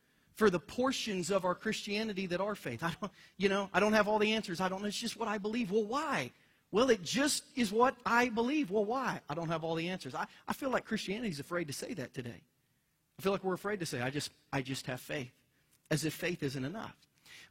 for 0.40 0.48
the 0.48 0.58
portions 0.58 1.30
of 1.30 1.44
our 1.44 1.54
Christianity 1.54 2.24
that 2.24 2.40
are 2.40 2.54
faith. 2.54 2.82
I 2.90 2.94
don't, 2.98 3.12
you 3.36 3.50
know, 3.50 3.68
I 3.74 3.78
don't 3.78 3.92
have 3.92 4.08
all 4.08 4.18
the 4.18 4.32
answers. 4.32 4.58
I 4.58 4.70
don't 4.70 4.80
know. 4.80 4.88
It's 4.88 4.96
just 4.96 5.18
what 5.18 5.28
I 5.28 5.36
believe. 5.36 5.70
Well, 5.70 5.84
why? 5.84 6.30
Well, 6.72 6.88
it 6.88 7.02
just 7.02 7.44
is 7.56 7.70
what 7.70 7.94
I 8.06 8.30
believe. 8.30 8.70
Well, 8.70 8.86
why? 8.86 9.20
I 9.28 9.34
don't 9.34 9.50
have 9.50 9.64
all 9.64 9.74
the 9.74 9.90
answers. 9.90 10.14
I, 10.14 10.26
I 10.48 10.54
feel 10.54 10.70
like 10.70 10.86
Christianity 10.86 11.28
is 11.28 11.40
afraid 11.40 11.66
to 11.66 11.74
say 11.74 11.92
that 11.92 12.14
today. 12.14 12.40
I 13.18 13.22
feel 13.22 13.32
like 13.32 13.44
we're 13.44 13.52
afraid 13.52 13.80
to 13.80 13.86
say, 13.86 14.00
I 14.00 14.08
just, 14.08 14.30
I 14.50 14.62
just 14.62 14.86
have 14.86 15.02
faith, 15.02 15.30
as 15.90 16.06
if 16.06 16.14
faith 16.14 16.42
isn't 16.42 16.64
enough. 16.64 16.96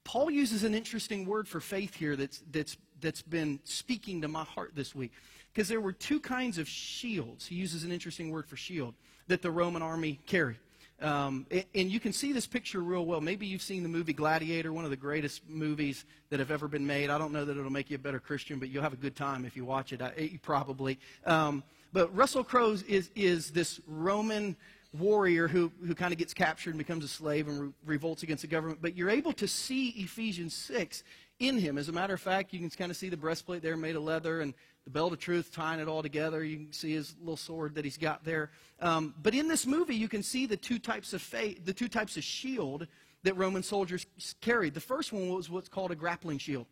Paul 0.04 0.32
uses 0.32 0.64
an 0.64 0.74
interesting 0.74 1.28
word 1.28 1.48
for 1.48 1.60
faith 1.60 1.94
here 1.94 2.16
that's, 2.16 2.42
that's, 2.52 2.76
that's 3.02 3.22
been 3.22 3.60
speaking 3.66 4.20
to 4.22 4.28
my 4.28 4.46
heart 4.46 4.72
this 4.74 4.96
week. 4.96 5.12
Because 5.54 5.68
there 5.68 5.82
were 5.82 5.94
two 5.94 6.20
kinds 6.20 6.58
of 6.58 6.68
shields. 6.68 7.46
He 7.46 7.54
uses 7.54 7.84
an 7.84 7.92
interesting 7.92 8.32
word 8.32 8.48
for 8.48 8.58
shield 8.58 8.96
that 9.28 9.44
the 9.44 9.52
Roman 9.52 9.84
army 9.84 10.20
carried. 10.26 10.58
Um, 11.02 11.46
and 11.74 11.90
you 11.90 12.00
can 12.00 12.12
see 12.12 12.34
this 12.34 12.46
picture 12.46 12.82
real 12.82 13.06
well. 13.06 13.22
Maybe 13.22 13.46
you've 13.46 13.62
seen 13.62 13.84
the 13.84 13.90
movie 13.90 14.14
Gladiator, 14.14 14.74
one 14.74 14.84
of 14.84 14.90
the 14.90 14.98
greatest 14.98 15.48
movies 15.48 16.06
that 16.30 16.40
have 16.40 16.52
ever 16.52 16.68
been 16.68 16.86
made. 16.86 17.10
I 17.10 17.18
don't 17.18 17.32
know 17.32 17.46
that 17.46 17.58
it'll 17.58 17.72
make 17.72 17.90
you 17.90 17.96
a 17.96 18.00
better 18.00 18.20
Christian, 18.20 18.60
but 18.60 18.70
you'll 18.70 18.84
have 18.84 18.94
a 18.94 18.98
good 18.98 19.16
time 19.16 19.46
if 19.46 19.56
you 19.56 19.64
watch 19.66 19.94
it. 19.94 20.02
I, 20.02 20.40
probably. 20.42 21.00
Um, 21.26 21.64
but 21.94 22.14
Russell 22.16 22.44
Crowe 22.44 22.76
is, 22.88 23.10
is 23.16 23.52
this 23.52 23.80
Roman 23.88 24.56
warrior 24.98 25.48
who, 25.48 25.72
who 25.86 25.94
kind 25.94 26.12
of 26.12 26.18
gets 26.18 26.34
captured 26.34 26.72
and 26.72 26.78
becomes 26.78 27.04
a 27.04 27.08
slave 27.08 27.48
and 27.48 27.62
re- 27.62 27.70
revolts 27.86 28.24
against 28.24 28.42
the 28.42 28.48
government. 28.48 28.80
But 28.82 28.96
you're 28.96 29.10
able 29.10 29.34
to 29.34 29.48
see 29.48 29.90
Ephesians 29.90 30.54
6 30.54 31.04
in 31.40 31.58
him. 31.58 31.78
As 31.78 31.90
a 31.90 31.92
matter 31.92 32.14
of 32.14 32.22
fact, 32.22 32.54
you 32.54 32.60
can 32.60 32.70
kind 32.70 32.92
of 32.92 32.98
see 32.98 33.10
the 33.10 33.18
breastplate 33.18 33.62
there 33.62 33.78
made 33.78 33.96
of 33.96 34.04
leather 34.04 34.42
and 34.42 34.54
the 34.90 34.94
belt 34.94 35.14
of 35.14 35.20
truth 35.20 35.52
tying 35.54 35.80
it 35.80 35.88
all 35.88 36.02
together. 36.02 36.44
You 36.44 36.58
can 36.58 36.74
see 36.74 36.94
his 36.94 37.16
little 37.20 37.38
sword 37.38 37.76
that 37.76 37.86
he's 37.86 37.98
got 37.98 38.24
there. 38.24 38.50
Um, 38.82 39.14
but 39.22 39.36
in 39.36 39.48
this 39.48 39.68
movie, 39.68 39.96
you 39.96 40.08
can 40.08 40.24
see 40.24 40.48
the 40.48 40.58
two 40.58 40.80
types 40.80 41.14
of 41.14 41.22
faith, 41.22 41.64
the 41.64 41.74
two 41.74 41.88
types 41.88 42.18
of 42.18 42.24
shield 42.24 42.88
that 43.22 43.38
Roman 43.38 43.62
soldiers 43.62 44.08
carried. 44.42 44.74
The 44.74 44.80
first 44.80 45.14
one 45.14 45.30
was 45.30 45.48
what's 45.48 45.70
called 45.70 45.92
a 45.92 45.96
grappling 45.96 46.40
shield. 46.40 46.66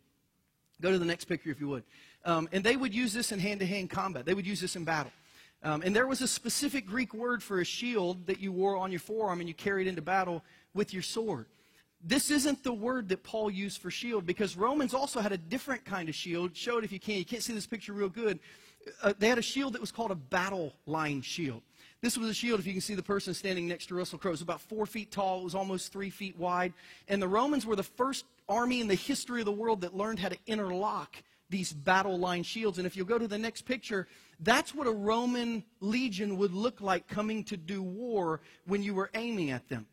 Go 0.80 0.90
to 0.90 0.98
the 0.98 1.04
next 1.04 1.26
picture 1.26 1.50
if 1.50 1.60
you 1.60 1.68
would. 1.68 1.84
Um, 2.24 2.48
and 2.50 2.64
they 2.64 2.76
would 2.76 2.92
use 2.92 3.12
this 3.12 3.30
in 3.30 3.38
hand-to-hand 3.38 3.90
combat. 3.90 4.26
They 4.26 4.34
would 4.34 4.46
use 4.46 4.60
this 4.60 4.74
in 4.74 4.84
battle. 4.84 5.12
Um, 5.62 5.82
and 5.84 5.94
there 5.94 6.06
was 6.06 6.20
a 6.20 6.28
specific 6.28 6.86
Greek 6.86 7.14
word 7.14 7.40
for 7.40 7.60
a 7.60 7.64
shield 7.64 8.26
that 8.26 8.40
you 8.40 8.50
wore 8.50 8.76
on 8.76 8.90
your 8.90 9.00
forearm 9.00 9.38
and 9.40 9.48
you 9.48 9.54
carried 9.54 9.86
into 9.86 10.02
battle 10.02 10.42
with 10.74 10.92
your 10.92 11.02
sword. 11.02 11.46
This 12.02 12.30
isn't 12.30 12.62
the 12.62 12.72
word 12.72 13.08
that 13.08 13.24
Paul 13.24 13.50
used 13.50 13.80
for 13.80 13.90
shield 13.90 14.24
because 14.24 14.56
Romans 14.56 14.94
also 14.94 15.20
had 15.20 15.32
a 15.32 15.38
different 15.38 15.84
kind 15.84 16.08
of 16.08 16.14
shield. 16.14 16.56
Show 16.56 16.78
it 16.78 16.84
if 16.84 16.92
you 16.92 17.00
can. 17.00 17.16
You 17.16 17.24
can't 17.24 17.42
see 17.42 17.52
this 17.52 17.66
picture 17.66 17.92
real 17.92 18.08
good. 18.08 18.38
Uh, 19.02 19.12
they 19.18 19.28
had 19.28 19.38
a 19.38 19.42
shield 19.42 19.72
that 19.72 19.80
was 19.80 19.90
called 19.90 20.12
a 20.12 20.16
battle 20.16 20.74
line 20.86 21.22
shield. 21.22 21.62
This 22.00 22.16
was 22.16 22.28
a 22.28 22.34
shield, 22.34 22.60
if 22.60 22.66
you 22.66 22.72
can 22.72 22.80
see 22.80 22.94
the 22.94 23.02
person 23.02 23.34
standing 23.34 23.66
next 23.66 23.86
to 23.86 23.96
Russell 23.96 24.18
Crowe. 24.18 24.30
It 24.30 24.34
was 24.34 24.42
about 24.42 24.60
four 24.60 24.86
feet 24.86 25.10
tall. 25.10 25.40
It 25.40 25.44
was 25.44 25.56
almost 25.56 25.92
three 25.92 26.10
feet 26.10 26.38
wide. 26.38 26.72
And 27.08 27.20
the 27.20 27.26
Romans 27.26 27.66
were 27.66 27.74
the 27.74 27.82
first 27.82 28.24
army 28.48 28.80
in 28.80 28.86
the 28.86 28.94
history 28.94 29.40
of 29.40 29.46
the 29.46 29.52
world 29.52 29.80
that 29.80 29.96
learned 29.96 30.20
how 30.20 30.28
to 30.28 30.38
interlock 30.46 31.16
these 31.50 31.72
battle 31.72 32.16
line 32.16 32.44
shields. 32.44 32.78
And 32.78 32.86
if 32.86 32.96
you'll 32.96 33.06
go 33.06 33.18
to 33.18 33.26
the 33.26 33.38
next 33.38 33.62
picture, 33.62 34.06
that's 34.40 34.74
what 34.74 34.86
a 34.86 34.92
Roman 34.92 35.64
legion 35.80 36.36
would 36.36 36.52
look 36.52 36.80
like 36.80 37.08
coming 37.08 37.42
to 37.44 37.56
do 37.56 37.82
war 37.82 38.40
when 38.66 38.84
you 38.84 38.94
were 38.94 39.10
aiming 39.14 39.50
at 39.50 39.68
them. 39.68 39.86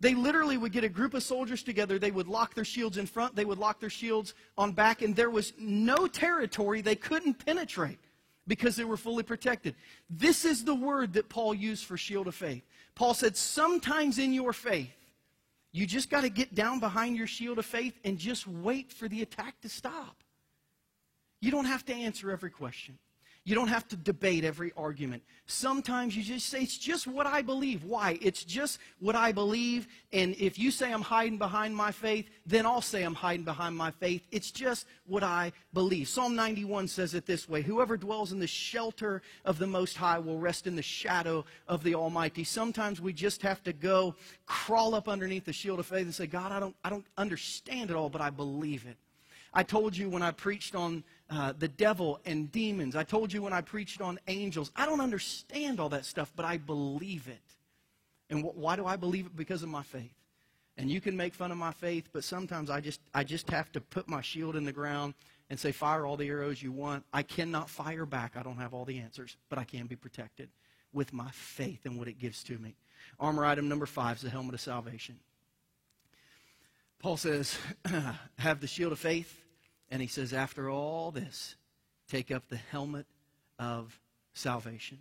They 0.00 0.14
literally 0.14 0.56
would 0.56 0.72
get 0.72 0.84
a 0.84 0.88
group 0.88 1.14
of 1.14 1.22
soldiers 1.22 1.62
together. 1.62 1.98
They 1.98 2.10
would 2.10 2.28
lock 2.28 2.54
their 2.54 2.64
shields 2.64 2.98
in 2.98 3.06
front. 3.06 3.36
They 3.36 3.44
would 3.44 3.58
lock 3.58 3.80
their 3.80 3.90
shields 3.90 4.34
on 4.58 4.72
back. 4.72 5.02
And 5.02 5.14
there 5.14 5.30
was 5.30 5.52
no 5.58 6.06
territory 6.06 6.80
they 6.80 6.96
couldn't 6.96 7.44
penetrate 7.44 7.98
because 8.46 8.76
they 8.76 8.84
were 8.84 8.96
fully 8.96 9.22
protected. 9.22 9.74
This 10.10 10.44
is 10.44 10.64
the 10.64 10.74
word 10.74 11.14
that 11.14 11.28
Paul 11.28 11.54
used 11.54 11.84
for 11.84 11.96
shield 11.96 12.26
of 12.26 12.34
faith. 12.34 12.62
Paul 12.94 13.14
said, 13.14 13.36
sometimes 13.36 14.18
in 14.18 14.32
your 14.32 14.52
faith, 14.52 14.90
you 15.72 15.86
just 15.86 16.10
got 16.10 16.20
to 16.20 16.28
get 16.28 16.54
down 16.54 16.78
behind 16.78 17.16
your 17.16 17.26
shield 17.26 17.58
of 17.58 17.66
faith 17.66 17.98
and 18.04 18.18
just 18.18 18.46
wait 18.46 18.92
for 18.92 19.08
the 19.08 19.22
attack 19.22 19.60
to 19.62 19.68
stop. 19.68 20.22
You 21.40 21.50
don't 21.50 21.64
have 21.64 21.84
to 21.86 21.94
answer 21.94 22.30
every 22.30 22.50
question. 22.50 22.98
You 23.46 23.54
don't 23.54 23.68
have 23.68 23.86
to 23.88 23.96
debate 23.96 24.42
every 24.42 24.72
argument. 24.74 25.22
Sometimes 25.44 26.16
you 26.16 26.22
just 26.22 26.48
say, 26.48 26.62
it's 26.62 26.78
just 26.78 27.06
what 27.06 27.26
I 27.26 27.42
believe. 27.42 27.84
Why? 27.84 28.18
It's 28.22 28.42
just 28.42 28.78
what 29.00 29.14
I 29.14 29.32
believe. 29.32 29.86
And 30.14 30.34
if 30.38 30.58
you 30.58 30.70
say 30.70 30.90
I'm 30.90 31.02
hiding 31.02 31.36
behind 31.36 31.76
my 31.76 31.92
faith, 31.92 32.30
then 32.46 32.64
I'll 32.64 32.80
say 32.80 33.02
I'm 33.02 33.14
hiding 33.14 33.44
behind 33.44 33.76
my 33.76 33.90
faith. 33.90 34.26
It's 34.30 34.50
just 34.50 34.86
what 35.06 35.22
I 35.22 35.52
believe. 35.74 36.08
Psalm 36.08 36.34
91 36.34 36.88
says 36.88 37.12
it 37.12 37.26
this 37.26 37.46
way 37.46 37.60
Whoever 37.60 37.98
dwells 37.98 38.32
in 38.32 38.38
the 38.38 38.46
shelter 38.46 39.20
of 39.44 39.58
the 39.58 39.66
Most 39.66 39.98
High 39.98 40.18
will 40.18 40.38
rest 40.38 40.66
in 40.66 40.74
the 40.74 40.82
shadow 40.82 41.44
of 41.68 41.82
the 41.82 41.94
Almighty. 41.94 42.44
Sometimes 42.44 42.98
we 42.98 43.12
just 43.12 43.42
have 43.42 43.62
to 43.64 43.74
go 43.74 44.14
crawl 44.46 44.94
up 44.94 45.06
underneath 45.06 45.44
the 45.44 45.52
shield 45.52 45.80
of 45.80 45.86
faith 45.86 46.04
and 46.04 46.14
say, 46.14 46.26
God, 46.26 46.50
I 46.50 46.60
don't, 46.60 46.76
I 46.82 46.88
don't 46.88 47.06
understand 47.18 47.90
it 47.90 47.96
all, 47.96 48.08
but 48.08 48.22
I 48.22 48.30
believe 48.30 48.86
it. 48.86 48.96
I 49.52 49.62
told 49.62 49.96
you 49.96 50.08
when 50.08 50.22
I 50.22 50.32
preached 50.32 50.74
on 50.74 51.04
uh, 51.30 51.52
the 51.58 51.68
devil 51.68 52.20
and 52.26 52.50
demons. 52.52 52.96
I 52.96 53.02
told 53.02 53.32
you 53.32 53.42
when 53.42 53.52
I 53.52 53.60
preached 53.60 54.00
on 54.00 54.18
angels. 54.28 54.70
I 54.76 54.86
don't 54.86 55.00
understand 55.00 55.80
all 55.80 55.88
that 55.90 56.04
stuff, 56.04 56.32
but 56.36 56.44
I 56.44 56.58
believe 56.58 57.28
it. 57.28 57.40
And 58.30 58.44
wh- 58.44 58.56
why 58.56 58.76
do 58.76 58.86
I 58.86 58.96
believe 58.96 59.26
it? 59.26 59.36
Because 59.36 59.62
of 59.62 59.68
my 59.68 59.82
faith. 59.82 60.14
And 60.76 60.90
you 60.90 61.00
can 61.00 61.16
make 61.16 61.34
fun 61.34 61.52
of 61.52 61.58
my 61.58 61.70
faith, 61.70 62.08
but 62.12 62.24
sometimes 62.24 62.68
I 62.68 62.80
just, 62.80 63.00
I 63.14 63.24
just 63.24 63.48
have 63.50 63.70
to 63.72 63.80
put 63.80 64.08
my 64.08 64.20
shield 64.20 64.56
in 64.56 64.64
the 64.64 64.72
ground 64.72 65.14
and 65.48 65.58
say, 65.58 65.72
fire 65.72 66.04
all 66.04 66.16
the 66.16 66.28
arrows 66.28 66.62
you 66.62 66.72
want. 66.72 67.04
I 67.12 67.22
cannot 67.22 67.70
fire 67.70 68.06
back. 68.06 68.36
I 68.36 68.42
don't 68.42 68.56
have 68.56 68.74
all 68.74 68.84
the 68.84 68.98
answers, 68.98 69.36
but 69.48 69.58
I 69.58 69.64
can 69.64 69.86
be 69.86 69.96
protected 69.96 70.48
with 70.92 71.12
my 71.12 71.30
faith 71.30 71.80
and 71.84 71.98
what 71.98 72.08
it 72.08 72.18
gives 72.18 72.42
to 72.44 72.58
me. 72.58 72.74
Armor 73.20 73.44
item 73.44 73.68
number 73.68 73.86
five 73.86 74.16
is 74.16 74.22
the 74.22 74.30
helmet 74.30 74.54
of 74.54 74.60
salvation. 74.60 75.18
Paul 76.98 77.16
says, 77.16 77.56
have 78.38 78.60
the 78.60 78.66
shield 78.66 78.92
of 78.92 78.98
faith 78.98 79.43
and 79.90 80.00
he 80.00 80.08
says, 80.08 80.32
after 80.32 80.70
all 80.70 81.10
this, 81.10 81.56
take 82.08 82.30
up 82.30 82.48
the 82.48 82.56
helmet 82.56 83.06
of 83.58 83.98
salvation. 84.32 84.98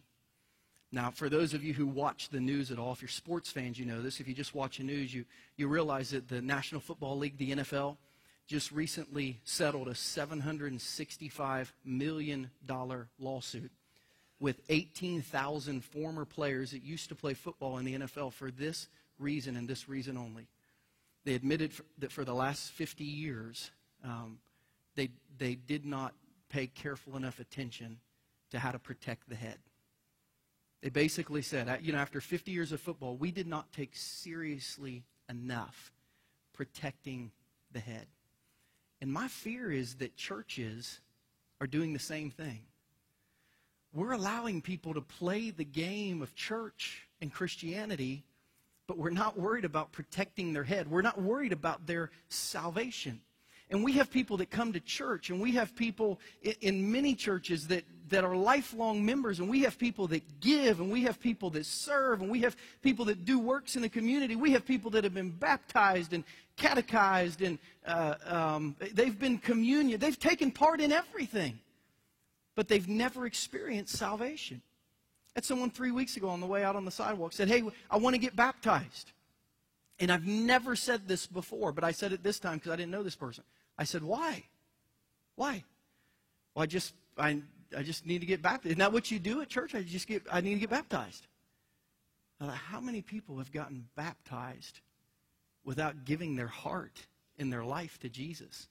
Now, 0.91 1.09
for 1.09 1.27
those 1.27 1.55
of 1.55 1.63
you 1.63 1.73
who 1.73 1.87
watch 1.87 2.29
the 2.29 2.39
news 2.39 2.69
at 2.69 2.77
all, 2.77 2.91
if 2.91 3.01
you're 3.01 3.09
sports 3.09 3.49
fans, 3.49 3.79
you 3.79 3.85
know 3.85 4.01
this. 4.01 4.19
If 4.19 4.27
you 4.27 4.35
just 4.35 4.53
watch 4.53 4.77
the 4.77 4.83
news, 4.83 5.11
you, 5.11 5.25
you 5.57 5.67
realize 5.67 6.11
that 6.11 6.27
the 6.27 6.41
National 6.41 6.79
Football 6.79 7.17
League, 7.17 7.37
the 7.37 7.55
NFL, 7.55 7.97
just 8.45 8.71
recently 8.71 9.39
settled 9.43 9.87
a 9.87 9.93
$765 9.93 11.71
million 11.83 12.49
lawsuit 13.17 13.71
with 14.39 14.61
18,000 14.69 15.83
former 15.83 16.25
players 16.25 16.71
that 16.71 16.83
used 16.83 17.09
to 17.09 17.15
play 17.15 17.33
football 17.33 17.77
in 17.77 17.85
the 17.85 17.95
NFL 17.95 18.33
for 18.33 18.51
this 18.51 18.87
reason 19.17 19.55
and 19.55 19.67
this 19.67 19.87
reason 19.87 20.17
only. 20.17 20.47
They 21.25 21.33
admitted 21.33 21.71
that 21.99 22.11
for 22.11 22.25
the 22.25 22.33
last 22.33 22.71
50 22.73 23.03
years, 23.03 23.71
um, 24.03 24.37
they, 24.95 25.09
they 25.37 25.55
did 25.55 25.85
not 25.85 26.13
pay 26.49 26.67
careful 26.67 27.15
enough 27.15 27.39
attention 27.39 27.97
to 28.51 28.59
how 28.59 28.71
to 28.71 28.79
protect 28.79 29.27
the 29.29 29.35
head. 29.35 29.57
They 30.81 30.89
basically 30.89 31.41
said, 31.41 31.79
you 31.81 31.93
know, 31.93 31.97
after 31.97 32.19
50 32.19 32.51
years 32.51 32.71
of 32.71 32.81
football, 32.81 33.15
we 33.15 33.31
did 33.31 33.47
not 33.47 33.71
take 33.71 33.95
seriously 33.95 35.03
enough 35.29 35.91
protecting 36.53 37.31
the 37.71 37.79
head. 37.79 38.05
And 39.01 39.11
my 39.11 39.27
fear 39.27 39.71
is 39.71 39.95
that 39.95 40.15
churches 40.15 40.99
are 41.59 41.67
doing 41.67 41.93
the 41.93 41.99
same 41.99 42.29
thing. 42.29 42.59
We're 43.93 44.11
allowing 44.11 44.61
people 44.61 44.93
to 44.95 45.01
play 45.01 45.51
the 45.51 45.65
game 45.65 46.21
of 46.21 46.35
church 46.35 47.07
and 47.21 47.31
Christianity, 47.31 48.23
but 48.87 48.97
we're 48.97 49.11
not 49.11 49.37
worried 49.37 49.65
about 49.65 49.91
protecting 49.91 50.53
their 50.53 50.63
head. 50.63 50.89
We're 50.89 51.01
not 51.01 51.21
worried 51.21 51.53
about 51.53 51.85
their 51.85 52.11
salvation. 52.27 53.21
And 53.73 53.83
we 53.83 53.93
have 53.93 54.11
people 54.11 54.37
that 54.37 54.51
come 54.51 54.71
to 54.73 54.79
church, 54.79 55.31
and 55.31 55.41
we 55.41 55.53
have 55.53 55.75
people 55.75 56.19
in, 56.61 56.91
many 56.91 57.15
churches 57.15 57.65
that, 57.69 57.83
that 58.09 58.23
are 58.23 58.35
lifelong 58.35 59.03
members, 59.03 59.39
and 59.39 59.49
we 59.49 59.63
have 59.63 59.79
people 59.79 60.05
that 60.09 60.21
give, 60.41 60.79
and 60.79 60.91
we 60.91 61.01
have 61.05 61.19
people 61.19 61.49
that 61.49 61.65
serve, 61.65 62.21
and 62.21 62.29
we 62.29 62.41
have 62.41 62.55
people 62.83 63.05
that 63.05 63.25
do 63.25 63.39
works 63.39 63.75
in 63.75 63.81
the 63.81 63.89
community. 63.89 64.35
We 64.35 64.51
have 64.51 64.63
people 64.63 64.91
that 64.91 65.03
have 65.03 65.15
been 65.15 65.31
baptized 65.31 66.13
and 66.13 66.23
catechized, 66.55 67.41
and 67.41 67.57
uh, 67.83 68.13
um, 68.27 68.75
they've 68.93 69.17
been 69.17 69.39
communion. 69.39 69.99
They've 69.99 70.19
taken 70.19 70.51
part 70.51 70.79
in 70.79 70.91
everything, 70.91 71.57
but 72.53 72.67
they've 72.67 72.87
never 72.87 73.25
experienced 73.25 73.97
salvation. 73.97 74.61
Had 75.33 75.45
someone 75.45 75.71
three 75.71 75.89
weeks 75.89 76.15
ago 76.15 76.29
on 76.29 76.41
the 76.41 76.45
way 76.45 76.63
out 76.63 76.75
on 76.75 76.85
the 76.85 76.91
sidewalk 76.91 77.33
said, 77.33 77.47
Hey, 77.47 77.63
I 77.89 77.97
want 77.97 78.13
to 78.13 78.19
get 78.19 78.35
baptized. 78.35 79.13
And 79.99 80.11
I've 80.11 80.27
never 80.27 80.75
said 80.75 81.07
this 81.07 81.25
before, 81.25 81.71
but 81.71 81.83
I 81.83 81.91
said 81.91 82.13
it 82.13 82.21
this 82.21 82.37
time 82.37 82.59
because 82.59 82.71
I 82.71 82.75
didn't 82.75 82.91
know 82.91 83.01
this 83.01 83.15
person. 83.15 83.43
I 83.77 83.83
said, 83.83 84.03
Why? 84.03 84.43
Why? 85.35 85.63
Well, 86.53 86.63
I 86.63 86.65
just 86.65 86.93
I 87.17 87.41
I 87.75 87.83
just 87.83 88.05
need 88.05 88.19
to 88.19 88.27
get 88.27 88.41
baptized. 88.41 88.67
Isn't 88.67 88.79
that 88.79 88.93
what 88.93 89.11
you 89.11 89.19
do 89.19 89.41
at 89.41 89.49
church? 89.49 89.75
I 89.75 89.81
just 89.81 90.07
get 90.07 90.23
I 90.31 90.41
need 90.41 90.55
to 90.55 90.59
get 90.59 90.69
baptized. 90.69 91.27
Now, 92.39 92.49
how 92.49 92.81
many 92.81 93.01
people 93.01 93.37
have 93.37 93.51
gotten 93.51 93.87
baptized 93.95 94.81
without 95.63 96.05
giving 96.05 96.35
their 96.35 96.47
heart 96.47 97.07
and 97.37 97.51
their 97.51 97.63
life 97.63 97.99
to 97.99 98.09
Jesus? 98.09 98.67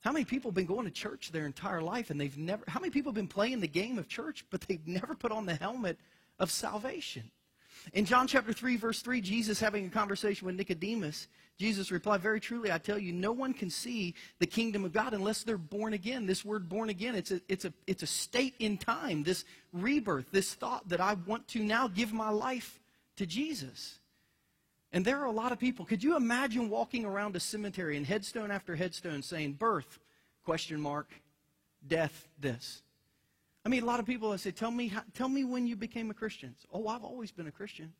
How 0.00 0.12
many 0.12 0.24
people 0.24 0.50
have 0.50 0.54
been 0.56 0.66
going 0.66 0.86
to 0.86 0.90
church 0.90 1.30
their 1.30 1.46
entire 1.46 1.82
life 1.82 2.10
and 2.10 2.20
they've 2.20 2.36
never, 2.36 2.64
how 2.68 2.80
many 2.80 2.90
people 2.90 3.10
have 3.10 3.16
been 3.16 3.28
playing 3.28 3.60
the 3.60 3.68
game 3.68 3.98
of 3.98 4.08
church, 4.08 4.44
but 4.50 4.62
they've 4.62 4.86
never 4.86 5.14
put 5.14 5.30
on 5.30 5.46
the 5.46 5.54
helmet 5.54 5.98
of 6.38 6.50
salvation? 6.50 7.30
In 7.92 8.04
John 8.04 8.26
chapter 8.26 8.52
3, 8.52 8.76
verse 8.76 9.02
3, 9.02 9.20
Jesus 9.20 9.60
having 9.60 9.86
a 9.86 9.90
conversation 9.90 10.46
with 10.46 10.56
Nicodemus, 10.56 11.28
Jesus 11.58 11.90
replied, 11.90 12.20
Very 12.20 12.40
truly, 12.40 12.72
I 12.72 12.78
tell 12.78 12.98
you, 12.98 13.12
no 13.12 13.32
one 13.32 13.52
can 13.52 13.68
see 13.68 14.14
the 14.38 14.46
kingdom 14.46 14.84
of 14.84 14.92
God 14.92 15.12
unless 15.12 15.42
they're 15.42 15.58
born 15.58 15.92
again. 15.92 16.26
This 16.26 16.44
word 16.44 16.68
born 16.68 16.88
again, 16.88 17.14
it's 17.14 17.30
a, 17.30 17.40
it's 17.48 17.64
a, 17.64 17.72
it's 17.86 18.02
a 18.02 18.06
state 18.06 18.54
in 18.58 18.78
time, 18.78 19.22
this 19.22 19.44
rebirth, 19.72 20.30
this 20.30 20.54
thought 20.54 20.88
that 20.88 21.00
I 21.00 21.14
want 21.26 21.48
to 21.48 21.62
now 21.62 21.88
give 21.88 22.12
my 22.12 22.30
life 22.30 22.80
to 23.16 23.26
Jesus. 23.26 23.98
And 24.92 25.04
there 25.04 25.20
are 25.20 25.26
a 25.26 25.32
lot 25.32 25.52
of 25.52 25.58
people. 25.58 25.84
Could 25.84 26.02
you 26.02 26.16
imagine 26.16 26.68
walking 26.68 27.04
around 27.04 27.36
a 27.36 27.40
cemetery 27.40 27.96
and 27.96 28.06
headstone 28.06 28.50
after 28.50 28.74
headstone 28.74 29.22
saying 29.22 29.52
birth, 29.52 29.98
question 30.44 30.80
mark, 30.80 31.12
death, 31.86 32.26
this? 32.40 32.82
I 33.64 33.68
mean, 33.68 33.82
a 33.82 33.86
lot 33.86 34.00
of 34.00 34.06
people 34.06 34.36
say, 34.38 34.50
tell 34.52 34.70
me, 34.70 34.92
tell 35.14 35.28
me 35.28 35.44
when 35.44 35.66
you 35.66 35.76
became 35.76 36.10
a 36.10 36.14
Christian. 36.14 36.54
Oh, 36.72 36.88
I've 36.88 37.04
always 37.04 37.30
been 37.30 37.46
a 37.46 37.52
Christian. 37.52 37.92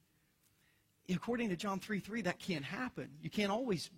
According 1.09 1.49
to 1.51 1.57
John 1.57 1.81
3 1.81 2.01
3, 2.01 2.23
that 2.23 2.39
can't 2.39 2.65
happen. 2.65 3.11
You 3.21 3.31
can't 3.31 3.51
always 3.51 3.91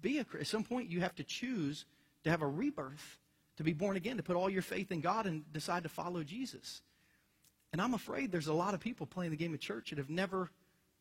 be 0.00 0.18
a 0.18 0.24
Christian. 0.24 0.40
At 0.40 0.46
some 0.48 0.64
point, 0.64 0.90
you 0.90 1.00
have 1.00 1.14
to 1.16 1.24
choose 1.24 1.84
to 2.24 2.30
have 2.30 2.42
a 2.42 2.48
rebirth, 2.48 3.18
to 3.56 3.64
be 3.64 3.72
born 3.72 3.96
again, 3.96 4.16
to 4.16 4.22
put 4.22 4.36
all 4.36 4.50
your 4.50 4.62
faith 4.62 4.90
in 4.90 5.00
God 5.00 5.26
and 5.26 5.50
decide 5.52 5.82
to 5.84 5.88
follow 5.88 6.22
Jesus. 6.22 6.82
And 7.72 7.80
I'm 7.80 7.94
afraid 7.94 8.32
there's 8.32 8.48
a 8.48 8.52
lot 8.52 8.74
of 8.74 8.80
people 8.80 9.06
playing 9.06 9.30
the 9.30 9.36
game 9.36 9.54
of 9.54 9.60
church 9.60 9.90
that 9.90 9.98
have 9.98 10.10
never, 10.10 10.50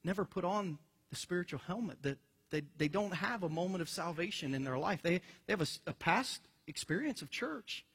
never 0.03 0.25
put 0.25 0.45
on 0.45 0.77
the 1.09 1.15
spiritual 1.15 1.59
helmet, 1.65 2.01
that 2.03 2.17
they, 2.49 2.63
they 2.77 2.87
don't 2.87 3.13
have 3.13 3.43
a 3.43 3.49
moment 3.49 3.81
of 3.81 3.89
salvation 3.89 4.53
in 4.53 4.63
their 4.63 4.77
life. 4.77 5.01
They, 5.01 5.21
they 5.45 5.53
have 5.53 5.61
a, 5.61 5.89
a 5.89 5.93
past 5.93 6.41
experience 6.67 7.21
of 7.21 7.29
church, 7.29 7.85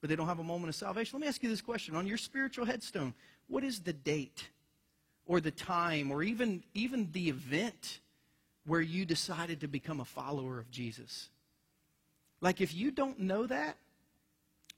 but 0.00 0.10
they 0.10 0.16
don't 0.16 0.26
have 0.26 0.38
a 0.38 0.44
moment 0.44 0.68
of 0.68 0.74
salvation. 0.74 1.18
Let 1.18 1.22
me 1.22 1.28
ask 1.28 1.42
you 1.42 1.48
this 1.48 1.60
question. 1.60 1.96
On 1.96 2.06
your 2.06 2.18
spiritual 2.18 2.64
headstone, 2.64 3.14
what 3.48 3.64
is 3.64 3.80
the 3.80 3.92
date 3.92 4.48
or 5.26 5.40
the 5.40 5.50
time 5.50 6.10
or 6.10 6.22
even, 6.22 6.62
even 6.74 7.08
the 7.12 7.28
event 7.28 8.00
where 8.66 8.80
you 8.80 9.04
decided 9.04 9.60
to 9.60 9.68
become 9.68 10.00
a 10.00 10.04
follower 10.04 10.58
of 10.58 10.70
Jesus? 10.70 11.30
Like, 12.40 12.60
if 12.60 12.74
you 12.74 12.90
don't 12.90 13.18
know 13.18 13.46
that, 13.46 13.76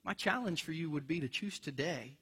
my 0.04 0.14
challenge 0.14 0.62
for 0.62 0.72
you 0.72 0.90
would 0.90 1.06
be 1.06 1.20
to 1.20 1.28
choose 1.28 1.58
today 1.58 2.16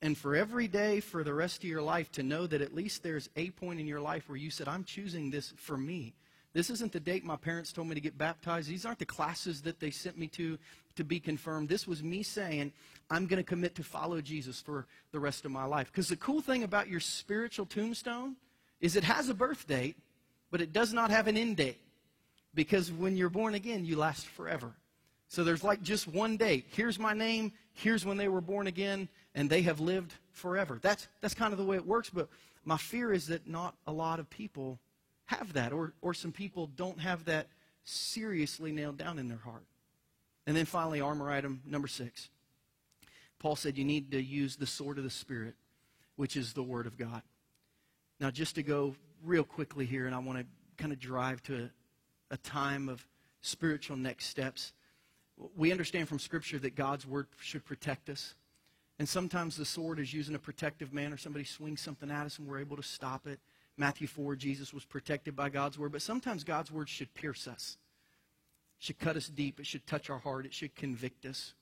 and 0.00 0.16
for 0.16 0.36
every 0.36 0.68
day 0.68 1.00
for 1.00 1.24
the 1.24 1.34
rest 1.34 1.64
of 1.64 1.68
your 1.68 1.82
life 1.82 2.12
to 2.12 2.22
know 2.22 2.46
that 2.46 2.60
at 2.60 2.74
least 2.74 3.02
there's 3.02 3.28
a 3.36 3.50
point 3.50 3.80
in 3.80 3.86
your 3.86 4.00
life 4.00 4.28
where 4.28 4.38
you 4.38 4.50
said, 4.50 4.68
I'm 4.68 4.84
choosing 4.84 5.30
this 5.30 5.52
for 5.56 5.76
me. 5.76 6.14
This 6.52 6.70
isn't 6.70 6.92
the 6.92 7.00
date 7.00 7.24
my 7.24 7.36
parents 7.36 7.72
told 7.72 7.88
me 7.88 7.94
to 7.94 8.00
get 8.00 8.16
baptized. 8.16 8.68
These 8.68 8.86
aren't 8.86 9.00
the 9.00 9.06
classes 9.06 9.62
that 9.62 9.80
they 9.80 9.90
sent 9.90 10.16
me 10.16 10.28
to 10.28 10.58
to 10.98 11.04
be 11.04 11.20
confirmed. 11.20 11.68
This 11.68 11.86
was 11.86 12.02
me 12.02 12.24
saying, 12.24 12.72
I'm 13.08 13.26
going 13.26 13.38
to 13.38 13.48
commit 13.48 13.76
to 13.76 13.84
follow 13.84 14.20
Jesus 14.20 14.60
for 14.60 14.86
the 15.12 15.20
rest 15.20 15.44
of 15.44 15.52
my 15.52 15.64
life. 15.64 15.86
Because 15.86 16.08
the 16.08 16.16
cool 16.16 16.40
thing 16.40 16.64
about 16.64 16.88
your 16.88 16.98
spiritual 16.98 17.66
tombstone 17.66 18.34
is 18.80 18.96
it 18.96 19.04
has 19.04 19.28
a 19.28 19.34
birth 19.34 19.66
date, 19.68 19.96
but 20.50 20.60
it 20.60 20.72
does 20.72 20.92
not 20.92 21.10
have 21.10 21.28
an 21.28 21.36
end 21.36 21.56
date. 21.56 21.78
Because 22.52 22.90
when 22.90 23.16
you're 23.16 23.30
born 23.30 23.54
again, 23.54 23.84
you 23.84 23.96
last 23.96 24.26
forever. 24.26 24.72
So 25.28 25.44
there's 25.44 25.62
like 25.62 25.82
just 25.82 26.08
one 26.08 26.36
date. 26.36 26.66
Here's 26.70 26.98
my 26.98 27.12
name. 27.12 27.52
Here's 27.74 28.04
when 28.04 28.16
they 28.16 28.28
were 28.28 28.40
born 28.40 28.66
again 28.66 29.08
and 29.36 29.48
they 29.48 29.62
have 29.62 29.78
lived 29.78 30.12
forever. 30.32 30.80
That's, 30.82 31.06
that's 31.20 31.34
kind 31.34 31.52
of 31.52 31.58
the 31.58 31.64
way 31.64 31.76
it 31.76 31.86
works, 31.86 32.10
but 32.10 32.28
my 32.64 32.76
fear 32.76 33.12
is 33.12 33.28
that 33.28 33.46
not 33.48 33.76
a 33.86 33.92
lot 33.92 34.18
of 34.18 34.28
people 34.30 34.80
have 35.26 35.52
that, 35.52 35.72
or, 35.72 35.92
or 36.02 36.12
some 36.12 36.32
people 36.32 36.66
don't 36.74 36.98
have 36.98 37.24
that 37.26 37.46
seriously 37.84 38.72
nailed 38.72 38.98
down 38.98 39.18
in 39.18 39.28
their 39.28 39.38
heart. 39.38 39.62
And 40.48 40.56
then 40.56 40.64
finally, 40.64 41.02
armor 41.02 41.30
item 41.30 41.60
number 41.66 41.88
six. 41.88 42.30
Paul 43.38 43.54
said 43.54 43.76
you 43.76 43.84
need 43.84 44.12
to 44.12 44.22
use 44.22 44.56
the 44.56 44.66
sword 44.66 44.96
of 44.96 45.04
the 45.04 45.10
Spirit, 45.10 45.56
which 46.16 46.38
is 46.38 46.54
the 46.54 46.62
Word 46.62 46.86
of 46.86 46.96
God. 46.96 47.20
Now, 48.18 48.30
just 48.30 48.54
to 48.54 48.62
go 48.62 48.94
real 49.22 49.44
quickly 49.44 49.84
here, 49.84 50.06
and 50.06 50.14
I 50.14 50.20
want 50.20 50.38
to 50.38 50.46
kind 50.78 50.90
of 50.90 50.98
drive 50.98 51.42
to 51.44 51.64
a, 52.30 52.34
a 52.34 52.36
time 52.38 52.88
of 52.88 53.06
spiritual 53.42 53.98
next 53.98 54.28
steps. 54.28 54.72
We 55.54 55.70
understand 55.70 56.08
from 56.08 56.18
Scripture 56.18 56.58
that 56.60 56.74
God's 56.74 57.06
Word 57.06 57.26
should 57.38 57.66
protect 57.66 58.08
us. 58.08 58.34
And 58.98 59.06
sometimes 59.06 59.54
the 59.54 59.66
sword 59.66 60.00
is 60.00 60.14
used 60.14 60.30
in 60.30 60.34
a 60.34 60.38
protective 60.40 60.94
manner. 60.94 61.18
Somebody 61.18 61.44
swings 61.44 61.82
something 61.82 62.10
at 62.10 62.24
us 62.24 62.38
and 62.38 62.48
we're 62.48 62.60
able 62.60 62.78
to 62.78 62.82
stop 62.82 63.26
it. 63.26 63.38
Matthew 63.76 64.06
4, 64.06 64.34
Jesus 64.34 64.72
was 64.72 64.86
protected 64.86 65.36
by 65.36 65.50
God's 65.50 65.78
word. 65.78 65.92
But 65.92 66.00
sometimes 66.00 66.42
God's 66.42 66.72
word 66.72 66.88
should 66.88 67.12
pierce 67.12 67.46
us, 67.46 67.76
should 68.78 68.98
cut 68.98 69.16
us 69.16 69.28
deep, 69.28 69.60
it 69.60 69.66
should 69.66 69.86
touch 69.86 70.10
our 70.10 70.18
heart, 70.18 70.46
it 70.46 70.54
should 70.54 70.74
convict 70.74 71.26
us. 71.26 71.54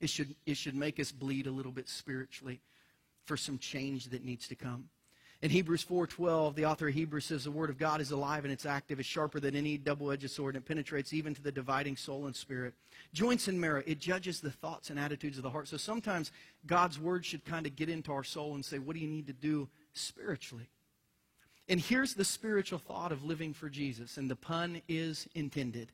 It 0.00 0.10
should, 0.10 0.34
it 0.46 0.56
should 0.56 0.74
make 0.74 0.98
us 0.98 1.12
bleed 1.12 1.46
a 1.46 1.50
little 1.50 1.70
bit 1.70 1.88
spiritually 1.88 2.60
for 3.24 3.36
some 3.36 3.58
change 3.58 4.06
that 4.06 4.24
needs 4.24 4.48
to 4.48 4.56
come. 4.56 4.88
In 5.42 5.50
Hebrews 5.50 5.84
4:12, 5.84 6.54
the 6.54 6.66
author 6.66 6.86
of 6.86 6.94
Hebrews 6.94 7.24
says 7.24 7.42
the 7.42 7.50
word 7.50 7.68
of 7.68 7.76
God 7.76 8.00
is 8.00 8.12
alive 8.12 8.44
and 8.44 8.52
it's 8.52 8.64
active, 8.64 9.00
it's 9.00 9.08
sharper 9.08 9.40
than 9.40 9.56
any 9.56 9.76
double-edged 9.76 10.30
sword, 10.30 10.54
and 10.54 10.64
it 10.64 10.68
penetrates 10.68 11.12
even 11.12 11.34
to 11.34 11.42
the 11.42 11.50
dividing 11.50 11.96
soul 11.96 12.26
and 12.26 12.36
spirit. 12.36 12.74
Joints 13.12 13.48
and 13.48 13.60
marrow, 13.60 13.82
it 13.84 13.98
judges 13.98 14.40
the 14.40 14.52
thoughts 14.52 14.90
and 14.90 15.00
attitudes 15.00 15.38
of 15.38 15.42
the 15.42 15.50
heart. 15.50 15.66
So 15.66 15.76
sometimes 15.76 16.30
God's 16.64 17.00
word 17.00 17.26
should 17.26 17.44
kind 17.44 17.66
of 17.66 17.74
get 17.74 17.88
into 17.88 18.12
our 18.12 18.22
soul 18.22 18.54
and 18.54 18.64
say, 18.64 18.78
what 18.78 18.94
do 18.94 19.00
you 19.00 19.08
need 19.08 19.26
to 19.26 19.32
do 19.32 19.68
spiritually? 19.94 20.68
And 21.68 21.80
here's 21.80 22.14
the 22.14 22.24
spiritual 22.24 22.78
thought 22.78 23.10
of 23.10 23.24
living 23.24 23.52
for 23.52 23.68
Jesus, 23.68 24.18
and 24.18 24.30
the 24.30 24.36
pun 24.36 24.80
is 24.88 25.28
intended. 25.34 25.90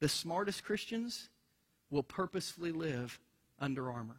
The 0.00 0.08
smartest 0.08 0.64
Christians 0.64 1.28
will 1.90 2.02
purposefully 2.02 2.72
live 2.72 3.18
under 3.58 3.90
armor. 3.90 4.16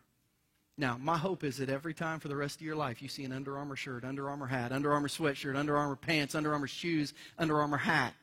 Now, 0.78 0.98
my 1.00 1.18
hope 1.18 1.44
is 1.44 1.58
that 1.58 1.70
every 1.70 1.94
time 1.94 2.20
for 2.20 2.28
the 2.28 2.36
rest 2.36 2.58
of 2.58 2.62
your 2.62 2.76
life 2.76 3.02
you 3.02 3.08
see 3.08 3.24
an 3.24 3.32
Under 3.32 3.58
Armour 3.58 3.76
shirt, 3.76 4.04
Under 4.04 4.30
Armour 4.30 4.46
hat, 4.46 4.72
Under 4.72 4.94
Armour 4.94 5.08
sweatshirt, 5.08 5.56
Under 5.56 5.76
Armour 5.76 5.96
pants, 5.96 6.36
Under 6.36 6.54
Armour 6.54 6.68
shoes, 6.68 7.14
Under 7.40 7.60
Armour 7.60 7.78
hat, 7.78 8.14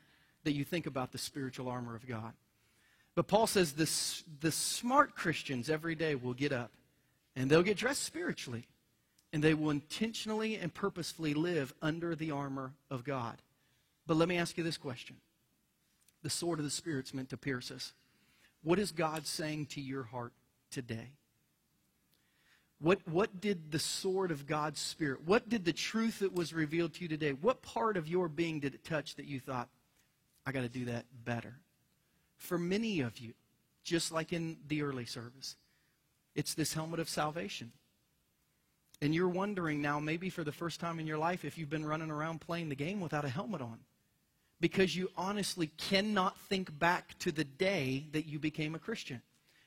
that 0.44 0.52
you 0.52 0.64
think 0.64 0.86
about 0.86 1.10
the 1.10 1.18
spiritual 1.18 1.68
armor 1.68 1.96
of 1.96 2.06
God. 2.06 2.32
But 3.16 3.26
Paul 3.26 3.46
says 3.46 3.72
this, 3.72 4.22
the 4.40 4.52
smart 4.52 5.16
Christians 5.16 5.68
every 5.68 5.94
day 5.94 6.14
will 6.14 6.34
get 6.34 6.52
up 6.52 6.70
and 7.34 7.50
they'll 7.50 7.62
get 7.62 7.76
dressed 7.76 8.02
spiritually 8.02 8.66
and 9.32 9.42
they 9.42 9.54
will 9.54 9.70
intentionally 9.70 10.56
and 10.56 10.72
purposefully 10.72 11.34
live 11.34 11.74
under 11.82 12.14
the 12.14 12.30
armor 12.30 12.72
of 12.90 13.04
God. 13.04 13.36
But 14.06 14.16
let 14.16 14.28
me 14.28 14.36
ask 14.36 14.56
you 14.56 14.62
this 14.64 14.76
question 14.76 15.16
the 16.24 16.30
sword 16.30 16.58
of 16.58 16.64
the 16.64 16.70
Spirit's 16.70 17.14
meant 17.14 17.28
to 17.28 17.36
pierce 17.36 17.70
us. 17.70 17.92
What 18.64 18.78
is 18.78 18.90
God 18.90 19.26
saying 19.26 19.66
to 19.66 19.80
your 19.80 20.04
heart 20.04 20.32
today? 20.70 21.12
What, 22.80 22.98
what 23.06 23.40
did 23.40 23.70
the 23.70 23.78
sword 23.78 24.30
of 24.30 24.46
God's 24.46 24.80
Spirit, 24.80 25.20
what 25.26 25.48
did 25.48 25.64
the 25.64 25.72
truth 25.72 26.18
that 26.20 26.34
was 26.34 26.52
revealed 26.52 26.94
to 26.94 27.02
you 27.02 27.08
today, 27.08 27.32
what 27.32 27.62
part 27.62 27.96
of 27.96 28.08
your 28.08 28.28
being 28.28 28.58
did 28.58 28.74
it 28.74 28.84
touch 28.84 29.14
that 29.16 29.26
you 29.26 29.38
thought, 29.38 29.68
I 30.46 30.52
got 30.52 30.62
to 30.62 30.68
do 30.68 30.86
that 30.86 31.04
better? 31.24 31.58
For 32.36 32.58
many 32.58 33.00
of 33.00 33.18
you, 33.18 33.34
just 33.84 34.10
like 34.10 34.32
in 34.32 34.56
the 34.66 34.82
early 34.82 35.04
service, 35.04 35.56
it's 36.34 36.54
this 36.54 36.72
helmet 36.72 37.00
of 37.00 37.08
salvation. 37.08 37.70
And 39.02 39.14
you're 39.14 39.28
wondering 39.28 39.82
now, 39.82 40.00
maybe 40.00 40.30
for 40.30 40.42
the 40.42 40.52
first 40.52 40.80
time 40.80 40.98
in 40.98 41.06
your 41.06 41.18
life, 41.18 41.44
if 41.44 41.58
you've 41.58 41.70
been 41.70 41.84
running 41.84 42.10
around 42.10 42.40
playing 42.40 42.70
the 42.70 42.74
game 42.74 43.00
without 43.00 43.26
a 43.26 43.28
helmet 43.28 43.60
on. 43.60 43.78
Because 44.64 44.96
you 44.96 45.10
honestly 45.14 45.66
cannot 45.76 46.40
think 46.40 46.78
back 46.78 47.18
to 47.18 47.30
the 47.30 47.44
day 47.44 48.06
that 48.12 48.24
you 48.24 48.38
became 48.38 48.74
a 48.74 48.78
Christian 48.78 49.20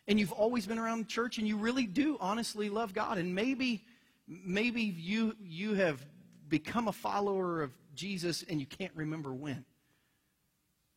and 0.08 0.20
you've 0.20 0.32
always 0.32 0.66
been 0.66 0.80
around 0.80 1.08
church 1.08 1.38
and 1.38 1.48
you 1.48 1.56
really 1.56 1.86
do 1.86 2.18
honestly 2.20 2.68
love 2.68 2.95
God 2.95 3.20
and 3.20 3.36
maybe 3.36 3.86
maybe 4.28 4.82
you 4.82 5.36
you 5.39 5.76
have 5.76 6.04
become 6.50 6.88
a 6.88 6.91
follower 6.91 7.62
of 7.62 7.74
Jesus 7.93 8.43
and 8.50 8.60
you 8.60 8.66
can't 8.66 8.91
remember 8.95 9.36
when. 9.36 9.66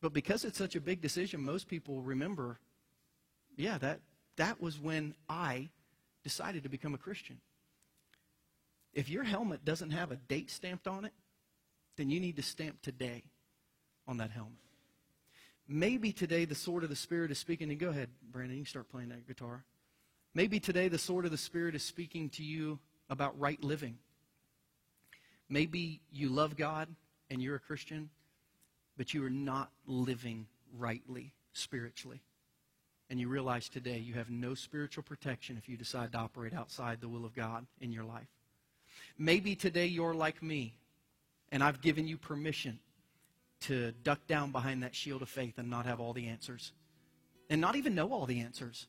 But 0.01 0.13
because 0.13 0.45
it's 0.45 0.57
such 0.57 0.75
a 0.75 0.81
big 0.81 0.99
decision, 0.99 1.39
most 1.39 1.67
people 1.67 2.01
remember, 2.01 2.57
yeah, 3.55 3.77
that, 3.77 3.99
that 4.35 4.59
was 4.59 4.79
when 4.79 5.13
I 5.29 5.69
decided 6.23 6.63
to 6.63 6.69
become 6.69 6.95
a 6.95 6.97
Christian. 6.97 7.39
If 8.95 9.09
your 9.09 9.23
helmet 9.23 9.63
doesn't 9.63 9.91
have 9.91 10.11
a 10.11 10.15
date 10.15 10.49
stamped 10.49 10.87
on 10.87 11.05
it, 11.05 11.13
then 11.97 12.09
you 12.09 12.19
need 12.19 12.37
to 12.37 12.41
stamp 12.41 12.81
today 12.81 13.25
on 14.07 14.17
that 14.17 14.31
helmet. 14.31 14.57
Maybe 15.67 16.11
today 16.11 16.45
the 16.45 16.55
sword 16.55 16.83
of 16.83 16.89
the 16.89 16.95
Spirit 16.95 17.31
is 17.31 17.37
speaking 17.37 17.67
to 17.69 17.73
you. 17.73 17.79
Go 17.79 17.89
ahead, 17.89 18.09
Brandon, 18.31 18.57
you 18.57 18.65
start 18.65 18.89
playing 18.89 19.09
that 19.09 19.27
guitar. 19.27 19.63
Maybe 20.33 20.59
today 20.59 20.87
the 20.87 20.97
sword 20.97 21.25
of 21.25 21.31
the 21.31 21.37
Spirit 21.37 21.75
is 21.75 21.83
speaking 21.83 22.29
to 22.31 22.43
you 22.43 22.79
about 23.09 23.39
right 23.39 23.61
living. 23.63 23.97
Maybe 25.49 26.01
you 26.11 26.29
love 26.29 26.55
God 26.55 26.87
and 27.29 27.41
you're 27.41 27.55
a 27.55 27.59
Christian, 27.59 28.09
but 28.97 29.13
you 29.13 29.23
are 29.25 29.29
not 29.29 29.69
living 29.85 30.47
rightly 30.77 31.33
spiritually. 31.53 32.21
And 33.09 33.19
you 33.19 33.27
realize 33.27 33.67
today 33.67 33.97
you 33.97 34.13
have 34.13 34.29
no 34.29 34.53
spiritual 34.53 35.03
protection 35.03 35.57
if 35.57 35.67
you 35.67 35.75
decide 35.75 36.13
to 36.13 36.17
operate 36.17 36.53
outside 36.53 37.01
the 37.01 37.09
will 37.09 37.25
of 37.25 37.35
God 37.35 37.65
in 37.81 37.91
your 37.91 38.05
life. 38.05 38.27
Maybe 39.17 39.55
today 39.55 39.85
you're 39.85 40.13
like 40.13 40.41
me, 40.41 40.75
and 41.51 41.61
I've 41.61 41.81
given 41.81 42.07
you 42.07 42.17
permission 42.17 42.79
to 43.61 43.91
duck 44.03 44.25
down 44.27 44.51
behind 44.51 44.83
that 44.83 44.95
shield 44.95 45.21
of 45.21 45.29
faith 45.29 45.57
and 45.57 45.69
not 45.69 45.85
have 45.85 45.99
all 45.99 46.13
the 46.13 46.27
answers, 46.27 46.71
and 47.49 47.61
not 47.61 47.75
even 47.75 47.95
know 47.95 48.11
all 48.11 48.25
the 48.25 48.39
answers, 48.39 48.87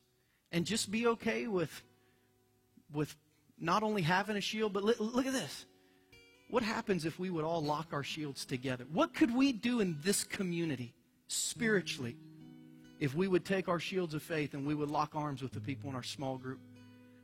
and 0.51 0.65
just 0.65 0.91
be 0.91 1.07
okay 1.07 1.47
with, 1.47 1.81
with 2.93 3.15
not 3.59 3.83
only 3.83 4.01
having 4.01 4.35
a 4.35 4.41
shield, 4.41 4.73
but 4.73 4.83
li- 4.83 4.95
look 4.99 5.25
at 5.25 5.33
this. 5.33 5.65
What 6.49 6.63
happens 6.63 7.05
if 7.05 7.17
we 7.17 7.29
would 7.29 7.45
all 7.45 7.63
lock 7.63 7.87
our 7.93 8.03
shields 8.03 8.45
together? 8.45 8.85
What 8.91 9.13
could 9.13 9.33
we 9.33 9.51
do 9.51 9.79
in 9.79 9.97
this 10.03 10.23
community 10.23 10.93
spiritually 11.27 12.15
if 12.99 13.15
we 13.15 13.27
would 13.27 13.43
take 13.43 13.67
our 13.67 13.79
shields 13.79 14.13
of 14.13 14.21
faith 14.21 14.53
and 14.53 14.65
we 14.65 14.75
would 14.75 14.89
lock 14.89 15.15
arms 15.15 15.41
with 15.41 15.51
the 15.51 15.59
people 15.59 15.89
in 15.89 15.95
our 15.95 16.03
small 16.03 16.37
group, 16.37 16.59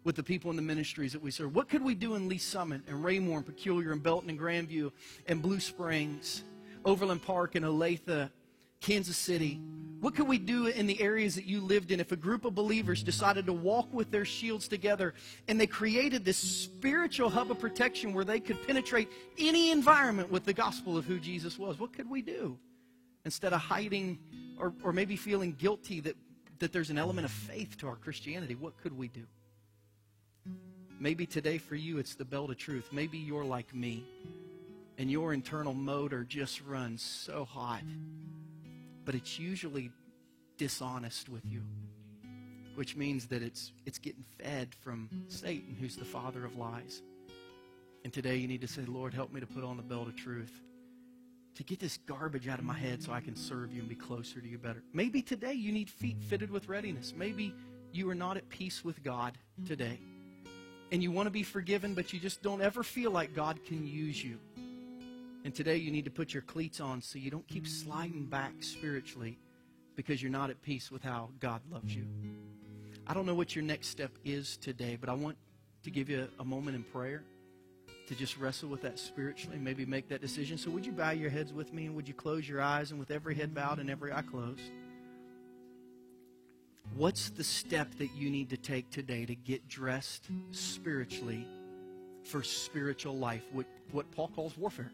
with 0.04 0.16
the 0.16 0.24
people 0.24 0.50
in 0.50 0.56
the 0.56 0.64
ministries 0.64 1.14
that 1.14 1.22
we 1.22 1.30
serve? 1.30 1.56
What 1.56 1.70
could 1.70 1.84
we 1.84 1.94
do 1.94 2.16
in 2.16 2.28
Lee 2.28 2.40
Summit 2.40 2.82
and 2.88 3.04
Raymore 3.04 3.38
and 3.38 3.46
Peculiar 3.46 3.92
and 3.92 4.02
Belton 4.02 4.30
and 4.30 4.40
Grandview 4.40 4.92
and 5.28 5.42
Blue 5.42 5.60
Springs, 5.60 6.44
Overland 6.86 7.22
Park 7.22 7.56
and 7.56 7.66
Olathe, 7.66 8.30
Kansas 8.82 9.18
City? 9.18 9.60
What 10.00 10.16
could 10.16 10.28
we 10.28 10.38
do 10.38 10.68
in 10.68 10.88
the 10.88 11.02
areas 11.02 11.36
that 11.36 11.46
you 11.46 11.60
lived 11.60 11.92
in 11.92 12.00
if 12.00 12.14
a 12.14 12.16
group 12.16 12.46
of 12.46 12.56
believers 12.56 13.04
decided 13.04 13.46
to 13.48 13.54
walk 13.54 13.94
with 13.94 14.12
their 14.12 14.24
shields 14.24 14.70
together 14.70 15.14
and 15.50 15.60
they 15.60 15.68
created 15.68 16.24
this 16.24 16.38
spiritual 16.38 17.30
hub 17.30 17.52
of 17.52 17.60
protection 17.60 18.14
where 18.14 18.24
they 18.24 18.40
could 18.40 18.66
penetrate 18.66 19.10
any 19.38 19.72
environment 19.72 20.32
with 20.32 20.46
the 20.46 20.54
gospel 20.54 20.98
of 20.98 21.04
who 21.04 21.20
Jesus 21.20 21.60
was? 21.60 21.80
What 21.80 21.92
could 21.92 22.10
we 22.10 22.22
do? 22.22 22.58
Instead 23.26 23.52
of 23.52 23.60
hiding 23.60 24.20
or, 24.58 24.74
or 24.84 24.94
maybe 24.94 25.18
feeling 25.18 25.52
guilty 25.52 26.00
that, 26.00 26.16
that 26.60 26.72
there's 26.72 26.90
an 26.90 26.98
element 26.98 27.26
of 27.26 27.32
faith 27.32 27.78
to 27.80 27.88
our 27.88 27.98
Christianity, 27.98 28.56
what 28.56 28.78
could 28.78 28.98
we 28.98 29.10
do? 29.10 29.26
Maybe 30.98 31.26
today 31.26 31.58
for 31.58 31.76
you 31.76 31.98
it's 31.98 32.16
the 32.16 32.26
belt 32.26 32.50
of 32.52 32.58
truth. 32.58 32.90
Maybe 32.94 33.18
you're 33.18 33.46
like 33.46 33.76
me 33.76 34.06
and 35.00 35.10
your 35.10 35.34
internal 35.34 35.74
motor 35.74 36.24
just 36.24 36.62
runs 36.62 37.02
so 37.02 37.46
hot 37.46 37.82
but 39.10 39.16
it's 39.16 39.40
usually 39.40 39.90
dishonest 40.60 41.30
with 41.30 41.44
you, 41.44 41.64
which 42.76 42.96
means 42.96 43.26
that 43.26 43.42
it's, 43.42 43.72
it's 43.88 43.98
getting 43.98 44.24
fed 44.38 44.76
from 44.76 45.10
Satan, 45.30 45.76
who's 45.80 45.96
the 45.96 46.06
father 46.06 46.46
of 46.46 46.56
lies. 46.58 47.02
And 48.04 48.14
today 48.14 48.36
you 48.36 48.48
need 48.48 48.62
to 48.62 48.68
say, 48.68 48.84
Lord, 48.86 49.16
help 49.16 49.34
me 49.34 49.40
to 49.40 49.48
put 49.48 49.64
on 49.64 49.78
the 49.78 49.82
belt 49.82 50.10
of 50.10 50.16
truth, 50.16 50.62
to 51.56 51.64
get 51.64 51.80
this 51.80 51.98
garbage 52.06 52.48
out 52.48 52.60
of 52.60 52.66
my 52.66 52.78
head 52.78 53.02
so 53.02 53.12
I 53.12 53.20
can 53.20 53.36
serve 53.36 53.74
you 53.74 53.80
and 53.80 53.90
be 53.90 53.96
closer 53.96 54.40
to 54.40 54.48
you 54.48 54.60
better. 54.60 54.84
Maybe 54.94 55.24
today 55.24 55.54
you 55.54 55.72
need 55.72 55.90
feet 55.90 56.22
fitted 56.22 56.52
with 56.52 56.70
readiness. 56.70 57.12
Maybe 57.18 57.52
you 57.92 58.08
are 58.12 58.16
not 58.16 58.38
at 58.38 58.48
peace 58.50 58.86
with 58.86 59.02
God 59.02 59.40
today. 59.66 60.00
And 60.92 61.02
you 61.02 61.12
want 61.12 61.26
to 61.26 61.32
be 61.32 61.42
forgiven, 61.42 61.96
but 61.96 62.14
you 62.14 62.20
just 62.20 62.44
don't 62.44 62.62
ever 62.62 62.84
feel 62.84 63.10
like 63.10 63.34
God 63.34 63.66
can 63.66 63.88
use 63.88 64.24
you. 64.24 64.38
And 65.46 65.56
today 65.56 65.78
you 65.78 65.92
need 65.92 66.06
to 66.06 66.12
put 66.12 66.34
your 66.34 66.44
cleats 66.44 66.82
on 66.82 67.02
so 67.02 67.18
you 67.18 67.32
don't 67.32 67.48
keep 67.48 67.68
sliding 67.68 68.26
back 68.26 68.54
spiritually 68.60 69.38
because 69.96 70.22
you're 70.22 70.32
not 70.32 70.50
at 70.50 70.62
peace 70.62 70.92
with 70.92 71.04
how 71.04 71.30
God 71.40 71.62
loves 71.72 71.96
you. 71.96 72.06
I 73.08 73.14
don't 73.14 73.26
know 73.26 73.34
what 73.34 73.56
your 73.56 73.64
next 73.64 73.88
step 73.88 74.12
is 74.24 74.58
today, 74.58 74.98
but 75.00 75.10
I 75.10 75.14
want 75.14 75.38
to 75.84 75.92
give 75.92 76.10
you 76.10 76.28
a, 76.40 76.46
moment 76.46 76.76
in 76.76 76.84
prayer 76.84 77.24
to 78.08 78.16
just 78.16 78.38
wrestle 78.38 78.70
with 78.70 78.82
that 78.82 79.00
spiritually, 79.00 79.58
maybe 79.58 79.86
make 79.86 80.10
that 80.10 80.22
decision. 80.22 80.58
So 80.58 80.70
would 80.72 80.86
you 80.86 80.92
bow 80.92 81.12
your 81.12 81.30
heads 81.30 81.54
with 81.54 81.74
me 81.74 81.86
and 81.86 81.96
would 81.96 82.08
you 82.08 82.14
close 82.14 82.48
your 82.48 82.62
eyes 82.62 82.92
and 82.92 83.00
with 83.00 83.12
every 83.12 83.34
head 83.34 83.56
bowed 83.56 83.80
and 83.80 83.90
every 83.90 84.12
eye 84.12 84.22
closed? 84.22 84.72
What's 86.96 87.30
the 87.30 87.44
step 87.44 87.96
that 87.98 88.14
you 88.16 88.30
need 88.30 88.50
to 88.50 88.58
take 88.58 88.90
today 88.90 89.26
to 89.26 89.36
get 89.36 89.68
dressed 89.68 90.28
spiritually 90.52 91.48
for 92.24 92.44
spiritual 92.44 93.18
life, 93.18 93.44
what, 93.52 93.66
what 93.92 94.12
Paul 94.12 94.30
calls 94.36 94.58
warfare? 94.58 94.92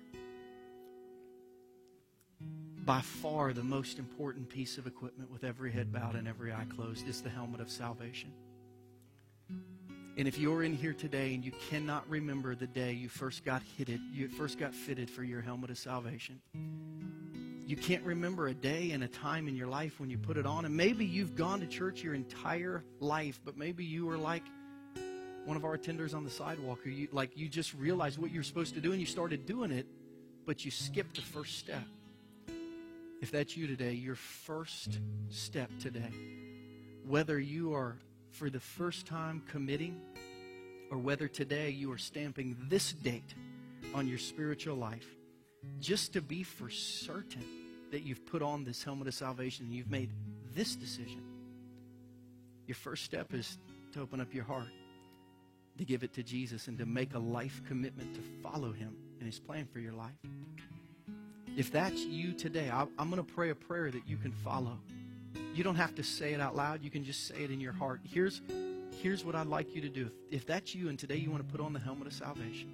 By 2.85 3.01
far 3.01 3.51
the 3.51 3.63
most 3.63 3.97
important 3.97 4.47
piece 4.47 4.77
of 4.77 4.85
equipment 4.85 5.31
with 5.31 5.43
every 5.43 5.71
head 5.71 5.91
bowed 5.91 6.15
and 6.15 6.27
every 6.27 6.53
eye 6.53 6.67
closed 6.75 7.07
is 7.07 7.21
the 7.21 7.29
helmet 7.29 7.59
of 7.59 7.69
salvation. 7.69 8.31
And 10.17 10.27
if 10.27 10.37
you're 10.37 10.63
in 10.63 10.73
here 10.73 10.93
today 10.93 11.33
and 11.33 11.43
you 11.43 11.51
cannot 11.69 12.07
remember 12.07 12.55
the 12.55 12.67
day 12.67 12.93
you 12.93 13.09
first 13.09 13.43
got 13.43 13.61
hitted, 13.77 13.99
you 14.13 14.29
first 14.29 14.59
got 14.59 14.73
fitted 14.73 15.09
for 15.09 15.23
your 15.23 15.41
helmet 15.41 15.71
of 15.71 15.77
salvation, 15.77 16.39
you 17.65 17.75
can't 17.75 18.03
remember 18.03 18.47
a 18.47 18.53
day 18.53 18.91
and 18.91 19.03
a 19.03 19.07
time 19.07 19.47
in 19.47 19.55
your 19.55 19.67
life 19.67 19.99
when 19.99 20.11
you 20.11 20.19
put 20.19 20.37
it 20.37 20.45
on. 20.45 20.65
And 20.65 20.77
maybe 20.77 21.05
you've 21.05 21.35
gone 21.35 21.59
to 21.61 21.67
church 21.67 22.03
your 22.03 22.13
entire 22.13 22.83
life, 22.99 23.41
but 23.43 23.57
maybe 23.57 23.83
you 23.83 24.05
were 24.05 24.17
like 24.17 24.43
one 25.43 25.57
of 25.57 25.65
our 25.65 25.75
attenders 25.75 26.13
on 26.13 26.23
the 26.23 26.29
sidewalk, 26.29 26.85
or 26.85 26.89
you 26.89 27.07
like 27.11 27.35
you 27.35 27.49
just 27.49 27.73
realized 27.73 28.19
what 28.19 28.31
you're 28.31 28.43
supposed 28.43 28.75
to 28.75 28.81
do 28.81 28.91
and 28.91 28.99
you 28.99 29.07
started 29.07 29.45
doing 29.47 29.71
it, 29.71 29.87
but 30.45 30.63
you 30.63 30.71
skipped 30.71 31.15
the 31.15 31.23
first 31.23 31.57
step. 31.57 31.83
If 33.25 33.31
that's 33.31 33.57
you 33.57 33.65
today, 33.65 33.93
your 33.93 34.13
first 34.13 34.99
step 35.31 35.71
today, 35.79 36.11
whether 37.07 37.39
you 37.39 37.73
are 37.73 37.97
for 38.29 38.51
the 38.51 38.59
first 38.59 39.07
time 39.07 39.41
committing 39.49 39.99
or 40.91 40.99
whether 40.99 41.27
today 41.27 41.71
you 41.71 41.91
are 41.91 41.97
stamping 41.97 42.55
this 42.69 42.93
date 42.93 43.33
on 43.95 44.07
your 44.07 44.19
spiritual 44.19 44.75
life, 44.75 45.07
just 45.81 46.13
to 46.13 46.21
be 46.21 46.43
for 46.43 46.69
certain 46.69 47.43
that 47.89 48.03
you've 48.03 48.23
put 48.27 48.43
on 48.43 48.63
this 48.63 48.83
helmet 48.83 49.07
of 49.07 49.15
salvation 49.15 49.65
and 49.65 49.73
you've 49.73 49.89
made 49.89 50.11
this 50.53 50.75
decision. 50.75 51.23
Your 52.67 52.75
first 52.75 53.05
step 53.05 53.33
is 53.33 53.57
to 53.93 54.01
open 54.01 54.21
up 54.21 54.35
your 54.35 54.43
heart, 54.43 54.69
to 55.79 55.83
give 55.83 56.03
it 56.03 56.13
to 56.13 56.21
Jesus, 56.21 56.67
and 56.67 56.77
to 56.77 56.85
make 56.85 57.15
a 57.15 57.19
life 57.19 57.63
commitment 57.67 58.13
to 58.13 58.21
follow 58.43 58.71
Him 58.71 58.95
and 59.17 59.25
His 59.25 59.39
plan 59.39 59.65
for 59.73 59.79
your 59.79 59.93
life. 59.93 60.13
If 61.57 61.71
that's 61.71 62.03
you 62.03 62.33
today, 62.33 62.69
I, 62.69 62.81
am 62.99 63.09
going 63.09 63.23
to 63.23 63.23
pray 63.23 63.49
a 63.49 63.55
prayer 63.55 63.89
that 63.89 64.07
you 64.07 64.17
can 64.17 64.33
follow. 64.33 64.77
You 65.53 65.63
don't 65.63 65.75
have 65.75 65.95
to 65.95 66.03
say 66.03 66.33
it 66.33 66.41
out 66.41 66.53
loud. 66.53 66.83
You 66.83 66.89
can 66.89 67.05
just 67.05 67.27
say 67.27 67.43
it 67.43 67.51
in 67.51 67.61
your 67.61 67.71
heart. 67.71 68.01
Here's, 68.03 68.41
here's 69.01 69.23
what 69.23 69.35
I'd 69.35 69.47
like 69.47 69.73
you 69.73 69.81
to 69.81 69.89
do. 69.89 70.11
If 70.31 70.45
that's 70.45 70.75
you 70.75 70.89
and 70.89 70.99
today 70.99 71.15
you 71.15 71.31
want 71.31 71.47
to 71.47 71.51
put 71.51 71.65
on 71.65 71.71
the 71.71 71.79
helmet 71.79 72.07
of 72.07 72.13
salvation, 72.13 72.69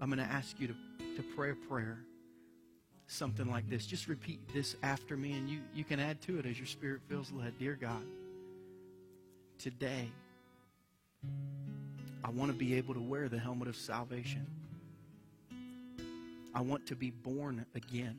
I'm 0.00 0.08
going 0.08 0.26
to 0.26 0.32
ask 0.32 0.58
you 0.58 0.68
to, 0.68 0.74
to 1.16 1.22
pray 1.36 1.50
a 1.50 1.54
prayer, 1.54 1.98
something 3.06 3.50
like 3.50 3.68
this. 3.68 3.84
Just 3.84 4.08
repeat 4.08 4.40
this 4.54 4.74
after 4.82 5.14
me, 5.14 5.32
and 5.32 5.46
you, 5.46 5.60
you 5.74 5.84
can 5.84 6.00
add 6.00 6.22
to 6.22 6.38
it 6.38 6.46
as 6.46 6.56
your 6.56 6.66
spirit 6.66 7.02
feels 7.06 7.30
led. 7.32 7.58
Dear 7.58 7.76
God, 7.78 8.02
today 9.58 10.08
I 12.24 12.30
want 12.30 12.50
to 12.50 12.56
be 12.56 12.76
able 12.76 12.94
to 12.94 13.00
wear 13.00 13.28
the 13.28 13.38
helmet 13.38 13.68
of 13.68 13.76
salvation. 13.76 14.46
I 16.54 16.60
want 16.60 16.86
to 16.86 16.96
be 16.96 17.10
born 17.10 17.64
again. 17.74 18.18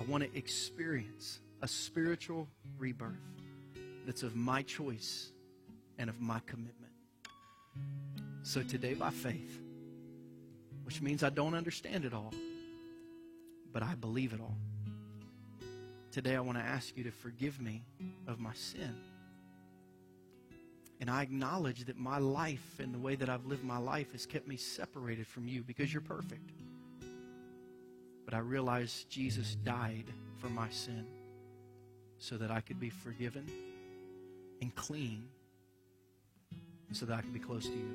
I 0.00 0.04
want 0.04 0.24
to 0.24 0.38
experience 0.38 1.40
a 1.60 1.68
spiritual 1.68 2.48
rebirth 2.78 3.16
that's 4.06 4.22
of 4.22 4.34
my 4.34 4.62
choice 4.62 5.30
and 5.98 6.10
of 6.10 6.20
my 6.20 6.40
commitment. 6.46 6.92
So 8.42 8.62
today, 8.62 8.94
by 8.94 9.10
faith, 9.10 9.60
which 10.84 11.00
means 11.00 11.22
I 11.22 11.30
don't 11.30 11.54
understand 11.54 12.04
it 12.04 12.12
all, 12.12 12.34
but 13.72 13.82
I 13.82 13.94
believe 13.94 14.32
it 14.32 14.40
all. 14.40 14.56
Today, 16.10 16.34
I 16.34 16.40
want 16.40 16.58
to 16.58 16.64
ask 16.64 16.96
you 16.96 17.04
to 17.04 17.10
forgive 17.10 17.60
me 17.60 17.84
of 18.26 18.40
my 18.40 18.52
sin. 18.54 18.94
And 21.00 21.10
I 21.10 21.22
acknowledge 21.22 21.84
that 21.86 21.96
my 21.96 22.18
life 22.18 22.78
and 22.78 22.94
the 22.94 22.98
way 22.98 23.14
that 23.16 23.28
I've 23.28 23.46
lived 23.46 23.64
my 23.64 23.78
life 23.78 24.12
has 24.12 24.26
kept 24.26 24.46
me 24.46 24.56
separated 24.56 25.26
from 25.26 25.48
you 25.48 25.62
because 25.62 25.92
you're 25.92 26.02
perfect. 26.02 26.52
But 28.32 28.38
I 28.38 28.40
realized 28.40 29.10
Jesus 29.10 29.56
died 29.56 30.06
for 30.38 30.48
my 30.48 30.70
sin 30.70 31.04
so 32.16 32.38
that 32.38 32.50
I 32.50 32.62
could 32.62 32.80
be 32.80 32.88
forgiven 32.88 33.46
and 34.62 34.74
clean 34.74 35.28
so 36.92 37.04
that 37.04 37.18
I 37.18 37.20
could 37.20 37.34
be 37.34 37.40
close 37.40 37.66
to 37.66 37.76
you. 37.76 37.94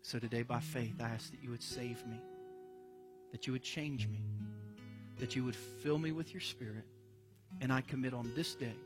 So 0.00 0.18
today, 0.18 0.42
by 0.42 0.60
faith, 0.60 0.94
I 1.00 1.10
ask 1.10 1.30
that 1.32 1.42
you 1.42 1.50
would 1.50 1.62
save 1.62 2.02
me, 2.06 2.18
that 3.30 3.46
you 3.46 3.52
would 3.52 3.62
change 3.62 4.08
me, 4.08 4.22
that 5.18 5.36
you 5.36 5.44
would 5.44 5.56
fill 5.56 5.98
me 5.98 6.12
with 6.12 6.32
your 6.32 6.40
spirit, 6.40 6.86
and 7.60 7.70
I 7.70 7.82
commit 7.82 8.14
on 8.14 8.32
this 8.34 8.54
day 8.54 8.76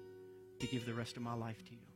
to 0.58 0.66
give 0.66 0.84
the 0.84 0.94
rest 0.94 1.16
of 1.16 1.22
my 1.22 1.34
life 1.34 1.64
to 1.66 1.72
you. 1.72 1.91